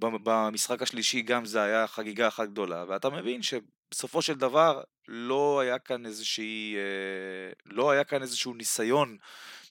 במשחק 0.00 0.82
השלישי 0.82 1.22
גם 1.22 1.44
זה 1.44 1.62
היה 1.62 1.86
חגיגה 1.86 2.28
אחת 2.28 2.48
גדולה, 2.48 2.84
ואתה 2.88 3.10
מבין 3.10 3.40
שבסופו 3.42 4.22
של 4.22 4.34
דבר 4.34 4.82
לא 5.08 5.60
היה 5.60 5.78
כאן 5.78 6.06
איזושהי, 6.06 6.74
אה, 6.76 7.52
לא 7.66 7.90
היה 7.90 8.04
כאן 8.04 8.22
איזשהו 8.22 8.54
ניסיון 8.54 9.16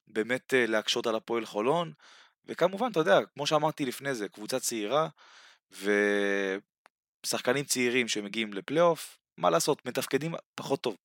באמת 0.07 0.53
אה, 0.53 0.65
להקשות 0.65 1.07
על 1.07 1.15
הפועל 1.15 1.45
חולון, 1.45 1.91
וכמובן, 2.45 2.91
אתה 2.91 2.99
יודע, 2.99 3.19
כמו 3.34 3.47
שאמרתי 3.47 3.86
לפני 3.86 4.15
זה, 4.15 4.30
קבוצה 4.30 4.59
צעירה, 4.59 5.09
ושחקנים 7.25 7.65
צעירים 7.65 8.07
שמגיעים 8.07 8.53
לפלייאוף, 8.53 9.17
מה 9.38 9.49
לעשות, 9.49 9.86
מתפקדים 9.86 10.34
פחות 10.55 10.82
טוב. 10.82 10.95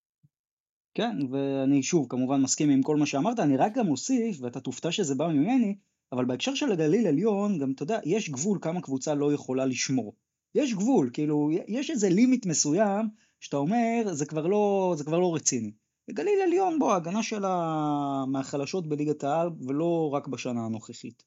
כן, 0.95 1.17
ואני 1.33 1.83
שוב 1.83 2.07
כמובן 2.09 2.41
מסכים 2.41 2.71
עם 2.71 2.83
כל 2.83 2.97
מה 2.97 3.07
שאמרת, 3.07 3.39
אני 3.41 3.57
רק 3.57 3.73
גם 3.75 3.89
אוסיף, 3.89 4.37
ואתה 4.41 4.61
תופתע 4.61 4.93
שזה 4.93 5.15
בא 5.15 5.29
ממני, 5.29 5.77
אבל 6.13 6.25
בהקשר 6.25 6.55
של 6.55 6.73
הגליל 6.73 7.07
עליון, 7.07 7.59
גם 7.59 7.73
אתה 7.73 7.83
יודע, 7.83 8.01
יש 8.05 8.31
גבול 8.31 8.59
כמה 8.63 8.81
קבוצה 8.81 9.15
לא 9.15 9.33
יכולה 9.33 9.67
לשמור. 9.67 10.15
יש 10.55 10.75
גבול, 10.75 11.11
כאילו, 11.13 11.51
יש 11.69 11.91
איזה 11.91 12.09
לימיט 12.09 12.47
מסוים, 12.47 13.09
שאתה 13.41 13.57
אומר, 13.57 14.03
זה 14.13 14.27
כבר 14.27 14.47
לא, 14.47 14.95
זה 14.99 15.05
כבר 15.05 15.19
לא 15.19 15.35
רציני. 15.35 15.73
בגליל 16.09 16.41
עליון, 16.43 16.79
בוא, 16.79 16.93
ההגנה 16.93 17.23
שלה 17.23 18.25
מהחלשות 18.29 18.87
בליגת 18.87 19.25
העל, 19.25 19.51
ולא 19.67 20.11
רק 20.15 20.29
בשנה 20.29 20.67
הנוכחית. 20.67 21.25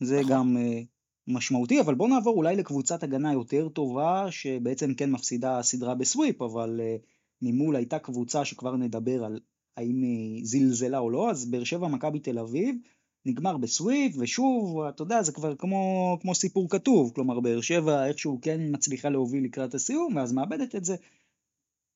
זה 0.00 0.20
נכון. 0.20 0.32
גם 0.32 0.56
uh, 0.56 0.86
משמעותי, 1.26 1.80
אבל 1.80 1.94
בוא 1.94 2.08
נעבור 2.08 2.36
אולי 2.36 2.56
לקבוצת 2.56 3.02
הגנה 3.02 3.32
יותר 3.32 3.68
טובה, 3.68 4.26
שבעצם 4.30 4.94
כן 4.94 5.10
מפסידה 5.10 5.62
סדרה 5.62 5.94
בסוויפ, 5.94 6.42
אבל... 6.42 6.80
Uh, 6.80 7.18
ממול 7.42 7.76
הייתה 7.76 7.98
קבוצה 7.98 8.44
שכבר 8.44 8.76
נדבר 8.76 9.24
על 9.24 9.40
האם 9.76 10.02
היא 10.02 10.44
זלזלה 10.44 10.98
או 10.98 11.10
לא, 11.10 11.30
אז 11.30 11.50
באר 11.50 11.64
שבע 11.64 11.88
מכבי 11.88 12.18
תל 12.18 12.38
אביב, 12.38 12.76
נגמר 13.26 13.56
בסוויפ, 13.56 14.16
ושוב, 14.18 14.80
אתה 14.80 15.02
יודע, 15.02 15.22
זה 15.22 15.32
כבר 15.32 15.56
כמו, 15.56 16.16
כמו 16.20 16.34
סיפור 16.34 16.68
כתוב, 16.70 17.12
כלומר 17.14 17.40
באר 17.40 17.60
שבע 17.60 18.06
איכשהו 18.06 18.38
כן 18.42 18.60
מצליחה 18.70 19.08
להוביל 19.08 19.44
לקראת 19.44 19.74
הסיום, 19.74 20.16
ואז 20.16 20.32
מאבדת 20.32 20.74
את 20.74 20.84
זה. 20.84 20.96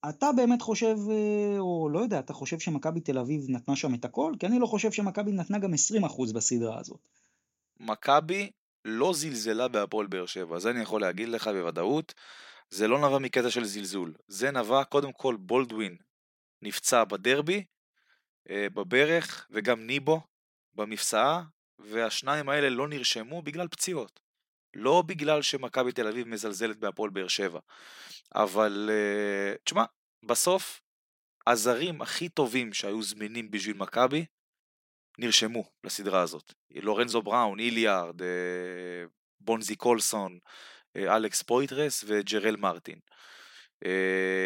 אתה 0.09 0.33
באמת 0.37 0.62
חושב, 0.62 0.97
אה, 1.11 1.59
או 1.59 1.89
לא 1.93 1.99
יודע, 1.99 2.18
אתה 2.18 2.33
חושב 2.33 2.59
שמכבי 2.59 3.01
תל 3.01 3.18
אביב 3.18 3.45
נתנה 3.49 3.77
שם 3.77 3.95
את 3.95 4.05
הכל? 4.05 4.33
כי 4.39 4.47
אני 4.47 4.59
לא 4.59 4.66
חושב 4.66 4.93
שמכבי 4.93 5.33
נתנה 5.33 5.59
גם 5.59 5.75
20% 5.75 6.33
בסדרה 6.35 6.81
הזאת. 6.81 7.09
מכבי 7.81 8.51
לא 8.85 9.12
זלזלה 9.14 9.68
בהפועל 9.68 10.07
באר 10.07 10.27
שבע, 10.27 10.59
זה 10.59 10.70
אני 10.70 10.81
יכול 10.81 11.01
להגיד 11.01 11.29
לך 11.29 11.49
בוודאות. 11.49 12.14
זה 12.70 12.89
לא 12.89 12.99
נבע 12.99 13.18
מקטע 13.18 13.51
של 13.51 13.64
זלזול, 13.64 14.14
זה 14.29 14.51
נבע 14.51 14.85
קודם 14.85 15.12
כל 15.12 15.37
בולדווין 15.37 15.97
נפצע 16.62 17.05
בדרבי, 17.05 17.64
אה, 18.51 18.66
בברך, 18.75 19.47
וגם 19.51 19.87
ניבו 19.87 20.20
במפסעה, 20.75 21.43
והשניים 21.79 22.49
האלה 22.49 22.68
לא 22.68 22.89
נרשמו 22.89 23.43
בגלל 23.43 23.68
פציעות. 23.68 24.20
לא 24.75 25.03
בגלל 25.07 25.43
שמכבי 25.43 25.93
תל 25.93 26.09
אביב 26.09 26.29
מזלזלת 26.29 26.77
בהפועל 26.77 27.11
באר 27.11 27.29
שבע. 27.29 27.61
אבל 28.35 28.91
uh, 28.91 29.59
תשמע, 29.64 29.85
בסוף 30.23 30.81
הזרים 31.47 32.03
הכי 32.03 32.29
טובים 32.29 32.73
שהיו 32.73 33.03
זמינים 33.03 33.51
בשביל 33.51 33.77
מכבי 33.77 34.25
נרשמו 35.18 35.64
לסדרה 35.85 36.20
הזאת. 36.20 36.53
לורנזו 36.70 37.23
בראון, 37.23 37.61
איליארד, 37.61 38.20
uh, 38.20 38.25
בונזי 39.41 39.77
קולסון, 39.77 40.39
uh, 40.99 41.01
אלכס 41.01 41.43
פויטרס 41.43 42.05
וג'רל 42.07 42.57
מרטין. 42.57 42.99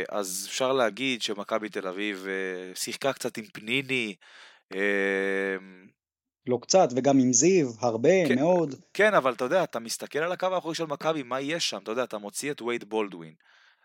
אז 0.09 0.47
אפשר 0.49 0.73
להגיד 0.73 1.23
שמכבי 1.23 1.69
תל 1.69 1.89
אביב 1.89 2.27
שיחקה 2.75 3.13
קצת 3.13 3.39
עם 3.39 3.45
פניני, 3.45 4.15
לא 6.49 6.59
קצת, 6.63 6.89
וגם 6.97 7.19
עם 7.19 7.33
זיו, 7.33 7.71
הרבה, 7.81 8.29
כן, 8.29 8.35
מאוד. 8.35 8.75
כן, 8.95 9.15
אבל 9.15 9.33
אתה 9.33 9.45
יודע, 9.45 9.65
אתה 9.65 9.79
מסתכל 9.79 10.19
על 10.19 10.33
הקו 10.33 10.47
האחורי 10.47 10.75
של 10.75 10.85
מכבי, 10.85 11.23
מה 11.23 11.41
יש 11.41 11.71
שם? 11.71 11.79
אתה 11.83 11.91
יודע, 11.91 12.05
אתה 12.05 12.19
מוציא 12.19 12.51
את 12.51 12.63
וייד 12.63 12.85
בולדווין. 12.85 13.35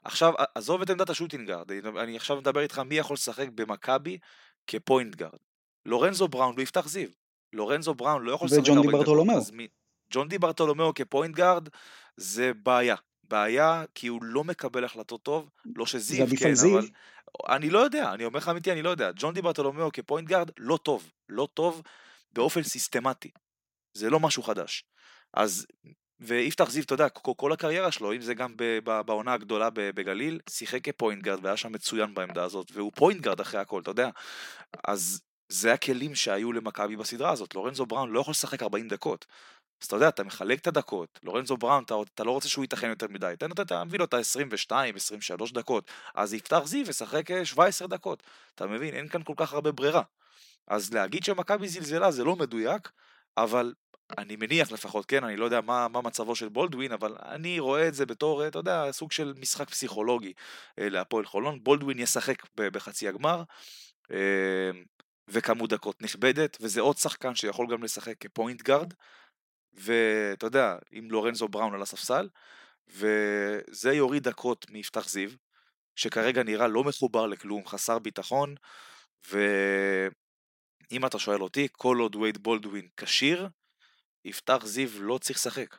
עכשיו, 0.04 0.34
עזוב 0.56 0.82
את 0.82 0.90
עמדת 0.90 1.10
ה 1.10 1.14
shooting 1.14 1.47
guard, 1.47 1.72
אני 1.72 2.16
עכשיו 2.16 2.38
מדבר 2.38 2.62
איתך 2.62 2.80
מי 2.80 2.96
יכול 2.96 3.14
לשחק 3.14 3.48
במכבי 3.56 4.18
כ 4.68 4.81
point 4.81 5.16
guard. 5.16 5.40
לורנזו 5.86 6.28
בראון 6.28 6.54
ויפתח 6.58 6.88
זיו. 6.88 7.10
לורנזו 7.54 7.94
בראון 7.94 8.24
לא 8.24 8.32
יכול 8.32 8.46
לשחק 8.46 8.60
40 8.60 8.76
דקות. 8.76 8.86
וג'ון 8.86 8.92
דיברטולומיאו. 8.92 9.42
ג'ון 10.14 10.28
דיברטולומיאו 10.28 10.94
כ 10.94 11.06
point 11.06 11.36
guard 11.36 11.70
זה 12.18 12.52
בעיה. 12.64 12.96
בעיה 13.24 13.84
כי 13.96 14.08
הוא 14.08 14.24
לא 14.24 14.44
מקבל 14.44 14.86
החלטות 14.86 15.24
טוב, 15.24 15.50
לא 15.76 15.86
שזיו, 15.86 16.28
כן, 16.40 16.54
זיו. 16.54 16.80
אבל... 16.80 16.88
אני 17.50 17.70
לא 17.70 17.80
יודע, 17.80 18.14
אני 18.14 18.26
אומר 18.26 18.38
לך 18.38 18.50
אמיתי, 18.50 18.72
אני 18.72 18.82
לא 18.82 18.90
יודע. 18.90 19.12
ג'ון 19.16 19.34
דיברטולומיאו 19.34 19.92
כ 19.94 20.03
point 20.03 20.28
guard 20.28 20.52
לא 20.58 20.78
טוב. 20.78 21.12
לא 21.30 21.48
טוב 21.54 21.82
באופן 22.34 22.64
סיסטמטי. 22.64 23.32
זה 23.94 24.10
לא 24.10 24.20
משהו 24.20 24.44
חדש. 24.44 24.84
אז, 25.34 25.66
ויפתח 26.20 26.70
זיו, 26.70 26.84
אתה 26.84 26.94
יודע, 26.94 27.10
כל 27.10 27.52
הקריירה 27.52 27.92
שלו, 27.92 28.14
אם 28.14 28.22
זה 28.22 28.34
גם 28.34 28.56
בעונה 29.06 29.34
הגדולה 29.34 29.70
בגליל, 29.74 30.40
שיחק 30.50 30.84
כ 30.84 30.95
point 30.95 31.24
guard 31.24 31.46
והיה 31.46 31.58
שם 31.58 31.72
מצוין 31.72 32.14
בעמדה 32.14 32.44
הזאת, 32.44 32.68
והוא 32.74 32.92
point 32.96 33.22
guard 33.22 33.40
אחרי 33.40 33.60
הכל, 33.60 33.82
אתה 33.82 33.92
יודע. 33.92 34.10
אז 34.88 35.22
זה 35.50 35.74
הכלים 35.74 36.16
שהיו 36.16 36.54
למכבי 36.54 36.96
בסדרה 36.96 37.32
הזאת. 37.32 37.56
לורנזו 37.56 37.86
בראון 37.86 38.12
לא 38.12 38.20
יכול 38.20 38.32
לשחק 38.32 38.64
40 38.64 38.88
דקות. 38.88 39.26
אז 39.82 39.86
אתה 39.86 39.96
יודע, 39.96 40.10
אתה 40.10 40.24
מחלק 40.24 40.60
את 40.60 40.68
הדקות, 40.68 41.20
לורנזו 41.24 41.58
בראון, 41.58 41.84
אתה, 41.84 41.96
אתה 42.14 42.24
לא 42.24 42.32
רוצה 42.32 42.50
שהוא 42.50 42.64
ייתכן 42.64 42.90
יותר 42.90 43.08
מדי, 43.10 43.34
תן 43.40 43.50
אותו, 43.50 43.62
אתה 43.62 43.84
מביא 43.84 44.00
לו 44.00 44.06
את 44.06 44.14
ה-22, 44.14 44.72
23 44.96 45.52
דקות, 45.52 45.92
אז 46.16 46.34
יפתח 46.34 46.62
זיו 46.66 46.90
ישחק 46.90 47.44
17 47.44 47.88
דקות, 47.88 48.24
אתה 48.56 48.68
מבין, 48.68 48.94
אין 48.94 49.08
כאן 49.08 49.24
כל 49.24 49.34
כך 49.38 49.54
הרבה 49.54 49.72
ברירה. 49.72 50.02
אז 50.72 50.94
להגיד 50.94 51.24
שמכבי 51.24 51.68
זלזלה 51.68 52.12
זה 52.12 52.24
לא 52.24 52.36
מדויק, 52.36 52.92
אבל 53.38 53.74
אני 54.18 54.36
מניח 54.36 54.72
לפחות, 54.72 55.06
כן, 55.06 55.24
אני 55.24 55.38
לא 55.38 55.46
יודע 55.46 55.62
מה, 55.62 55.88
מה 55.88 56.02
מצבו 56.02 56.36
של 56.36 56.50
בולדווין, 56.50 56.92
אבל 56.92 57.16
אני 57.22 57.60
רואה 57.60 57.88
את 57.88 57.94
זה 57.94 58.06
בתור, 58.06 58.48
אתה 58.48 58.60
יודע, 58.60 58.92
סוג 58.92 59.12
של 59.12 59.34
משחק 59.38 59.70
פסיכולוגי 59.70 60.34
אה, 60.80 60.90
להפועל 60.90 61.26
חולון. 61.26 61.64
בולדווין 61.64 62.00
ישחק 62.00 62.44
בחצי 62.56 63.08
הגמר, 63.08 63.44
אה, 64.12 64.72
וכמות 65.28 65.70
דקות 65.70 66.02
נכבדת, 66.02 66.58
וזה 66.62 66.82
עוד 66.82 66.98
שחקן 66.98 67.36
שיכול 67.36 67.68
גם 67.72 67.84
לשחק 67.84 68.16
כפוינט 68.20 68.62
גארד, 68.62 68.94
ואתה 69.74 70.46
יודע, 70.46 70.76
עם 70.92 71.12
לורנזו 71.12 71.48
בראון 71.48 71.74
על 71.74 71.82
הספסל, 71.82 72.30
וזה 72.88 73.94
יוריד 73.94 74.24
דקות 74.24 74.66
מיפתח 74.70 75.10
זיו, 75.10 75.30
שכרגע 75.96 76.44
נראה 76.44 76.68
לא 76.68 76.84
מחובר 76.84 77.28
לכלום, 77.28 77.68
חסר 77.68 78.00
ביטחון, 78.00 78.56
ו... 79.32 79.38
אם 80.92 81.06
אתה 81.06 81.20
שואל 81.20 81.42
אותי, 81.42 81.68
כל 81.72 81.98
עוד 81.98 82.16
וייד 82.16 82.38
בולדווין 82.38 82.88
כשיר, 82.98 83.50
יפתח 84.26 84.66
זיו 84.66 84.90
לא 85.02 85.18
צריך 85.18 85.38
לשחק. 85.38 85.76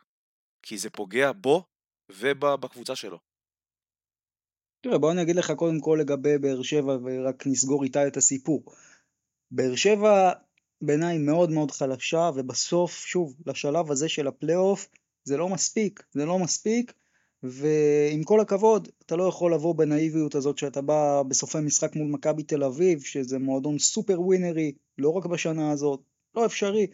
כי 0.61 0.77
זה 0.77 0.89
פוגע 0.89 1.31
בו 1.31 1.65
ובקבוצה 2.09 2.95
שלו. 2.95 3.19
תראה, 4.81 4.97
בוא 4.97 5.11
אני 5.11 5.21
אגיד 5.21 5.35
לך 5.35 5.51
קודם 5.51 5.79
כל 5.79 5.97
לגבי 6.01 6.37
באר 6.37 6.61
שבע, 6.61 6.97
ורק 7.03 7.47
נסגור 7.47 7.83
איתה 7.83 8.07
את 8.07 8.17
הסיפור. 8.17 8.63
באר 9.51 9.75
שבע 9.75 10.31
בעיניי 10.81 11.17
מאוד 11.17 11.49
מאוד 11.49 11.71
חלשה, 11.71 12.29
ובסוף, 12.35 12.91
שוב, 12.91 13.35
לשלב 13.45 13.91
הזה 13.91 14.09
של 14.09 14.27
הפלייאוף, 14.27 14.87
זה 15.23 15.37
לא 15.37 15.49
מספיק, 15.49 16.03
זה 16.11 16.25
לא 16.25 16.39
מספיק, 16.39 16.93
ועם 17.43 18.23
כל 18.23 18.39
הכבוד, 18.39 18.89
אתה 19.05 19.15
לא 19.15 19.23
יכול 19.23 19.53
לבוא 19.53 19.75
בנאיביות 19.75 20.35
הזאת 20.35 20.57
שאתה 20.57 20.81
בא 20.81 21.23
בסופי 21.27 21.59
משחק 21.59 21.95
מול 21.95 22.07
מכבי 22.07 22.43
תל 22.43 22.63
אביב, 22.63 23.01
שזה 23.01 23.39
מועדון 23.39 23.79
סופר 23.79 24.21
ווינרי, 24.21 24.71
לא 24.97 25.09
רק 25.09 25.25
בשנה 25.25 25.71
הזאת, 25.71 25.99
לא 26.35 26.45
אפשרי. 26.45 26.87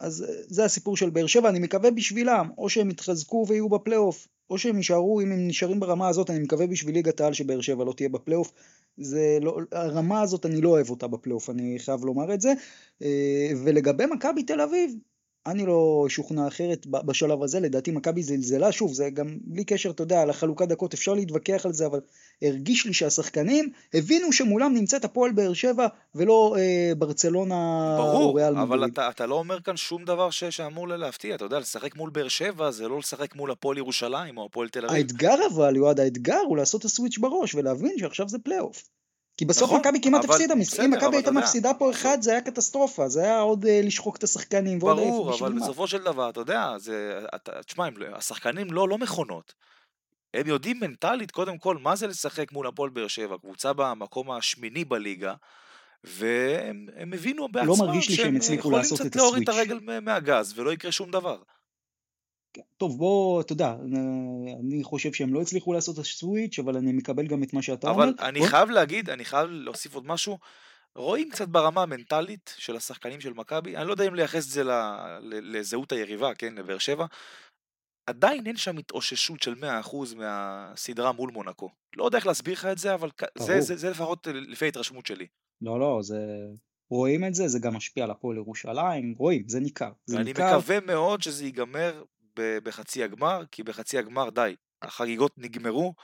אז 0.00 0.22
אה, 0.22 0.34
זה 0.46 0.64
הסיפור 0.64 0.96
של 0.96 1.10
באר 1.10 1.26
שבע, 1.26 1.48
אני 1.48 1.58
מקווה 1.58 1.90
בשבילם, 1.90 2.50
או 2.58 2.68
שהם 2.68 2.90
יתחזקו 2.90 3.44
ויהיו 3.48 3.68
בפלייאוף, 3.68 4.28
או 4.50 4.58
שהם 4.58 4.76
יישארו, 4.76 5.20
אם 5.20 5.32
הם 5.32 5.48
נשארים 5.48 5.80
ברמה 5.80 6.08
הזאת, 6.08 6.30
אני 6.30 6.38
מקווה 6.38 6.66
בשביל 6.66 6.94
ליגת 6.94 7.20
העל 7.20 7.32
שבאר 7.32 7.60
שבע 7.60 7.84
לא 7.84 7.92
תהיה 7.92 8.08
בפלייאוף. 8.08 8.52
זה 8.96 9.38
לא, 9.42 9.58
הרמה 9.72 10.22
הזאת 10.22 10.46
אני 10.46 10.60
לא 10.60 10.68
אוהב 10.68 10.90
אותה 10.90 11.06
בפלייאוף, 11.06 11.50
אני 11.50 11.78
חייב 11.78 12.04
לומר 12.04 12.34
את 12.34 12.40
זה. 12.40 12.52
אה, 13.02 13.50
ולגבי 13.64 14.06
מכבי 14.06 14.42
תל 14.42 14.60
אביב, 14.60 14.94
אני 15.46 15.66
לא 15.66 16.06
שוכנע 16.08 16.48
אחרת 16.48 16.86
בשלב 16.86 17.42
הזה, 17.42 17.60
לדעתי 17.60 17.90
מכבי 17.90 18.22
זלזלה, 18.22 18.72
שוב, 18.72 18.92
זה 18.92 19.10
גם 19.10 19.38
בלי 19.44 19.64
קשר, 19.64 19.90
אתה 19.90 20.02
יודע, 20.02 20.22
על 20.22 20.30
החלוקת 20.30 20.68
דקות, 20.68 20.94
אפשר 20.94 21.14
להתווכח 21.14 21.66
על 21.66 21.72
זה, 21.72 21.86
אבל 21.86 22.00
הרגיש 22.42 22.86
לי 22.86 22.92
שהשחקנים 22.92 23.72
הבינו 23.94 24.32
שמולם 24.32 24.74
נמצאת 24.74 25.04
הפועל 25.04 25.32
באר 25.32 25.52
שבע, 25.52 25.86
ולא 26.14 26.56
אה, 26.58 26.92
ברצלונה 26.98 27.54
ברור, 27.98 28.22
או 28.22 28.34
ריאל 28.34 28.50
מדריד. 28.52 28.68
ברור, 28.68 28.78
אבל 28.78 28.88
אתה, 28.92 29.08
אתה 29.08 29.26
לא 29.26 29.34
אומר 29.34 29.60
כאן 29.60 29.76
שום 29.76 30.04
דבר 30.04 30.30
ש, 30.30 30.44
שאמור 30.44 30.88
להפתיע, 30.88 31.34
אתה 31.34 31.44
יודע, 31.44 31.58
לשחק 31.58 31.96
מול 31.96 32.10
באר 32.10 32.28
שבע 32.28 32.70
זה 32.70 32.88
לא 32.88 32.98
לשחק 32.98 33.36
מול 33.36 33.50
הפועל 33.50 33.78
ירושלים 33.78 34.38
או 34.38 34.46
הפועל 34.46 34.68
תל 34.68 34.84
אביב. 34.84 34.96
האתגר 34.96 35.36
אבל, 35.54 35.76
יועד, 35.76 36.00
האתגר 36.00 36.40
הוא 36.46 36.56
לעשות 36.56 36.80
את 36.80 36.84
הסוויץ' 36.84 37.18
בראש 37.18 37.54
ולהבין 37.54 37.98
שעכשיו 37.98 38.28
זה 38.28 38.38
פלייאוף. 38.38 38.82
כי 39.36 39.44
בסוף 39.44 39.68
נכון, 39.68 39.80
מכבי 39.80 40.00
כמעט 40.02 40.24
הפסידה, 40.24 40.54
אם 40.84 40.90
מכבי 40.90 41.16
הייתה 41.16 41.30
מפסידה 41.30 41.74
פה 41.74 41.90
אחד 41.90 42.18
זה 42.20 42.30
היה 42.30 42.40
קטסטרופה, 42.40 43.08
זה 43.08 43.22
היה 43.22 43.40
עוד 43.40 43.64
uh, 43.64 43.68
לשחוק 43.86 44.16
את 44.16 44.24
השחקנים 44.24 44.82
ועוד 44.82 44.96
ברור, 44.96 45.34
אבל 45.34 45.52
בסופו 45.52 45.86
של 45.86 46.02
דבר, 46.02 46.30
אתה 46.30 46.40
יודע, 46.40 46.74
זה, 46.78 47.20
אתה, 47.34 47.62
תשמע, 47.62 47.88
השחקנים 48.14 48.72
לא, 48.72 48.88
לא 48.88 48.98
מכונות. 48.98 49.54
הם 50.34 50.46
יודעים 50.46 50.80
מנטלית, 50.80 51.30
קודם 51.30 51.58
כל, 51.58 51.76
מה 51.78 51.96
זה 51.96 52.06
לשחק 52.06 52.52
מול 52.52 52.66
הפועל 52.66 52.90
באר 52.90 53.08
שבע, 53.08 53.36
קבוצה 53.38 53.72
במקום 53.72 54.30
השמיני 54.30 54.84
בליגה, 54.84 55.34
והם 56.04 57.12
הבינו 57.12 57.48
בעצמם 57.48 57.68
לא 57.68 57.76
מרגיש 57.76 58.08
לי 58.08 58.14
שהם. 58.16 58.36
יכולים 58.58 58.82
קצת 58.94 59.16
להוריד 59.16 59.42
את 59.42 59.48
הרגל 59.48 59.80
מהגז, 60.02 60.58
ולא 60.58 60.72
יקרה 60.72 60.92
שום 60.92 61.10
דבר. 61.10 61.38
טוב 62.76 62.98
בוא 62.98 63.40
אתה 63.40 63.52
יודע 63.52 63.76
אני 64.60 64.84
חושב 64.84 65.12
שהם 65.12 65.34
לא 65.34 65.42
הצליחו 65.42 65.72
לעשות 65.72 65.94
את 65.94 66.00
הסוויץ' 66.00 66.58
אבל 66.58 66.76
אני 66.76 66.92
מקבל 66.92 67.26
גם 67.26 67.42
את 67.42 67.52
מה 67.52 67.62
שאתה 67.62 67.90
אבל 67.90 68.02
אומר. 68.02 68.12
אבל 68.18 68.28
אני 68.28 68.40
בוא... 68.40 68.48
חייב 68.48 68.70
להגיד 68.70 69.10
אני 69.10 69.24
חייב 69.24 69.50
להוסיף 69.50 69.94
עוד 69.94 70.06
משהו. 70.06 70.38
רואים 70.96 71.30
קצת 71.30 71.48
ברמה 71.48 71.82
המנטלית 71.82 72.54
של 72.58 72.76
השחקנים 72.76 73.20
של 73.20 73.32
מכבי 73.32 73.76
אני 73.76 73.86
לא 73.86 73.92
יודע 73.92 74.08
אם 74.08 74.14
לייחס 74.14 74.46
את 74.46 74.50
זה 74.50 74.62
לזהות 75.22 75.92
היריבה 75.92 76.34
כן 76.34 76.54
לבאר 76.54 76.78
שבע. 76.78 77.06
עדיין 78.06 78.46
אין 78.46 78.56
שם 78.56 78.78
התאוששות 78.78 79.42
של 79.42 79.54
100% 79.84 80.16
מהסדרה 80.16 81.12
מול 81.12 81.30
מונקו. 81.30 81.70
לא 81.96 82.04
יודע 82.04 82.18
איך 82.18 82.26
להסביר 82.26 82.54
לך 82.54 82.64
את 82.64 82.78
זה 82.78 82.94
אבל 82.94 83.10
זה, 83.38 83.60
זה, 83.60 83.76
זה 83.76 83.90
לפחות 83.90 84.26
לפי 84.26 84.64
ההתרשמות 84.64 85.06
שלי. 85.06 85.26
לא 85.62 85.80
לא 85.80 85.98
זה 86.02 86.16
רואים 86.90 87.24
את 87.24 87.34
זה, 87.34 87.48
זה 87.48 87.58
גם 87.58 87.74
משפיע 87.74 88.04
על 88.04 88.10
הפועל 88.10 88.36
ירושלים, 88.36 89.14
רואים, 89.18 89.48
זה 89.48 89.60
ניכר. 89.60 89.92
זה 90.06 90.16
אני 90.16 90.24
ניכר. 90.24 90.58
מקווה 90.58 90.80
מאוד 90.80 91.22
שזה 91.22 91.44
ייגמר 91.44 92.04
בחצי 92.36 93.04
הגמר, 93.04 93.42
כי 93.50 93.62
בחצי 93.62 93.98
הגמר 93.98 94.30
די, 94.30 94.54
החגיגות 94.82 95.32
נגמרו, 95.38 95.94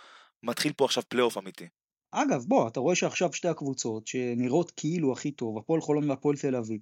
מתחיל 0.42 0.72
פה 0.72 0.84
עכשיו 0.84 1.02
פלייאוף 1.08 1.38
אמיתי. 1.38 1.68
אגב, 2.10 2.44
בוא, 2.48 2.68
אתה 2.68 2.80
רואה 2.80 2.94
שעכשיו 2.94 3.32
שתי 3.32 3.48
הקבוצות 3.48 4.06
שנראות 4.06 4.72
כאילו 4.76 5.12
הכי 5.12 5.30
טוב, 5.30 5.58
הפועל 5.58 5.80
חולון 5.80 6.10
והפועל 6.10 6.36
תל 6.36 6.56
אביב, 6.56 6.80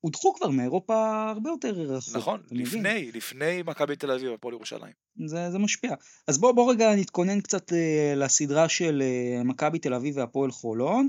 הודחו 0.00 0.34
כבר 0.34 0.50
מאירופה 0.50 1.28
הרבה 1.30 1.50
יותר 1.50 1.70
רחוק. 1.70 2.16
נכון, 2.16 2.42
לפני, 2.50 2.62
מבין? 2.62 3.10
לפני 3.14 3.62
מכבי 3.66 3.96
תל 3.96 4.10
אביב 4.10 4.30
והפועל 4.30 4.54
ירושלים. 4.54 4.92
זה, 5.26 5.50
זה 5.50 5.58
משפיע. 5.58 5.94
אז 6.28 6.38
בוא, 6.38 6.52
בוא 6.52 6.72
רגע 6.72 6.94
נתכונן 6.96 7.40
קצת 7.40 7.72
אה, 7.72 8.14
לסדרה 8.16 8.68
של 8.68 9.02
אה, 9.02 9.44
מכבי 9.44 9.78
תל 9.78 9.94
אביב 9.94 10.16
והפועל 10.16 10.50
חולון. 10.50 11.08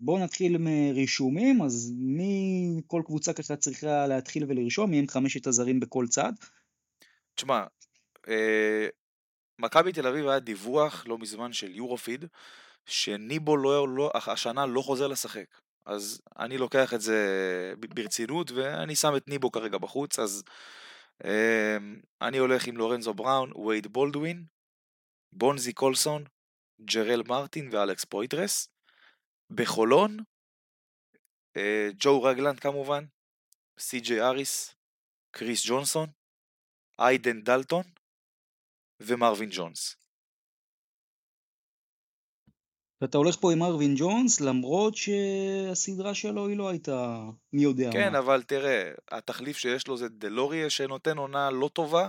בואו 0.00 0.24
נתחיל 0.24 0.56
מרישומים, 0.58 1.62
אז 1.62 1.92
מי, 1.96 2.80
כל 2.86 3.02
קבוצה 3.06 3.32
ככה 3.32 3.56
צריכה 3.56 4.06
להתחיל 4.06 4.44
ולרשום, 4.48 4.90
מי 4.90 4.98
הם 4.98 5.08
חמשת 5.08 5.46
הזרים 5.46 5.80
בכל 5.80 6.06
צד. 6.06 6.32
תשמע, 7.34 7.64
אה, 8.28 8.86
מכבי 9.58 9.92
תל 9.92 10.06
אביב 10.06 10.28
היה 10.28 10.38
דיווח 10.40 11.06
לא 11.06 11.18
מזמן 11.18 11.52
של 11.52 11.74
יורופיד, 11.74 12.24
שניבו 12.86 13.56
לא, 13.56 13.88
לא, 13.88 14.10
השנה 14.14 14.66
לא 14.66 14.80
חוזר 14.80 15.06
לשחק. 15.06 15.46
אז 15.86 16.20
אני 16.38 16.58
לוקח 16.58 16.94
את 16.94 17.00
זה 17.00 17.18
ברצינות, 17.94 18.50
ואני 18.50 18.96
שם 18.96 19.16
את 19.16 19.28
ניבו 19.28 19.52
כרגע 19.52 19.78
בחוץ, 19.78 20.18
אז 20.18 20.42
אמ, 21.24 22.00
אני 22.22 22.38
הולך 22.38 22.66
עם 22.66 22.76
לורנזו 22.76 23.14
בראון, 23.14 23.52
וייד 23.66 23.86
בולדווין, 23.86 24.44
בונזי 25.32 25.72
קולסון, 25.72 26.24
ג'רל 26.80 27.22
מרטין 27.28 27.68
ואלכס 27.72 28.04
פויטרס. 28.04 28.68
בחולון, 29.50 30.16
אה, 31.56 31.88
ג'ו 31.96 32.22
רגלנד 32.22 32.60
כמובן, 32.60 33.04
סי.ג'יי 33.78 34.20
אריס, 34.20 34.74
קריס 35.30 35.66
ג'ונסון, 35.66 36.08
איידן 36.98 37.40
דלטון 37.40 37.82
ומרווין 39.00 39.48
ג'ונס. 39.52 39.96
ואתה 43.00 43.18
הולך 43.18 43.36
פה 43.40 43.52
עם 43.52 43.58
מרווין 43.58 43.94
ג'ונס, 43.98 44.40
למרות 44.40 44.94
שהסדרה 44.96 46.14
שלו 46.14 46.48
היא 46.48 46.56
לא 46.56 46.68
הייתה 46.68 47.20
מי 47.52 47.62
יודע 47.62 47.90
כן, 47.92 48.12
מה. 48.12 48.18
אבל 48.18 48.42
תראה, 48.42 48.92
התחליף 49.10 49.56
שיש 49.56 49.88
לו 49.88 49.96
זה 49.96 50.08
דלוריה 50.08 50.70
שנותן 50.70 51.18
עונה 51.18 51.50
לא 51.50 51.70
טובה, 51.72 52.08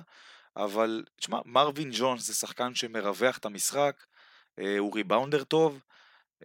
אבל 0.55 1.03
תשמע, 1.15 1.39
מרווין 1.45 1.89
ג'ונס 1.93 2.27
זה 2.27 2.33
שחקן 2.33 2.75
שמרווח 2.75 3.37
את 3.37 3.45
המשחק, 3.45 4.05
אה, 4.59 4.77
הוא 4.77 4.95
ריבאונדר 4.95 5.43
טוב, 5.43 5.79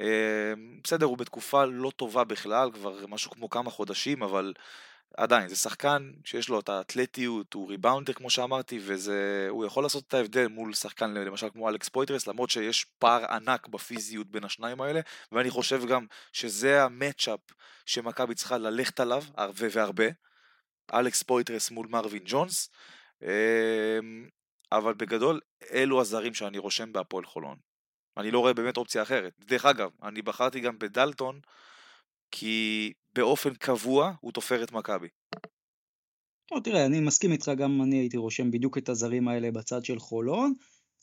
אה, 0.00 0.52
בסדר, 0.84 1.06
הוא 1.06 1.18
בתקופה 1.18 1.64
לא 1.64 1.90
טובה 1.96 2.24
בכלל, 2.24 2.70
כבר 2.72 3.06
משהו 3.06 3.30
כמו 3.30 3.50
כמה 3.50 3.70
חודשים, 3.70 4.22
אבל 4.22 4.52
עדיין, 5.16 5.48
זה 5.48 5.56
שחקן 5.56 6.12
שיש 6.24 6.48
לו 6.48 6.60
את 6.60 6.68
האתלטיות, 6.68 7.54
הוא 7.54 7.68
rebounder 7.68 8.12
כמו 8.12 8.30
שאמרתי, 8.30 8.78
והוא 8.82 9.64
יכול 9.64 9.82
לעשות 9.82 10.04
את 10.08 10.14
ההבדל 10.14 10.46
מול 10.46 10.74
שחקן 10.74 11.10
למשל 11.10 11.50
כמו 11.50 11.68
אלכס 11.68 11.88
פויטרס, 11.88 12.26
למרות 12.26 12.50
שיש 12.50 12.86
פער 12.98 13.24
ענק 13.24 13.68
בפיזיות 13.68 14.26
בין 14.30 14.44
השניים 14.44 14.80
האלה, 14.80 15.00
ואני 15.32 15.50
חושב 15.50 15.86
גם 15.86 16.06
שזה 16.32 16.82
ה 16.82 16.89
matchup 16.89 17.40
שמכבי 17.86 18.34
צריכה 18.34 18.58
ללכת 18.58 19.00
עליו, 19.00 19.22
הרבה 19.36 19.66
והרבה, 19.72 20.06
אלכס 20.94 21.22
פויטרס 21.22 21.70
מול 21.70 21.86
מרווין 21.90 22.22
ג'ונס, 22.26 22.70
אמ, 23.22 23.28
אבל 24.72 24.94
בגדול, 24.94 25.40
אלו 25.72 26.00
הזרים 26.00 26.34
שאני 26.34 26.58
רושם 26.58 26.92
בהפועל 26.92 27.24
חולון. 27.24 27.56
אני 28.16 28.30
לא 28.30 28.38
רואה 28.38 28.54
באמת 28.54 28.76
אופציה 28.76 29.02
אחרת. 29.02 29.32
דרך 29.40 29.64
אגב, 29.64 29.90
אני 30.02 30.22
בחרתי 30.22 30.60
גם 30.60 30.78
בדלטון, 30.78 31.40
כי 32.30 32.92
באופן 33.12 33.54
קבוע 33.54 34.12
הוא 34.20 34.32
תופר 34.32 34.62
את 34.62 34.72
מכבי. 34.72 35.08
לא, 36.52 36.60
תראה, 36.64 36.86
אני 36.86 37.00
מסכים 37.00 37.32
איתך, 37.32 37.50
גם 37.56 37.82
אני 37.82 37.96
הייתי 37.96 38.16
רושם 38.16 38.50
בדיוק 38.50 38.78
את 38.78 38.88
הזרים 38.88 39.28
האלה 39.28 39.50
בצד 39.50 39.84
של 39.84 39.98
חולון. 39.98 40.52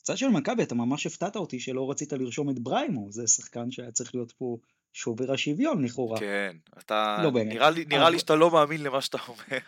בצד 0.00 0.16
של 0.16 0.28
מכבי 0.28 0.62
אתה 0.62 0.74
ממש 0.74 1.06
הפתעת 1.06 1.36
אותי 1.36 1.60
שלא 1.60 1.90
רצית 1.90 2.12
לרשום 2.12 2.50
את 2.50 2.58
בריימו, 2.58 3.12
זה 3.12 3.26
שחקן 3.26 3.70
שהיה 3.70 3.92
צריך 3.92 4.14
להיות 4.14 4.32
פה 4.32 4.56
שובר 4.92 5.32
השוויון 5.32 5.84
לכאורה. 5.84 6.20
כן, 6.20 6.56
אתה... 6.78 7.16
לא 7.22 7.30
באמת. 7.30 7.52
נראה 7.54 7.70
לי, 7.70 7.84
נראה 7.84 8.02
אבל- 8.02 8.12
לי 8.12 8.18
שאתה 8.18 8.34
לא 8.34 8.50
מאמין 8.50 8.82
למה 8.82 9.00
שאתה 9.00 9.18
אומר. 9.28 9.58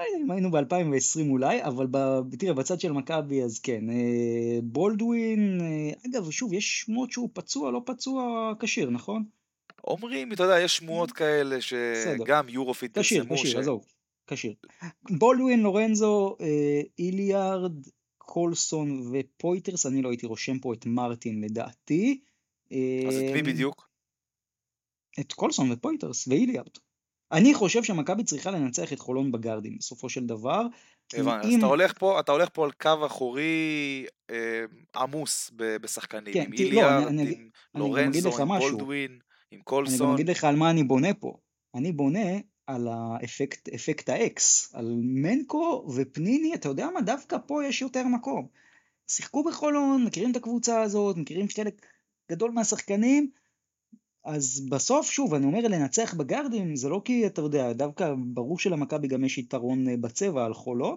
אם 0.00 0.30
היינו 0.30 0.50
ב-2020 0.50 1.28
אולי, 1.30 1.64
אבל 1.64 1.86
ב- 1.90 2.36
תראה, 2.38 2.54
בצד 2.54 2.80
של 2.80 2.92
מכבי 2.92 3.42
אז 3.42 3.58
כן. 3.58 3.90
אה, 3.90 4.58
בולדווין, 4.62 5.60
אה, 5.60 5.90
אגב, 6.10 6.30
שוב, 6.30 6.52
יש 6.52 6.80
שמועות 6.80 7.12
שהוא 7.12 7.28
פצוע, 7.32 7.70
לא 7.70 7.82
פצוע, 7.86 8.52
כשיר, 8.60 8.90
נכון? 8.90 9.24
אומרים, 9.84 10.32
אתה 10.32 10.42
יודע, 10.42 10.60
יש 10.60 10.76
שמועות 10.76 11.12
כאלה. 11.12 11.60
שגם 11.60 12.48
יורופיט 12.48 12.98
כשיר, 12.98 13.22
פרסמו 13.22 13.36
כשיר, 13.36 13.50
ש... 13.50 13.54
עזוב, 13.54 13.86
כשיר. 14.26 14.54
בולדווין, 15.10 15.60
לורנזו, 15.60 16.36
אה, 16.40 16.80
היליארד, 16.98 17.72
קולסון 18.18 19.02
ופויטרס, 19.12 19.86
אני 19.86 20.02
לא 20.02 20.08
הייתי 20.08 20.26
רושם 20.26 20.58
פה 20.58 20.72
את 20.74 20.86
מרטין 20.86 21.40
לדעתי. 21.40 22.20
אז 23.08 23.14
את 23.14 23.32
מי 23.34 23.42
בדיוק? 23.42 23.88
את 25.20 25.32
קולסון 25.32 25.72
ופויטרס 25.72 26.28
והיליארד. 26.28 26.70
אני 27.32 27.54
חושב 27.54 27.82
שמכבי 27.82 28.24
צריכה 28.24 28.50
לנצח 28.50 28.92
את 28.92 28.98
חולון 28.98 29.32
בגארדים 29.32 29.76
בסופו 29.78 30.08
של 30.08 30.26
דבר. 30.26 30.62
הבנתי, 31.14 31.46
אז 31.46 31.52
אם... 31.52 31.58
אתה 31.58 31.66
הולך 31.66 31.92
פה, 31.98 32.20
אתה 32.20 32.32
הולך 32.32 32.48
פה 32.52 32.64
על 32.64 32.70
קו 32.72 33.06
אחורי 33.06 33.52
אה, 34.30 34.64
עמוס 34.96 35.50
ב- 35.56 35.76
בשחקנים, 35.76 36.34
כן, 36.34 36.40
עם 36.46 36.52
לא, 36.52 36.58
איליארד, 36.58 37.06
אני- 37.06 37.22
אני- 37.22 37.34
עם 37.34 37.48
אני 37.74 37.80
לורנזו, 37.82 38.42
עם 38.42 38.48
משהו. 38.48 38.70
בולדווין, 38.70 39.10
עם 39.10 39.18
אני 39.52 39.58
גם 39.58 39.62
קולסון. 39.64 40.14
אגיד 40.14 40.30
לך 40.30 40.44
על 40.44 40.56
מה 40.56 40.70
אני 40.70 40.82
בונה 40.84 41.14
פה. 41.14 41.36
אני 41.74 41.92
בונה 41.92 42.28
על 42.66 42.88
האפקט, 42.90 43.68
אפקט 43.68 44.08
האקס, 44.08 44.74
על 44.74 44.94
מנקו 45.02 45.86
ופניני, 45.96 46.54
אתה 46.54 46.68
יודע 46.68 46.88
מה, 46.94 47.00
דווקא 47.00 47.36
פה 47.46 47.64
יש 47.64 47.82
יותר 47.82 48.04
מקום. 48.04 48.46
שיחקו 49.10 49.44
בחולון, 49.44 50.04
מכירים 50.04 50.30
את 50.30 50.36
הקבוצה 50.36 50.82
הזאת, 50.82 51.16
מכירים 51.16 51.46
חלק 51.56 51.86
גדול 52.32 52.50
מהשחקנים, 52.50 53.30
אז 54.26 54.66
בסוף, 54.70 55.10
שוב, 55.10 55.34
אני 55.34 55.46
אומר 55.46 55.60
לנצח 55.60 56.14
בגארדים, 56.14 56.76
זה 56.76 56.88
לא 56.88 57.02
כי, 57.04 57.26
אתה 57.26 57.40
יודע, 57.40 57.72
דווקא 57.72 58.14
ברור 58.34 58.58
שלמכבי 58.58 59.08
גם 59.08 59.24
יש 59.24 59.38
יתרון 59.38 59.88
אה, 59.88 59.96
בצבע 59.96 60.44
על 60.44 60.54
חולון, 60.54 60.96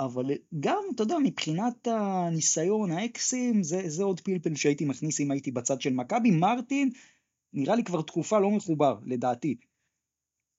אבל 0.00 0.24
גם, 0.60 0.82
אתה 0.94 1.02
יודע, 1.02 1.16
מבחינת 1.24 1.86
הניסיון, 1.86 2.90
האקסים, 2.90 3.62
זה, 3.62 3.82
זה 3.86 4.04
עוד 4.04 4.20
פלפל 4.20 4.54
שהייתי 4.54 4.84
מכניס 4.84 5.20
אם 5.20 5.30
הייתי 5.30 5.50
בצד 5.50 5.80
של 5.80 5.92
מכבי. 5.92 6.30
מרטין, 6.30 6.90
נראה 7.52 7.76
לי 7.76 7.84
כבר 7.84 8.02
תקופה 8.02 8.38
לא 8.38 8.50
מחובר, 8.50 8.98
לדעתי. 9.04 9.56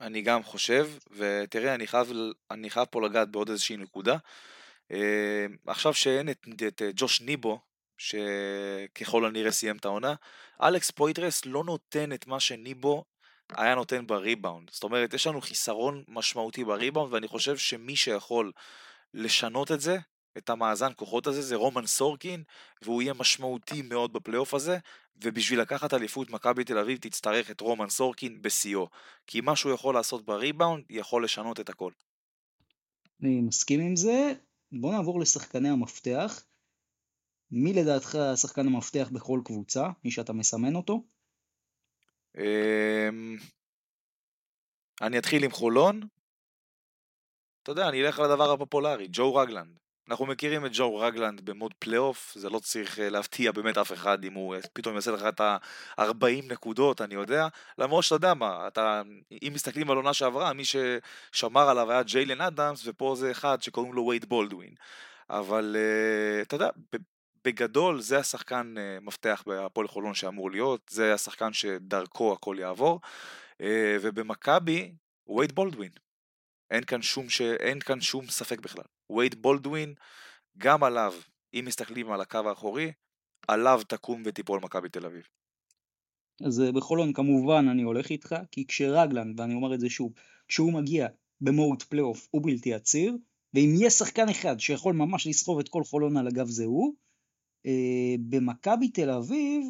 אני 0.02 0.22
גם 0.22 0.44
חושב, 0.44 0.90
ותראה, 1.12 1.76
אני 1.76 1.88
חייב, 1.88 2.12
אני 2.52 2.70
חייב 2.70 2.86
פה 2.92 3.02
לגעת 3.02 3.32
בעוד 3.32 3.50
איזושהי 3.50 3.78
נקודה. 3.78 4.18
אה, 4.92 5.46
עכשיו 5.68 5.94
שאין 5.94 6.30
את, 6.30 6.48
את 6.68 6.82
ג'וש 6.96 7.22
ניבו, 7.22 7.60
שככל 8.04 9.26
הנראה 9.26 9.52
סיים 9.52 9.78
את 9.78 9.86
העונה, 9.86 10.14
אלכס 10.62 10.92
פויטרס 10.92 11.46
לא 11.46 11.64
נותן 11.64 12.14
את 12.14 12.28
מה 12.28 12.40
שניבו 12.40 13.04
היה 13.58 13.76
נותן 13.76 14.08
בריבאונד. 14.08 14.70
זאת 14.72 14.84
אומרת, 14.84 15.14
יש 15.14 15.28
לנו 15.28 15.42
חיסרון 15.42 16.04
משמעותי 16.08 16.64
בריבאונד, 16.64 17.14
ואני 17.14 17.28
חושב 17.28 17.58
שמי 17.58 17.96
שיכול 17.96 18.52
לשנות 19.14 19.72
את 19.72 19.82
זה, 19.82 19.98
את 20.38 20.50
המאזן 20.50 20.92
כוחות 20.96 21.28
הזה, 21.28 21.42
זה 21.42 21.56
רומן 21.56 21.86
סורקין, 21.86 22.44
והוא 22.82 23.02
יהיה 23.02 23.14
משמעותי 23.14 23.82
מאוד 23.82 24.14
בפלייאוף 24.14 24.54
הזה, 24.54 24.78
ובשביל 25.24 25.62
לקחת 25.62 25.94
אליפות 25.94 26.30
מכבי 26.30 26.64
תל 26.64 26.78
אביב 26.78 26.98
תצטרך 26.98 27.52
את 27.52 27.62
רומן 27.62 27.90
סורקין 27.90 28.42
בשיאו. 28.42 28.88
כי 29.28 29.42
מה 29.42 29.56
שהוא 29.56 29.74
יכול 29.74 29.96
לעשות 29.96 30.26
בריבאונד, 30.26 30.84
יכול 30.90 31.24
לשנות 31.24 31.60
את 31.60 31.70
הכל. 31.70 31.92
אני 33.22 33.42
מסכים 33.42 33.80
עם 33.80 33.96
זה. 33.96 34.34
בוא 34.72 34.94
נעבור 34.94 35.20
לשחקני 35.20 35.70
המפתח. 35.70 36.44
מי 37.56 37.74
לדעתך 37.74 38.16
השחקן 38.16 38.68
המפתח 38.68 39.10
בכל 39.12 39.42
קבוצה? 39.46 39.88
מי 40.04 40.12
שאתה 40.12 40.34
מסמן 40.34 40.76
אותו? 40.76 41.04
אמ, 42.38 43.38
אני 45.02 45.18
אתחיל 45.18 45.44
עם 45.44 45.52
חולון. 45.52 46.02
אתה 47.64 47.72
יודע, 47.72 47.90
אני 47.90 48.06
אלך 48.06 48.20
על 48.20 48.26
הדבר 48.26 48.52
הפופולרי, 48.52 49.08
ג'ו 49.12 49.36
רגלנד. 49.36 49.78
אנחנו 50.10 50.26
מכירים 50.26 50.66
את 50.66 50.72
ג'ו 50.74 50.96
רגלנד 50.96 51.42
ב 51.42 51.48
mode 51.48 51.74
פלייאוף, 51.80 52.34
זה 52.36 52.50
לא 52.50 52.60
צריך 52.60 53.00
אה, 53.00 53.10
להפתיע 53.10 53.52
באמת 53.52 53.78
אף 53.78 53.94
אחד 53.94 54.24
אם 54.24 54.34
הוא 54.34 54.56
אה, 54.56 54.60
פתאום 54.74 54.96
יעשה 54.96 55.12
לך 55.12 55.24
את 55.24 55.42
ה-40 55.42 56.52
נקודות, 56.52 57.02
אני 57.02 57.16
יודע. 57.16 57.48
למרות 57.78 58.04
שאתה 58.04 58.16
יודע 58.16 58.34
מה, 58.34 58.68
אתה, 58.68 59.02
אם 59.32 59.52
מסתכלים 59.54 59.92
על 59.92 59.98
עונה 59.98 60.14
שעברה, 60.14 60.54
מי 60.54 60.64
ששמר 60.66 61.70
עליו 61.70 61.92
היה 61.92 62.04
ג'יילן 62.04 62.42
אדמס, 62.42 62.88
ופה 62.88 63.16
זה 63.16 63.32
אחד 63.32 63.62
שקוראים 63.62 63.94
לו 63.94 64.06
וייד 64.08 64.26
בולדווין. 64.26 64.74
אבל 65.30 65.76
אה, 65.80 66.42
אתה 66.42 66.56
יודע, 66.56 66.70
בגדול 67.46 68.02
זה 68.02 68.20
השחקן 68.20 68.76
אה, 68.78 69.00
מפתח 69.02 69.44
בהפועל 69.48 69.88
חולון 69.88 70.14
שאמור 70.14 70.52
להיות, 70.52 70.82
זה 70.90 71.14
השחקן 71.14 71.54
שדרכו 71.54 72.34
הכל 72.34 72.56
יעבור. 72.60 73.00
אה, 73.62 73.98
ובמכבי, 74.02 74.92
וייד 75.28 75.52
בולדווין. 75.52 75.92
אין 76.72 76.84
כאן 76.84 77.02
שום, 77.02 77.30
ש... 77.30 77.42
אין 77.42 77.80
כאן 77.80 78.02
שום 78.02 78.28
ספק 78.28 78.60
בכלל. 78.60 78.84
וייד 79.18 79.42
בולדווין, 79.42 79.94
גם 80.58 80.84
עליו, 80.84 81.14
אם 81.54 81.64
מסתכלים 81.68 82.12
על 82.12 82.22
הקו 82.22 82.50
האחורי, 82.50 82.92
עליו 83.48 83.82
תקום 83.88 84.24
ותיפול 84.26 84.60
מכבי 84.60 84.90
תל 84.90 85.06
אביב. 85.06 85.24
אז 86.46 86.62
אה, 86.62 86.72
בחולון 86.72 87.14
כמובן 87.14 87.68
אני 87.72 87.84
הולך 87.84 88.10
איתך, 88.10 88.36
כי 88.52 88.68
כשרגלנד, 88.68 89.40
ואני 89.40 89.54
אומר 89.54 89.74
את 89.74 89.80
זה 89.80 89.90
שוב, 89.90 90.14
כשהוא 90.48 90.74
מגיע 90.74 91.08
ב 91.42 91.50
mode 91.50 91.84
פלייאוף 91.84 92.28
הוא 92.32 92.42
בלתי 92.44 92.74
עציר, 92.74 93.18
ואם 93.54 93.74
יש 93.82 93.94
שחקן 93.94 94.30
אחד 94.30 94.60
שיכול 94.60 94.96
ממש 94.96 95.28
לסחוב 95.28 95.60
את 95.60 95.70
כל 95.70 95.84
חולון 95.84 96.18
על 96.18 96.28
הגב 96.28 96.48
זה 96.48 96.66
הוא, 96.66 96.96
במכבי 98.30 98.88
תל 98.88 99.10
אביב 99.10 99.64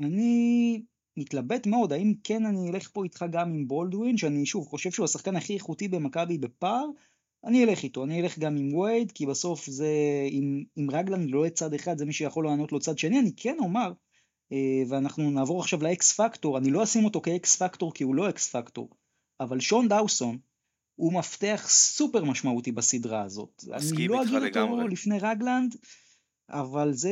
אני 0.00 0.82
מתלבט 1.16 1.66
מאוד 1.66 1.92
האם 1.92 2.14
כן 2.24 2.46
אני 2.46 2.70
אלך 2.70 2.90
פה 2.92 3.04
איתך 3.04 3.24
גם 3.30 3.48
עם 3.54 3.68
בולדווין, 3.68 4.16
שאני 4.16 4.46
שוב 4.46 4.66
חושב 4.66 4.90
שהוא 4.90 5.04
השחקן 5.04 5.36
הכי 5.36 5.54
איכותי 5.54 5.88
במכבי 5.88 6.38
בפער, 6.38 6.86
אני 7.44 7.64
אלך 7.64 7.82
איתו, 7.82 8.04
אני 8.04 8.20
אלך 8.20 8.38
גם 8.38 8.56
עם 8.56 8.74
וייד, 8.74 9.12
כי 9.12 9.26
בסוף 9.26 9.66
זה, 9.66 9.92
אם, 10.30 10.64
אם 10.78 10.88
רגלנד 10.92 11.30
לא 11.30 11.40
יהיה 11.40 11.50
צד 11.50 11.74
אחד 11.74 11.98
זה 11.98 12.04
מי 12.04 12.12
שיכול 12.12 12.44
לענות 12.44 12.72
לו 12.72 12.80
צד 12.80 12.98
שני, 12.98 13.18
אני 13.18 13.32
כן 13.36 13.56
אומר, 13.58 13.92
אה, 14.52 14.82
ואנחנו 14.88 15.30
נעבור 15.30 15.60
עכשיו 15.60 15.82
ל 15.82 16.01
X 16.01 16.20
factor, 16.20 16.58
אני 16.58 16.70
לא 16.70 16.82
אשים 16.82 17.04
אותו 17.04 17.20
כ 17.20 17.48
X 17.48 17.62
factor 17.62 17.94
כי 17.94 18.04
הוא 18.04 18.14
לא 18.14 18.28
X 18.28 18.56
factor, 18.56 18.90
אבל 19.40 19.60
שון 19.60 19.88
דאוסון 19.88 20.38
הוא 20.94 21.12
מפתח 21.12 21.66
סופר 21.68 22.24
משמעותי 22.24 22.72
בסדרה 22.72 23.22
הזאת. 23.22 23.64
אני 23.92 24.08
לא 24.08 24.22
אגיד 24.22 24.34
אותו 24.34 24.46
לגמרי. 24.46 24.88
לפני 24.88 25.18
רגלנד, 25.18 25.76
אבל 26.50 26.92
זה, 26.92 27.10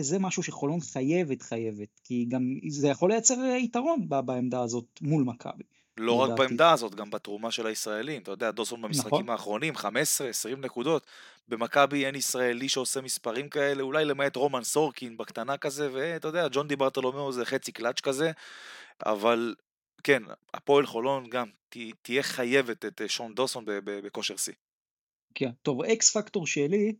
זה 0.00 0.18
משהו 0.18 0.42
שחולון 0.42 0.80
חייבת 0.80 1.42
חייבת, 1.42 2.00
כי 2.04 2.24
גם 2.28 2.42
זה 2.68 2.88
יכול 2.88 3.10
לייצר 3.10 3.34
יתרון 3.58 4.08
ב- 4.08 4.20
בעמדה 4.20 4.60
הזאת 4.60 4.84
מול 5.00 5.24
מכבי. 5.24 5.62
לא 5.96 6.12
רק 6.12 6.28
לדעתי. 6.28 6.42
בעמדה 6.42 6.72
הזאת, 6.72 6.94
גם 6.94 7.10
בתרומה 7.10 7.50
של 7.50 7.66
הישראלים. 7.66 8.22
אתה 8.22 8.30
יודע, 8.30 8.50
דוסון 8.50 8.82
במשחקים 8.82 9.10
נכון. 9.10 9.28
האחרונים, 9.28 9.74
15-20 9.76 9.86
נקודות. 10.58 11.06
במכבי 11.48 12.06
אין 12.06 12.14
ישראלי 12.14 12.68
שעושה 12.68 13.00
מספרים 13.00 13.48
כאלה, 13.48 13.82
אולי 13.82 14.04
למעט 14.04 14.36
רומן 14.36 14.62
סורקין 14.62 15.16
בקטנה 15.16 15.56
כזה, 15.56 15.88
ואתה 15.92 16.28
יודע, 16.28 16.48
ג'ון 16.52 16.68
די 16.68 16.76
ברטולומיאו 16.76 17.32
זה 17.32 17.44
חצי 17.44 17.72
קלאץ' 17.72 18.00
כזה, 18.00 18.30
אבל 19.06 19.54
כן, 20.04 20.22
הפועל 20.54 20.86
חולון 20.86 21.28
גם 21.28 21.48
ת, 21.68 21.76
תהיה 22.02 22.22
חייבת 22.22 22.84
את 22.84 23.00
אה, 23.00 23.08
שון 23.08 23.34
דוסון 23.34 23.64
בכושר 23.84 24.36
שיא. 24.36 24.52
כן, 25.34 25.50
טוב, 25.62 25.82
X 25.82 26.16
factor 26.16 26.46
שלי, 26.46 26.92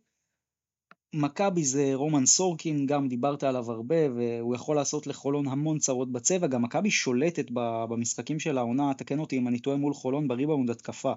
מכבי 1.15 1.63
זה 1.63 1.91
רומן 1.93 2.25
סורקין, 2.25 2.85
גם 2.85 3.07
דיברת 3.07 3.43
עליו 3.43 3.71
הרבה, 3.71 4.13
והוא 4.15 4.55
יכול 4.55 4.75
לעשות 4.75 5.07
לחולון 5.07 5.47
המון 5.47 5.79
צרות 5.79 6.11
בצבע, 6.11 6.47
גם 6.47 6.61
מכבי 6.61 6.91
שולטת 6.91 7.45
במשחקים 7.89 8.39
של 8.39 8.57
העונה, 8.57 8.93
תקן 8.93 9.19
אותי 9.19 9.37
אם 9.37 9.47
אני 9.47 9.59
טועה 9.59 9.77
מול 9.77 9.93
חולון 9.93 10.27
בריבאונד 10.27 10.69
התקפה, 10.69 11.13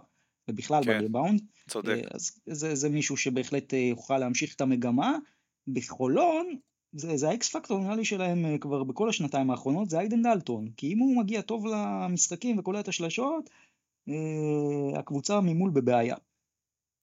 ובכלל 0.48 0.84
כן. 0.84 0.98
בריבאונד, 0.98 1.40
צודק. 1.68 1.88
אה, 1.88 2.08
אז 2.10 2.40
זה, 2.46 2.74
זה 2.74 2.88
מישהו 2.88 3.16
שבהחלט 3.16 3.74
אה, 3.74 3.78
יוכל 3.78 4.18
להמשיך 4.18 4.54
את 4.54 4.60
המגמה. 4.60 5.16
בחולון, 5.72 6.46
זה, 6.92 7.16
זה 7.16 7.28
ה 7.28 7.42
X 7.42 7.56
factor 7.56 7.80
נראה 7.80 7.96
לי 7.96 8.04
שלהם 8.04 8.46
אה, 8.46 8.58
כבר 8.58 8.84
בכל 8.84 9.08
השנתיים 9.08 9.50
האחרונות, 9.50 9.90
זה 9.90 9.98
איידן 9.98 10.22
דלטון, 10.22 10.68
כי 10.76 10.92
אם 10.92 10.98
הוא 10.98 11.16
מגיע 11.16 11.40
טוב 11.40 11.66
למשחקים 11.66 12.58
וקולע 12.58 12.80
את 12.80 12.88
השלשות, 12.88 13.50
הקבוצה 14.98 15.40
ממול 15.40 15.70
בבעיה. 15.70 16.16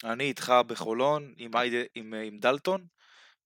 אני 0.06 0.24
איתך 0.24 0.53
בחולון 0.68 1.34
עם, 1.38 1.56
אייד... 1.56 1.74
עם, 1.95 2.14
אה, 2.14 2.22
עם 2.22 2.39
דלטון, 2.39 2.86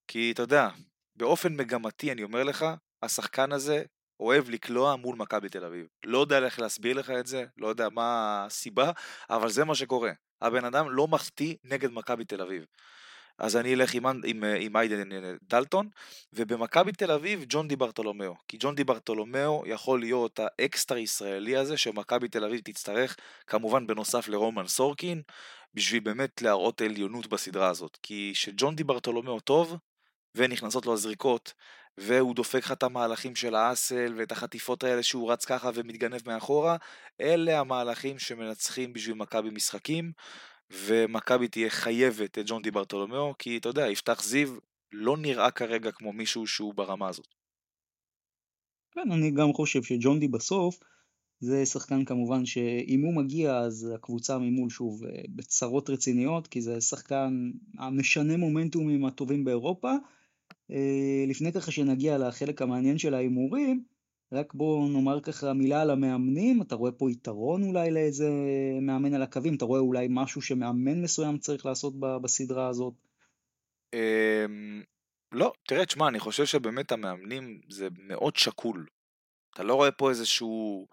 כי 0.08 0.32
אתה 0.32 0.42
יודע, 0.42 0.68
באופן 1.16 1.56
מגמתי 1.56 2.12
אני 2.12 2.22
אומר 2.22 2.44
לך, 2.44 2.66
השחקן 3.02 3.52
הזה 3.52 3.82
אוהב 4.20 4.50
לקלוע 4.50 4.96
מול 4.96 5.16
מכבי 5.16 5.48
תל 5.48 5.64
אביב. 5.64 5.86
לא 6.04 6.18
יודע 6.18 6.38
איך 6.38 6.60
להסביר 6.60 6.98
לך 6.98 7.10
את 7.10 7.26
זה, 7.26 7.44
לא 7.56 7.68
יודע 7.68 7.88
מה 7.88 8.44
הסיבה, 8.46 8.90
אבל 9.30 9.48
זה 9.48 9.64
מה 9.64 9.74
שקורה. 9.74 10.12
הבן 10.40 10.64
אדם 10.64 10.90
לא 10.90 11.08
מחטיא 11.08 11.54
נגד 11.64 11.90
מכבי 11.92 12.24
תל 12.24 12.42
אביב. 12.42 12.64
אז 13.38 13.56
אני 13.56 13.74
אלך 13.74 13.94
עם, 13.94 14.06
עם, 14.06 14.44
אה, 14.44 14.56
עם 14.56 14.76
איידן 14.76 15.08
דלטון, 15.42 15.88
ובמכבי 16.32 16.92
תל 16.92 17.10
אביב 17.10 17.44
ג'ון 17.48 17.68
די 17.68 17.76
ברטולומיאו. 17.76 18.34
כי 18.48 18.56
ג'ון 18.60 18.74
די 18.74 18.84
ברטולומיאו 18.84 19.62
יכול 19.66 20.00
להיות 20.00 20.40
האקסטרה 20.42 20.98
ישראלי 20.98 21.56
הזה 21.56 21.76
שמכבי 21.76 22.28
תל 22.28 22.44
אביב 22.44 22.60
תצטרך, 22.64 23.16
כמובן 23.46 23.86
בנוסף 23.86 24.28
לרומן 24.28 24.66
סורקין, 24.66 25.22
בשביל 25.74 26.00
באמת 26.00 26.42
להראות 26.42 26.80
עליונות 26.80 27.26
בסדרה 27.26 27.68
הזאת. 27.68 27.98
כי 28.02 28.30
שג'ון 28.34 28.76
די 28.76 28.84
ברטולומיאו 28.84 29.40
טוב, 29.40 29.76
ונכנסות 30.34 30.86
לו 30.86 30.92
הזריקות, 30.92 31.54
והוא 31.98 32.34
דופק 32.34 32.58
לך 32.58 32.72
את 32.72 32.82
המהלכים 32.82 33.36
של 33.36 33.54
האסל 33.54 34.14
ואת 34.16 34.32
החטיפות 34.32 34.84
האלה 34.84 35.02
שהוא 35.02 35.32
רץ 35.32 35.44
ככה 35.44 35.70
ומתגנב 35.74 36.20
מאחורה, 36.26 36.76
אלה 37.20 37.60
המהלכים 37.60 38.18
שמנצחים 38.18 38.92
בשביל 38.92 39.14
מכבי 39.14 39.50
משחקים, 39.50 40.12
ומכבי 40.70 41.48
תהיה 41.48 41.70
חייבת 41.70 42.38
את 42.38 42.44
ג'ון 42.46 42.62
די 42.62 42.70
ברטולומיאו, 42.70 43.34
כי 43.38 43.56
אתה 43.56 43.68
יודע, 43.68 43.90
יפתח 43.90 44.22
זיו 44.22 44.48
לא 44.92 45.16
נראה 45.16 45.50
כרגע 45.50 45.92
כמו 45.92 46.12
מישהו 46.12 46.46
שהוא 46.46 46.74
ברמה 46.74 47.08
הזאת. 47.08 47.34
כן, 48.92 49.12
אני 49.12 49.30
גם 49.30 49.52
חושב 49.52 49.82
שג'ון 49.82 50.20
די 50.20 50.28
בסוף 50.28 50.78
זה 51.40 51.66
שחקן 51.66 52.04
כמובן 52.04 52.46
שאם 52.46 53.00
הוא 53.00 53.14
מגיע 53.14 53.56
אז 53.56 53.92
הקבוצה 53.94 54.38
ממול 54.38 54.70
שוב 54.70 55.04
אה, 55.04 55.22
בצרות 55.28 55.90
רציניות 55.90 56.46
כי 56.46 56.62
זה 56.62 56.80
שחקן 56.80 57.50
המשנה 57.78 58.36
מומנטומים 58.36 59.04
הטובים 59.04 59.44
באירופה. 59.44 59.92
אה, 60.70 61.24
לפני 61.28 61.52
ככה 61.52 61.70
שנגיע 61.70 62.18
לחלק 62.18 62.62
המעניין 62.62 62.98
של 62.98 63.14
ההימורים, 63.14 63.84
רק 64.32 64.54
בואו 64.54 64.88
נאמר 64.88 65.20
ככה 65.20 65.52
מילה 65.52 65.82
על 65.82 65.90
המאמנים, 65.90 66.62
אתה 66.62 66.74
רואה 66.74 66.92
פה 66.92 67.10
יתרון 67.10 67.62
אולי 67.62 67.90
לאיזה 67.90 68.30
מאמן 68.82 69.14
על 69.14 69.22
הקווים, 69.22 69.54
אתה 69.54 69.64
רואה 69.64 69.80
אולי 69.80 70.06
משהו 70.10 70.42
שמאמן 70.42 71.02
מסוים 71.02 71.38
צריך 71.38 71.66
לעשות 71.66 71.94
בסדרה 71.98 72.68
הזאת. 72.68 72.94
אמ, 73.94 74.82
לא, 75.32 75.52
תראה, 75.68 75.86
תשמע, 75.86 76.08
אני 76.08 76.18
חושב 76.18 76.44
שבאמת 76.44 76.92
המאמנים 76.92 77.60
זה 77.68 77.88
מאוד 77.98 78.36
שקול. 78.36 78.86
אתה 79.54 79.62
לא 79.62 79.74
רואה 79.74 79.90
פה 79.90 80.10
איזשהו 80.10 80.86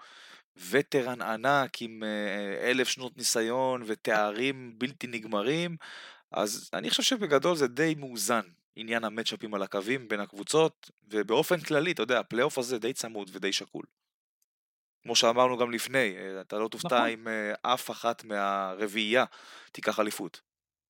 וטרן 0.69 1.21
ענק 1.21 1.81
עם 1.81 2.03
אה, 2.03 2.69
אלף 2.69 2.87
שנות 2.87 3.17
ניסיון 3.17 3.83
ותארים 3.85 4.73
בלתי 4.77 5.07
נגמרים, 5.07 5.77
אז 6.31 6.69
אני 6.73 6.89
חושב 6.89 7.03
שבגדול 7.03 7.55
זה 7.55 7.67
די 7.67 7.95
מאוזן, 7.97 8.41
עניין 8.75 9.03
המצ'אפים 9.03 9.53
על 9.53 9.63
הקווים 9.63 10.07
בין 10.07 10.19
הקבוצות, 10.19 10.91
ובאופן 11.09 11.59
כללי, 11.59 11.91
אתה 11.91 12.03
יודע, 12.03 12.19
הפלייאוף 12.19 12.57
הזה 12.57 12.79
די 12.79 12.93
צמוד 12.93 13.29
ודי 13.33 13.53
שקול. 13.53 13.85
כמו 15.03 15.15
שאמרנו 15.15 15.57
גם 15.57 15.71
לפני, 15.71 16.15
אה, 16.17 16.41
אתה 16.41 16.57
לא 16.57 16.67
תופתע 16.67 16.95
נכון. 16.95 17.09
אם 17.09 17.27
אה, 17.27 17.73
אף 17.73 17.91
אחת 17.91 18.23
מהרביעייה 18.23 19.25
תיקח 19.71 19.99
אליפות. 19.99 20.41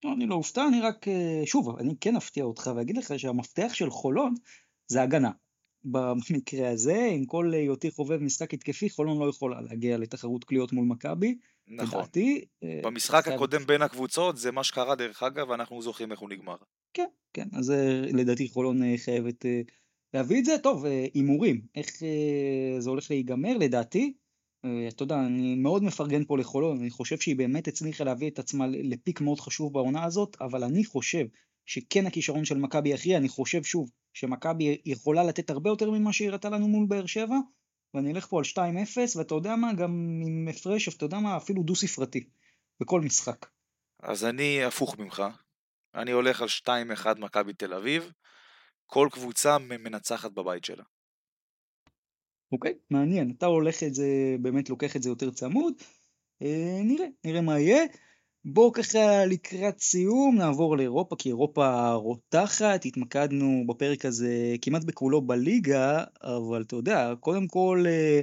לא, 0.03 0.13
אני 0.13 0.27
לא 0.27 0.35
אופתע, 0.35 0.67
אני 0.67 0.81
רק, 0.81 1.05
שוב, 1.45 1.77
אני 1.79 1.93
כן 2.01 2.15
אפתיע 2.15 2.43
אותך 2.43 2.69
ואגיד 2.75 2.97
לך 2.97 3.19
שהמפתח 3.19 3.73
של 3.73 3.89
חולון 3.89 4.33
זה 4.87 5.01
הגנה. 5.01 5.31
במקרה 5.91 6.69
הזה, 6.69 7.09
עם 7.11 7.25
כל 7.25 7.53
היותי 7.53 7.91
חובב 7.91 8.23
משחק 8.23 8.53
התקפי, 8.53 8.89
חולון 8.89 9.19
לא 9.19 9.29
יכולה 9.29 9.61
להגיע 9.61 9.97
לתחרות 9.97 10.43
קליעות 10.43 10.73
מול 10.73 10.85
מכבי. 10.85 11.37
נכון. 11.67 11.99
לדעתי, 11.99 12.45
אה, 12.63 12.79
במשחק 12.83 13.27
הקודם 13.27 13.65
בין 13.65 13.81
הקבוצות 13.81 14.37
זה 14.37 14.51
מה 14.51 14.63
שקרה 14.63 14.95
דרך 14.95 15.23
אגב, 15.23 15.49
ואנחנו 15.49 15.81
זוכרים 15.81 16.11
איך 16.11 16.19
הוא 16.19 16.29
נגמר. 16.29 16.55
כן, 16.93 17.07
כן, 17.33 17.47
אז 17.53 17.71
אה, 17.71 18.01
לדעתי 18.13 18.47
חולון 18.47 18.83
אה, 18.83 18.95
חייבת 18.97 19.45
להביא 20.13 20.39
את 20.39 20.45
זה. 20.45 20.57
טוב, 20.63 20.85
הימורים, 21.13 21.61
איך 21.75 21.91
זה 22.79 22.89
הולך 22.89 23.11
להיגמר 23.11 23.57
לדעתי? 23.57 24.13
אתה 24.87 25.03
יודע, 25.03 25.19
אני 25.25 25.55
מאוד 25.55 25.83
מפרגן 25.83 26.25
פה 26.25 26.37
לחולון, 26.37 26.79
אני 26.79 26.89
חושב 26.89 27.19
שהיא 27.19 27.35
באמת 27.35 27.67
הצליחה 27.67 28.03
להביא 28.03 28.29
את 28.29 28.39
עצמה 28.39 28.67
לפיק 28.67 29.21
מאוד 29.21 29.39
חשוב 29.39 29.73
בעונה 29.73 30.03
הזאת, 30.03 30.37
אבל 30.41 30.63
אני 30.63 30.85
חושב 30.85 31.25
שכן 31.67 32.07
הכישרון 32.07 32.45
של 32.45 32.57
מכבי 32.57 32.89
יכריע, 32.89 33.17
אני 33.17 33.29
חושב 33.29 33.63
שוב 33.63 33.89
שמכבי 34.13 34.81
יכולה 34.85 35.23
לתת 35.23 35.49
הרבה 35.49 35.69
יותר 35.69 35.91
ממה 35.91 36.13
שהיא 36.13 36.29
הראתה 36.29 36.49
לנו 36.49 36.67
מול 36.67 36.85
באר 36.87 37.05
שבע, 37.05 37.35
ואני 37.93 38.11
אלך 38.11 38.27
פה 38.27 38.39
על 38.39 38.43
2-0, 38.43 39.17
ואתה 39.17 39.35
יודע 39.35 39.55
מה, 39.55 39.73
גם 39.73 40.21
עם 40.25 40.47
הפרש, 40.49 40.87
אתה 40.87 41.05
יודע 41.05 41.19
מה, 41.19 41.37
אפילו 41.37 41.63
דו 41.63 41.75
ספרתי, 41.75 42.29
בכל 42.79 43.01
משחק. 43.01 43.45
אז 43.99 44.25
אני 44.25 44.63
הפוך 44.63 44.97
ממך. 44.97 45.23
אני 45.95 46.11
הולך 46.11 46.41
על 46.41 46.47
2-1 46.47 47.19
מכבי 47.19 47.53
תל 47.53 47.73
אביב. 47.73 48.11
כל 48.85 49.07
קבוצה 49.11 49.57
מנצחת 49.57 50.31
בבית 50.31 50.65
שלה. 50.65 50.83
אוקיי, 52.51 52.73
מעניין, 52.91 53.33
אתה 53.37 53.45
הולך 53.45 53.83
את 53.83 53.93
זה, 53.93 54.35
באמת 54.41 54.69
לוקח 54.69 54.95
את 54.95 55.03
זה 55.03 55.09
יותר 55.09 55.31
צמוד, 55.31 55.73
אה, 56.41 56.79
נראה, 56.83 57.07
נראה 57.25 57.41
מה 57.41 57.59
יהיה. 57.59 57.83
בואו 58.49 58.71
ככה 58.71 59.25
לקראת 59.25 59.79
סיום 59.79 60.35
נעבור 60.37 60.77
לאירופה, 60.77 61.15
כי 61.15 61.29
אירופה 61.29 61.91
רותחת, 61.91 62.85
התמקדנו 62.85 63.63
בפרק 63.67 64.05
הזה 64.05 64.55
כמעט 64.61 64.83
בכולו 64.83 65.21
בליגה, 65.21 66.03
אבל 66.21 66.61
אתה 66.61 66.75
יודע, 66.75 67.13
קודם 67.19 67.47
כל 67.47 67.83
אה, 67.87 68.21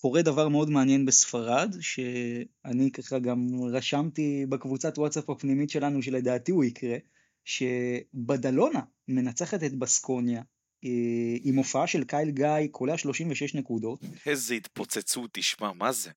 קורה 0.00 0.22
דבר 0.22 0.48
מאוד 0.48 0.70
מעניין 0.70 1.06
בספרד, 1.06 1.74
שאני 1.80 2.90
ככה 2.90 3.18
גם 3.18 3.46
רשמתי 3.72 4.46
בקבוצת 4.48 4.98
וואטסאפ 4.98 5.30
הפנימית 5.30 5.70
שלנו 5.70 6.02
שלדעתי 6.02 6.52
הוא 6.52 6.64
יקרה, 6.64 6.96
שבדלונה 7.44 8.80
מנצחת 9.08 9.64
את 9.64 9.74
בסקוניה, 9.74 10.42
אה, 10.84 11.36
עם 11.42 11.56
הופעה 11.56 11.86
של 11.86 12.04
קייל 12.04 12.30
גיא, 12.30 12.66
קולע 12.70 12.98
36 12.98 13.54
נקודות. 13.54 14.00
איזה 14.26 14.54
התפוצצות, 14.54 15.30
תשמע, 15.32 15.72
מה 15.72 15.92
זה? 15.92 16.10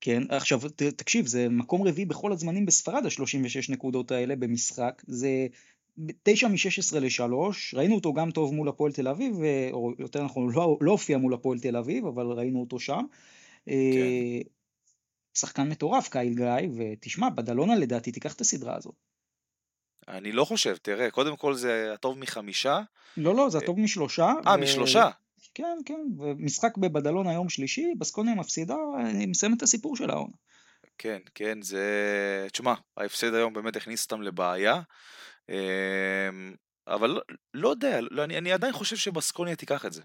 כן, 0.00 0.22
עכשיו 0.28 0.60
ת, 0.76 0.82
תקשיב, 0.82 1.26
זה 1.26 1.48
מקום 1.48 1.88
רביעי 1.88 2.06
בכל 2.06 2.32
הזמנים 2.32 2.66
בספרד, 2.66 3.06
ה-36 3.06 3.72
נקודות 3.72 4.10
האלה 4.10 4.36
במשחק, 4.36 5.02
זה 5.06 5.46
9 6.22 6.48
מ-16 6.48 6.98
ל-3, 6.98 7.32
ראינו 7.74 7.94
אותו 7.94 8.12
גם 8.12 8.30
טוב 8.30 8.54
מול 8.54 8.68
הפועל 8.68 8.92
תל 8.92 9.08
אביב, 9.08 9.36
ו- 9.36 9.70
או 9.72 9.92
יותר 9.98 10.24
נכון, 10.24 10.52
לא, 10.54 10.78
לא 10.80 10.90
הופיע 10.90 11.18
מול 11.18 11.34
הפועל 11.34 11.58
תל 11.58 11.76
אביב, 11.76 12.06
אבל 12.06 12.26
ראינו 12.26 12.60
אותו 12.60 12.78
שם. 12.78 13.04
אה, 13.68 14.40
שחקן 15.34 15.68
מטורף, 15.68 16.08
קייל 16.08 16.34
גיא, 16.34 16.68
ותשמע, 16.76 17.28
בדלונה 17.28 17.76
לדעתי 17.76 18.12
תיקח 18.12 18.34
את 18.34 18.40
הסדרה 18.40 18.76
הזאת. 18.76 18.94
אני 20.08 20.32
לא 20.32 20.44
חושב, 20.44 20.76
תראה, 20.82 21.10
קודם 21.10 21.36
כל 21.36 21.54
זה 21.54 21.92
הטוב 21.94 22.18
מחמישה. 22.18 22.80
לא, 23.16 23.34
לא, 23.34 23.50
זה 23.50 23.58
הטוב 23.58 23.80
משלושה. 23.80 24.32
אה, 24.46 24.54
ו- 24.54 24.62
משלושה. 24.62 25.10
כן, 25.56 25.78
כן, 25.86 26.00
ומשחק 26.18 26.76
בבדלונה 26.76 27.32
יום 27.32 27.48
שלישי, 27.48 27.94
בסקוניה 27.98 28.34
מפסידה, 28.34 28.74
אני 29.00 29.26
מסיים 29.26 29.54
את 29.54 29.62
הסיפור 29.62 29.96
של 29.96 30.10
העונה. 30.10 30.32
כן, 30.98 31.18
כן, 31.34 31.62
זה... 31.62 32.46
תשמע, 32.52 32.74
ההפסד 32.96 33.34
היום 33.34 33.52
באמת 33.52 33.76
הכניס 33.76 34.04
אותם 34.04 34.22
לבעיה. 34.22 34.80
אמ, 35.48 36.54
אבל 36.86 37.10
לא, 37.10 37.20
לא 37.54 37.68
יודע, 37.68 38.00
לא, 38.00 38.24
אני, 38.24 38.38
אני 38.38 38.52
עדיין 38.52 38.72
חושב 38.72 38.96
שבסקוניה 38.96 39.56
תיקח 39.56 39.86
את 39.86 39.92
זה. 39.92 40.02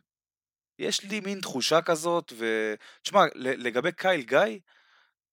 יש 0.80 1.04
לי 1.04 1.20
מין 1.20 1.40
תחושה 1.40 1.82
כזאת, 1.82 2.34
ו... 2.36 2.74
תשמע, 3.02 3.26
לגבי 3.36 3.92
קייל 3.92 4.22
גיא, 4.22 4.60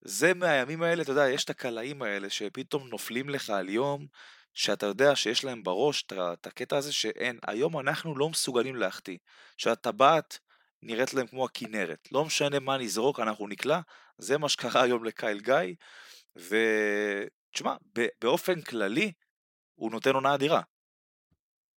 זה 0.00 0.34
מהימים 0.34 0.82
האלה, 0.82 1.02
אתה 1.02 1.12
יודע, 1.12 1.28
יש 1.28 1.44
את 1.44 1.50
הקלעים 1.50 2.02
האלה 2.02 2.30
שפתאום 2.30 2.88
נופלים 2.88 3.28
לך 3.28 3.50
על 3.50 3.68
יום, 3.68 4.06
שאתה 4.54 4.86
יודע 4.86 5.16
שיש 5.16 5.44
להם 5.44 5.62
בראש 5.62 6.04
את 6.12 6.46
הקטע 6.46 6.76
הזה 6.76 6.92
שאין, 6.92 7.38
היום 7.46 7.78
אנחנו 7.78 8.18
לא 8.18 8.28
מסוגלים 8.28 8.76
להחטיא. 8.76 9.18
שהטבעת 9.56 10.38
נראית 10.82 11.14
להם 11.14 11.26
כמו 11.26 11.44
הכנרת. 11.44 12.08
לא 12.12 12.24
משנה 12.24 12.58
מה 12.58 12.78
נזרוק, 12.78 13.20
אנחנו 13.20 13.48
נקלע. 13.48 13.80
זה 14.18 14.38
מה 14.38 14.48
שקרה 14.48 14.82
היום 14.82 15.04
לקייל 15.04 15.40
גיא. 15.40 15.74
ותשמע, 16.36 17.76
באופן 18.20 18.60
כללי, 18.60 19.12
הוא 19.74 19.90
נותן 19.90 20.14
עונה 20.14 20.34
אדירה. 20.34 20.60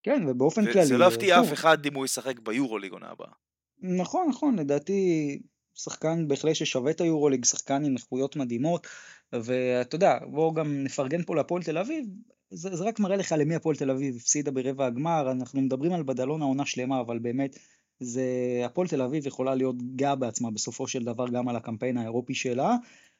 כן, 0.03 0.23
ובאופן 0.27 0.71
כללי... 0.71 0.85
זה 0.85 0.97
לא 0.97 1.05
יפתיע 1.05 1.41
אף 1.41 1.53
אחד 1.53 1.85
אם 1.85 1.95
הוא 1.95 2.05
ישחק 2.05 2.39
ביורוליג 2.39 2.91
עונה 2.91 3.09
הבאה. 3.09 3.31
נכון, 3.79 4.29
נכון, 4.29 4.59
לדעתי 4.59 5.39
שחקן 5.75 6.27
בהחלט 6.27 6.55
ששווה 6.55 6.91
את 6.91 7.01
היורוליג, 7.01 7.45
שחקן 7.45 7.85
עם 7.85 7.95
איכויות 7.95 8.35
מדהימות, 8.35 8.87
ואתה 9.33 9.95
יודע, 9.95 10.19
בואו 10.31 10.53
גם 10.53 10.83
נפרגן 10.83 11.23
פה 11.23 11.35
להפועל 11.35 11.63
תל 11.63 11.77
אביב, 11.77 12.05
זה, 12.51 12.75
זה 12.75 12.83
רק 12.83 12.99
מראה 12.99 13.15
לך 13.15 13.35
למי 13.37 13.55
הפועל 13.55 13.75
תל 13.75 13.91
אביב 13.91 14.15
הפסידה 14.15 14.51
ברבע 14.51 14.85
הגמר, 14.85 15.31
אנחנו 15.31 15.61
מדברים 15.61 15.93
על 15.93 16.03
בדלון 16.03 16.41
העונה 16.41 16.65
שלמה, 16.65 17.01
אבל 17.01 17.19
באמת, 17.19 17.57
זה, 17.99 18.23
הפועל 18.65 18.87
תל 18.87 19.01
אביב 19.01 19.27
יכולה 19.27 19.55
להיות 19.55 19.75
גאה 19.95 20.15
בעצמה 20.15 20.51
בסופו 20.51 20.87
של 20.87 21.03
דבר 21.03 21.27
גם 21.27 21.49
על 21.49 21.55
הקמפיין 21.55 21.97
האירופי 21.97 22.33
שלה. 22.33 22.75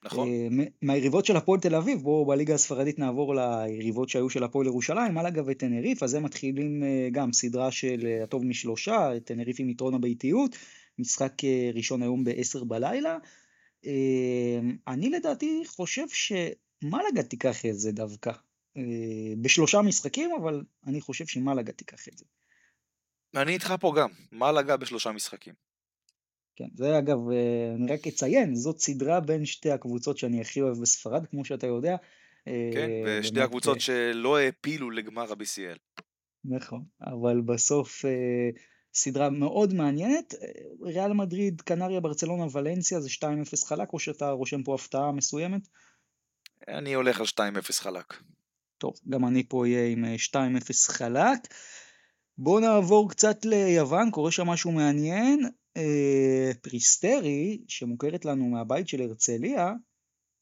נכון. 0.06 0.28
אה, 0.28 0.48
מהיריבות 0.82 1.26
של 1.26 1.36
הפועל 1.36 1.60
תל 1.60 1.76
אביב, 1.76 2.02
בואו 2.02 2.26
בליגה 2.26 2.54
הספרדית 2.54 3.00
נעבור 3.00 3.36
ליריבות 3.36 4.10
שהיו 4.10 4.30
של 4.30 4.44
הפועל 4.44 4.68
ירושלים, 4.68 5.14
מלאגה 5.14 5.42
וטנריף, 5.46 6.04
אז 6.04 6.14
הם 6.14 6.24
מתחילים 6.24 6.84
אה, 6.84 7.10
גם 7.12 7.34
סדרה 7.34 7.72
של 7.72 8.06
אה, 8.06 8.24
הטוב 8.24 8.46
משלושה, 8.46 9.12
טנריף 9.26 9.56
עם 9.60 9.70
יתרון 9.70 9.94
הביתיות, 9.94 10.56
משחק 11.00 11.34
ראשון 11.74 12.02
היום 12.02 12.24
ב-10 12.24 12.64
בלילה. 12.64 13.18
אני 14.88 15.10
לדעתי 15.10 15.64
חושב 15.66 16.06
שמלאגה 16.10 17.24
תיקח 17.24 17.66
את 17.66 17.80
זה 17.80 17.92
דווקא. 17.92 18.32
בשלושה 19.42 19.82
משחקים, 19.82 20.32
אבל 20.42 20.64
אני 20.88 21.02
חושב 21.02 21.26
שמלאגה 21.26 21.72
תיקח 21.72 22.08
את 22.08 22.18
זה. 22.18 22.26
אני 23.36 23.54
איתך 23.54 23.74
פה 23.80 23.94
גם, 23.98 24.10
מלאגה 24.32 24.78
בשלושה 24.78 25.12
משחקים. 25.12 25.54
כן, 26.56 26.68
זה 26.76 26.98
אגב, 26.98 27.18
אה, 27.32 27.74
אני 27.76 27.94
רק 27.94 28.08
אציין, 28.08 28.56
זאת 28.56 28.80
סדרה 28.80 29.20
בין 29.20 29.46
שתי 29.46 29.72
הקבוצות 29.72 30.18
שאני 30.18 30.42
הכי 30.42 30.62
אוהב 30.62 30.82
בספרד, 30.82 31.26
כמו 31.28 31.46
שאתה 31.46 31.68
יודע. 31.68 31.96
כן, 32.46 32.90
אה, 33.06 33.20
ושתי 33.20 33.42
הקבוצות 33.42 33.76
אה, 33.76 33.82
שלא 33.82 34.38
העפילו 34.38 34.92
לגמר 34.92 35.32
ה-BCL. 35.32 36.02
נכון, 36.46 36.84
אבל 37.02 37.42
בסוף 37.42 38.06
סדרה 38.94 39.30
מאוד 39.30 39.74
מעניינת. 39.74 40.34
ריאל 40.82 41.14
מדריד, 41.14 41.62
קנריה, 41.62 42.00
ברצלונה, 42.00 42.46
ולנסיה 42.52 43.00
זה 43.00 43.10
2-0 43.10 43.66
חלק, 43.66 43.94
או 43.94 44.00
שאתה 44.00 44.30
רושם 44.30 44.64
פה 44.64 44.76
הפתעה 44.76 45.12
מסוימת? 45.12 45.62
אני 46.68 46.94
הולך 46.94 47.20
על 47.20 47.26
2-0 47.26 47.82
חלק. 47.82 48.14
טוב, 48.82 48.94
גם 49.10 49.26
אני 49.28 49.44
פה 49.50 49.62
אהיה 49.62 49.88
עם 49.88 50.06
2-0 50.06 50.92
חלק. 50.92 51.40
בואו 52.38 52.60
נעבור 52.60 53.10
קצת 53.10 53.46
ליוון, 53.46 54.12
קורה 54.12 54.32
שם 54.32 54.48
משהו 54.48 54.72
מעניין. 54.72 55.50
אה, 55.78 56.52
פריסטרי, 56.62 57.62
שמוכרת 57.68 58.26
לנו 58.26 58.46
מהבית 58.46 58.88
של 58.88 59.02
הרצליה, 59.02 59.74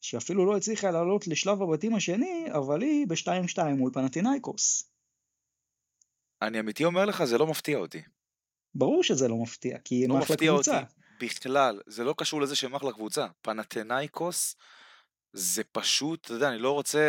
שאפילו 0.00 0.46
לא 0.46 0.56
הצליחה 0.56 0.90
לעלות 0.90 1.26
לשלב 1.26 1.62
הבתים 1.62 1.94
השני, 1.94 2.46
אבל 2.52 2.82
היא 2.82 3.06
ב-2-2 3.06 3.62
מול 3.76 3.90
פנאתינייקוס. 3.92 4.90
אני 6.42 6.60
אמיתי 6.60 6.84
אומר 6.84 7.04
לך, 7.04 7.24
זה 7.24 7.38
לא 7.38 7.46
מפתיע 7.46 7.78
אותי. 7.78 8.02
ברור 8.74 9.04
שזה 9.04 9.28
לא 9.28 9.36
מפתיע, 9.36 9.78
כי 9.78 9.94
היא 9.94 10.08
לא 10.08 10.18
אחלה 10.22 10.36
קבוצה. 10.36 10.80
אותי 10.80 10.92
בכלל, 11.20 11.80
זה 11.86 12.04
לא 12.04 12.14
קשור 12.18 12.40
לזה 12.40 12.56
שהם 12.56 12.74
אחלה 12.74 12.92
קבוצה. 12.92 13.26
פנטינאיקוס 13.42 14.56
זה 15.32 15.62
פשוט, 15.72 16.24
אתה 16.24 16.34
יודע, 16.34 16.48
אני 16.48 16.58
לא 16.58 16.70
רוצה 16.70 17.00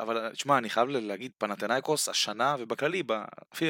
אבל 0.00 0.30
תשמע, 0.32 0.58
אני 0.58 0.70
חייב 0.70 0.88
להגיד, 0.88 1.32
פנתנאיקוס 1.38 2.08
השנה 2.08 2.56
ובכללי, 2.58 3.02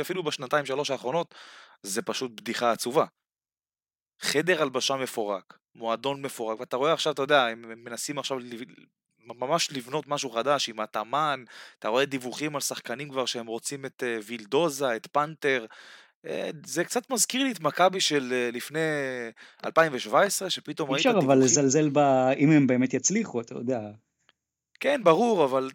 אפילו 0.00 0.22
בשנתיים 0.22 0.66
שלוש 0.66 0.90
האחרונות, 0.90 1.34
זה 1.82 2.02
פשוט 2.02 2.40
בדיחה 2.40 2.72
עצובה. 2.72 3.04
חדר 4.20 4.62
הלבשה 4.62 4.96
מפורק, 4.96 5.58
מועדון 5.74 6.22
מפורק, 6.22 6.60
ואתה 6.60 6.76
רואה 6.76 6.92
עכשיו, 6.92 7.12
אתה 7.12 7.22
יודע, 7.22 7.46
הם 7.46 7.84
מנסים 7.84 8.18
עכשיו 8.18 8.38
ממש 9.24 9.72
לבנות 9.72 10.06
משהו 10.06 10.30
חדש 10.30 10.68
עם 10.68 10.80
התאמן, 10.80 11.44
אתה 11.78 11.88
רואה 11.88 12.04
דיווחים 12.04 12.54
על 12.54 12.60
שחקנים 12.60 13.08
כבר 13.08 13.26
שהם 13.26 13.46
רוצים 13.46 13.84
את 13.84 14.02
אה, 14.06 14.18
וילדוזה, 14.26 14.96
את 14.96 15.06
פנתר, 15.06 15.66
אה, 16.26 16.50
זה 16.66 16.84
קצת 16.84 17.10
מזכיר 17.10 17.42
לי 17.42 17.52
את 17.52 17.60
מכבי 17.60 18.00
של 18.00 18.32
אה, 18.32 18.50
לפני 18.52 18.80
2017, 19.64 20.50
שפתאום 20.50 20.90
ראית 20.90 21.02
דיווחים. 21.02 21.20
אי 21.20 21.24
אפשר 21.24 21.32
אבל 21.32 21.44
לזלזל 21.44 21.90
ב... 21.92 21.98
אם 22.38 22.50
הם 22.50 22.66
באמת 22.66 22.94
יצליחו, 22.94 23.40
אתה 23.40 23.54
יודע. 23.54 23.80
כן, 24.82 25.00
ברור, 25.04 25.44
אבל... 25.44 25.70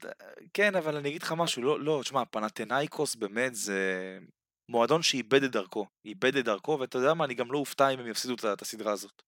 כן, 0.53 0.75
אבל 0.75 0.95
אני 0.95 1.09
אגיד 1.09 1.23
לך 1.23 1.33
משהו, 1.37 1.61
לא, 1.61 1.79
לא, 1.79 1.99
תשמע, 2.03 2.25
פנתנאיקוס 2.25 3.15
באמת 3.15 3.55
זה 3.55 3.81
מועדון 4.69 5.01
שאיבד 5.01 5.43
את 5.43 5.51
דרכו. 5.51 5.85
איבד 6.05 6.35
את 6.35 6.45
דרכו, 6.45 6.77
ואתה 6.79 6.97
יודע 6.97 7.13
מה, 7.13 7.25
אני 7.25 7.33
גם 7.33 7.51
לא 7.51 7.57
אופתע 7.57 7.89
אם 7.89 7.99
הם 7.99 8.07
יפסידו 8.07 8.33
את 8.53 8.61
הסדרה 8.61 8.91
הזאת. 8.91 9.21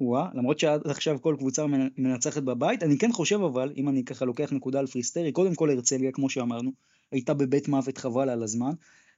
וואה, 0.00 0.28
למרות 0.34 0.58
שעד 0.58 0.86
עכשיו 0.86 1.22
כל 1.22 1.36
קבוצה 1.38 1.66
מנצחת 1.98 2.42
בבית, 2.42 2.82
אני 2.82 2.98
כן 2.98 3.12
חושב 3.12 3.40
אבל, 3.42 3.72
אם 3.76 3.88
אני 3.88 4.04
ככה 4.04 4.24
לוקח 4.24 4.52
נקודה 4.52 4.78
על 4.78 4.86
פריסטרי, 4.86 5.32
קודם 5.32 5.54
כל 5.54 5.70
הרצליה, 5.70 6.12
כמו 6.12 6.30
שאמרנו, 6.30 6.70
הייתה 7.12 7.34
בבית 7.34 7.68
מוות 7.68 7.98
חבל 7.98 8.28
על 8.28 8.42
הזמן, 8.42 8.72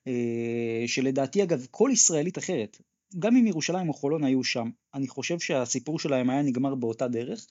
אה, 0.07 0.85
שלדעתי 0.87 1.43
אגב, 1.43 1.67
כל 1.71 1.91
ישראלית 1.93 2.39
אחרת, 2.39 2.79
גם 3.19 3.37
אם 3.37 3.47
ירושלים 3.47 3.89
או 3.89 3.95
חולון 3.95 4.25
היו 4.25 4.45
שם, 4.45 4.71
אני 4.95 5.09
חושב 5.09 5.39
שהסיפור 5.39 5.99
שלהם 5.99 6.31
היה 6.31 6.43
נגמר 6.43 6.75
באותה 6.75 7.09
דרך. 7.09 7.47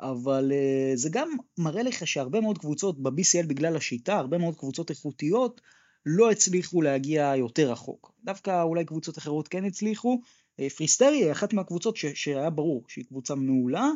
אבל 0.00 0.52
אה, 0.52 0.96
זה 0.96 1.08
גם 1.12 1.28
מראה 1.58 1.82
לך 1.82 2.06
שהרבה 2.06 2.40
מאוד 2.40 2.58
קבוצות 2.58 3.02
ב-BCL 3.02 3.46
בגלל 3.46 3.76
השיטה, 3.76 4.14
הרבה 4.18 4.38
מאוד 4.38 4.56
קבוצות 4.58 4.90
איכותיות, 4.90 5.60
לא 6.06 6.30
הצליחו 6.30 6.82
להגיע 6.82 7.32
יותר 7.36 7.72
רחוק. 7.72 8.12
דווקא 8.24 8.62
אולי 8.62 8.84
קבוצות 8.84 9.18
אחרות 9.18 9.48
כן 9.48 9.64
הצליחו. 9.64 10.20
אה, 10.60 10.74
פריסטרי 10.76 11.16
היא 11.16 11.32
אחת 11.32 11.52
מהקבוצות 11.52 11.96
ש- 11.96 12.06
שהיה 12.06 12.50
ברור 12.50 12.84
שהיא 12.88 13.04
קבוצה 13.04 13.34
מעולה, 13.34 13.88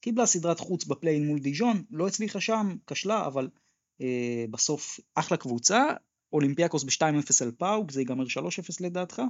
קיבלה 0.00 0.26
סדרת 0.26 0.60
חוץ 0.60 0.84
ב 0.84 0.89
play-in 0.89 1.26
מול 1.26 1.38
דיז'ון, 1.38 1.82
לא 1.90 2.06
הצליחה 2.06 2.40
שם, 2.40 2.76
כשלה, 2.86 3.26
אבל 3.26 3.48
אה, 4.02 4.04
בסוף 4.50 5.00
אחלה 5.14 5.36
קבוצה. 5.36 5.84
אולימפיאקוס 6.32 6.84
ב-2-0 6.84 7.44
על 7.44 7.52
פאוק, 7.58 7.90
זה 7.90 8.00
ייגמר 8.00 8.24
3-0 8.24 8.26
לדעתך? 8.80 9.22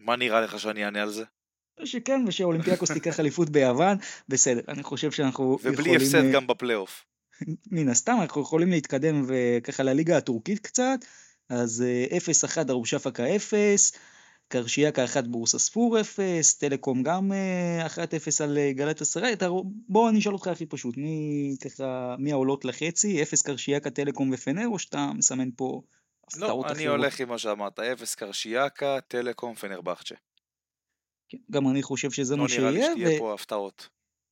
מה 0.00 0.16
נראה 0.16 0.40
לך 0.40 0.60
שאני 0.60 0.84
אענה 0.84 1.02
על 1.02 1.10
זה? 1.10 1.24
שכן, 1.84 2.24
ושאולימפיאקוס 2.26 2.90
תיקח 2.90 3.20
אליפות 3.20 3.50
ביוון, 3.50 3.96
בסדר, 4.28 4.60
אני 4.68 4.82
חושב 4.82 5.10
שאנחנו 5.10 5.44
ובלי 5.44 5.72
יכולים... 5.72 5.94
ובלי 5.94 6.06
הפסד 6.06 6.24
אה, 6.24 6.32
גם 6.32 6.46
בפלייאוף. 6.46 7.04
מן 7.70 7.88
הסתם, 7.88 8.16
אנחנו 8.20 8.42
יכולים 8.42 8.70
להתקדם 8.70 9.24
וככה 9.26 9.82
לליגה 9.82 10.16
הטורקית 10.16 10.58
קצת, 10.58 10.98
אז 11.48 11.84
0-1 12.44 12.58
אה, 12.58 12.62
ארושפקה 12.68 13.36
0, 13.36 13.92
קרשיאקה 14.48 15.04
1 15.04 15.24
בורסה 15.26 15.58
ספור 15.58 16.00
0, 16.00 16.54
טלקום 16.54 17.02
גם 17.02 17.32
1-0 17.86 17.96
אה, 18.00 18.44
על 18.44 18.58
גלת 18.70 19.00
אסריי, 19.00 19.36
בוא 19.88 20.10
אני 20.10 20.18
אשאל 20.18 20.32
אותך 20.32 20.46
הכי 20.46 20.66
פשוט, 20.66 20.96
מי 20.96 21.56
ככה, 21.64 22.14
מי 22.18 22.32
העולות 22.32 22.64
לחצי, 22.64 23.22
0 23.22 23.42
קרשיאקה, 23.42 23.90
טלקום 23.90 24.30
ופנר, 24.32 24.66
או 24.66 24.78
שאתה 24.78 25.10
מסמן 25.14 25.48
פה 25.56 25.82
הפתעות 26.26 26.50
אחרות? 26.50 26.66
לא, 26.66 26.72
אני 26.72 26.86
הולך 26.86 27.20
עם 27.20 27.28
מה 27.28 27.38
שאמרת, 27.38 27.80
0 27.80 28.14
קרשיאקה, 28.14 28.98
טלקום, 29.08 29.54
פנרבחצ'ה. 29.54 30.14
גם 31.50 31.68
אני 31.68 31.82
חושב 31.82 32.10
שזה 32.10 32.36
לא 32.36 32.42
מה 32.42 32.48
שיהיה. 32.48 32.62
לא 32.62 32.70
נראה 32.70 32.94
לי 32.94 33.00
שתהיה 33.00 33.16
ו... 33.16 33.20
פה 33.20 33.34
הפתעות. 33.34 33.88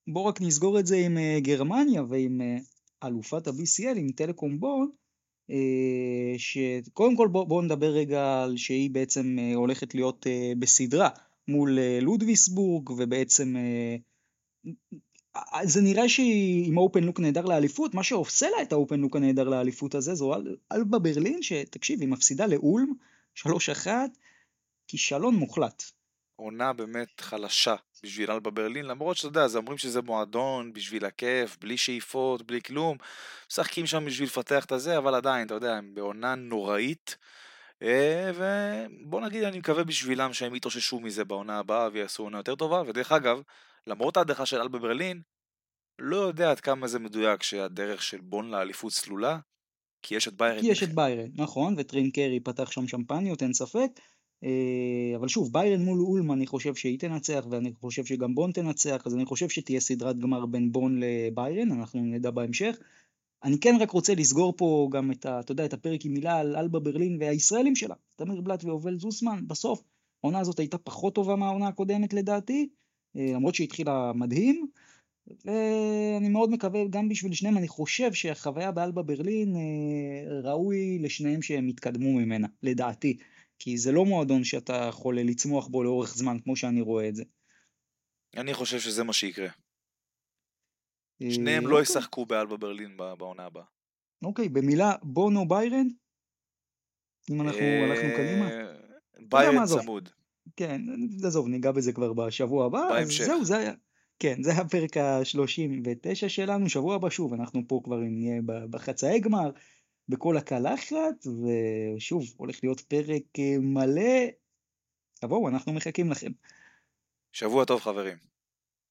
בואו 0.09 0.25
רק 0.25 0.41
נסגור 0.41 0.79
את 0.79 0.87
זה 0.87 0.97
עם 0.97 1.17
uh, 1.17 1.41
גרמניה 1.41 2.03
ועם 2.09 2.41
uh, 2.41 3.07
אלופת 3.07 3.47
ה-BCL, 3.47 3.99
עם 3.99 4.13
טלקום 4.13 4.61
בון, 4.61 4.91
uh, 5.51 5.55
שקודם 6.39 7.17
כל 7.17 7.29
בואו 7.29 7.47
בוא 7.47 7.63
נדבר 7.63 7.91
רגע 7.91 8.43
על 8.43 8.57
שהיא 8.57 8.91
בעצם 8.91 9.37
הולכת 9.55 9.95
להיות 9.95 10.27
בסדרה 10.59 11.09
מול 11.49 11.79
לודוויסבורג, 12.01 12.91
ובעצם 12.91 13.55
זה 15.65 15.81
נראה 15.83 16.09
שהיא 16.09 16.69
עם 16.69 16.79
אופן 16.79 17.05
לוק 17.05 17.21
נהדר 17.21 17.45
לאליפות, 17.45 17.95
מה 17.95 18.03
שעושה 18.03 18.47
לה 18.51 18.63
את 18.63 18.73
האופן 18.73 19.01
לוק 19.01 19.17
הנהדר 19.17 19.49
לאליפות 19.49 19.95
הזה 19.95 20.15
זו 20.15 20.35
אל, 20.35 20.57
אלבה 20.73 20.99
ברלין, 20.99 21.43
שתקשיב, 21.43 22.01
היא 22.01 22.09
מפסידה 22.09 22.47
לאולם, 22.47 22.93
3-1, 23.39 23.47
כישלון 24.89 25.35
מוחלט. 25.35 25.83
עונה 26.41 26.73
באמת 26.73 27.21
חלשה 27.21 27.75
בשביל 28.03 28.31
אלבה 28.31 28.51
ברלין, 28.51 28.85
למרות 28.85 29.17
שאתה 29.17 29.29
יודע, 29.29 29.43
אז 29.43 29.57
אומרים 29.57 29.79
שזה 29.79 30.03
מועדון 30.03 30.73
בשביל 30.73 31.05
הכיף, 31.05 31.57
בלי 31.61 31.77
שאיפות, 31.77 32.43
בלי 32.43 32.63
כלום, 32.63 32.97
משחקים 33.51 33.87
שם 33.87 34.05
בשביל 34.05 34.29
לפתח 34.29 34.65
את 34.65 34.73
הזה, 34.73 34.99
אבל 34.99 35.15
עדיין, 35.15 35.47
אתה 35.47 35.55
יודע, 35.55 35.77
הם 35.77 35.95
בעונה 35.95 36.35
נוראית, 36.35 37.17
אה, 37.83 38.31
ובוא 38.35 39.21
נגיד, 39.21 39.45
אני 39.45 39.59
מקווה 39.59 39.85
בשבילם 39.85 40.33
שהם 40.33 40.55
יתאוששו 40.55 41.01
מזה 41.01 41.25
בעונה 41.25 41.59
הבאה 41.59 41.89
ויעשו 41.93 42.23
עונה 42.23 42.39
יותר 42.39 42.55
טובה, 42.55 42.83
ודרך 42.87 43.13
אגב, 43.13 43.43
למרות 43.87 44.17
ההדחה 44.17 44.47
של 44.47 44.61
אלבה 44.61 44.79
ברלין, 44.79 45.23
לא 45.99 46.17
יודע 46.17 46.51
עד 46.51 46.61
כמה 46.61 46.87
זה 46.87 46.99
מדויק 46.99 47.43
שהדרך 47.43 48.03
של 48.03 48.21
בון 48.21 48.51
לאליפות 48.51 48.93
סלולה, 48.93 49.39
כי 50.03 50.15
יש 50.15 50.29
את 50.29 50.35
ביירן. 50.35 50.61
כי 50.61 50.67
יש 50.67 50.83
את 50.83 50.95
ביירן, 50.95 51.31
נכון, 51.35 51.75
וטרין 51.79 52.11
קרי 52.11 52.41
פתח 52.41 52.71
שם 52.71 52.89
שמפניות, 52.89 53.43
אין 53.43 53.53
ספק. 53.53 53.89
אה, 54.45 55.17
אבל 55.17 55.29
שוב, 55.29 55.53
ביירן 55.53 55.83
מול 55.83 56.01
אולמן 56.01 56.37
אני 56.37 56.47
חושב 56.47 56.75
שהיא 56.75 56.99
תנצח, 56.99 57.47
ואני 57.51 57.73
חושב 57.81 58.05
שגם 58.05 58.35
בון 58.35 58.53
תנצח, 58.53 59.03
אז 59.07 59.15
אני 59.15 59.25
חושב 59.25 59.49
שתהיה 59.49 59.81
סדרת 59.81 60.19
גמר 60.19 60.47
בין 60.47 60.73
בון 60.73 61.01
לביירן, 61.01 61.73
אנחנו 61.73 62.01
נדע 62.01 62.31
בהמשך. 62.31 62.79
אני 63.45 63.61
כן 63.61 63.77
רק 63.81 63.91
רוצה 63.91 64.15
לסגור 64.15 64.55
פה 64.57 64.89
גם 64.93 65.13
את, 65.13 65.27
ה, 65.27 65.41
אתה 65.41 65.53
יודע, 65.53 65.65
את 65.65 65.73
הפרק 65.73 66.05
עם 66.05 66.13
מילה 66.13 66.39
על 66.39 66.57
אלבה 66.57 66.79
ברלין 66.79 67.17
והישראלים 67.21 67.77
שלה, 67.77 67.95
תמיר 68.17 68.41
בלאט 68.41 68.65
ואובל 68.65 68.99
זוסמן, 68.99 69.45
בסוף 69.47 69.83
העונה 70.25 70.39
הזאת 70.39 70.59
הייתה 70.59 70.79
פחות 70.79 71.15
טובה 71.15 71.37
מהעונה 71.37 71.69
הקודמת 71.69 72.13
לדעתי, 72.13 72.69
אה, 73.17 73.33
למרות 73.35 73.55
שהיא 73.55 73.65
התחילה 73.65 74.13
מדהים, 74.15 74.67
ואני 75.45 76.29
מאוד 76.29 76.51
מקווה 76.51 76.85
גם 76.91 77.09
בשביל 77.09 77.33
שניהם, 77.33 77.57
אני 77.57 77.69
חושב 77.69 78.13
שהחוויה 78.13 78.73
באלבה 78.73 79.03
ברלין 79.03 79.57
אה, 79.57 80.41
ראוי 80.43 80.99
לשניהם 80.99 81.43
שהם 81.43 81.69
יתקדמו 81.69 82.13
ממנה, 82.13 82.49
לדעתי. 82.63 83.17
כי 83.63 83.79
זה 83.79 83.93
לא 83.93 84.05
מועדון 84.05 84.45
שאתה 84.45 84.87
יכול 84.89 85.19
לצמוח 85.19 85.69
בו 85.69 85.85
לאורך 85.85 86.15
זמן, 86.15 86.37
כמו 86.45 86.57
שאני 86.57 86.81
רואה 86.81 87.09
את 87.09 87.15
זה. 87.15 87.25
אני 88.37 88.55
חושב 88.55 88.81
שזה 88.81 89.05
מה 89.05 89.13
שיקרה. 89.13 89.49
אה, 91.23 91.31
שניהם 91.31 91.67
לא 91.67 91.71
אוקיי. 91.71 91.83
ישחקו 91.83 92.27
באלבה 92.27 92.57
ברלין 92.57 92.97
בעונה 92.97 93.45
הבאה. 93.45 93.65
אוקיי, 94.25 94.49
במילה, 94.49 94.93
בונו 95.03 95.49
ביירן? 95.49 95.87
אם 97.31 97.41
אנחנו 97.41 97.61
הלכנו 97.61 98.09
קדימה? 98.17 98.51
אה, 98.51 98.73
ביירן. 99.29 99.67
צמוד. 99.67 100.09
כן, 100.57 100.81
עזוב, 101.27 101.49
ניגע 101.49 101.73
בזה 101.73 101.93
כבר 101.93 102.13
בשבוע 102.13 102.67
הבא. 102.67 102.89
בהמשך. 102.89 103.25
זהו, 103.25 103.45
זה 103.45 103.57
היה... 103.57 103.73
כן, 104.19 104.43
זה 104.43 104.53
הפרק 104.53 104.97
ה-39 104.97 106.29
שלנו, 106.29 106.69
שבוע 106.69 106.95
הבא 106.95 107.11
שוב, 107.11 107.35
אנחנו 107.35 107.63
פה 107.69 107.81
כבר 107.85 107.97
נהיה 107.97 108.43
בחצאי 108.71 109.21
גמר, 109.21 109.51
בכל 110.11 110.37
הקלחת, 110.37 111.27
ושוב, 111.97 112.25
הולך 112.37 112.61
להיות 112.63 112.81
פרק 112.81 113.23
אה, 113.39 113.59
מלא. 113.61 114.27
תבואו, 115.15 115.49
אנחנו 115.49 115.73
מחכים 115.73 116.11
לכם. 116.11 116.31
שבוע 117.33 117.65
טוב 117.65 117.81
חברים. 117.81 118.17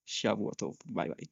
שבוע 0.05 0.51
טוב, 0.53 0.77
ביי 0.85 1.09
ביי. 1.09 1.27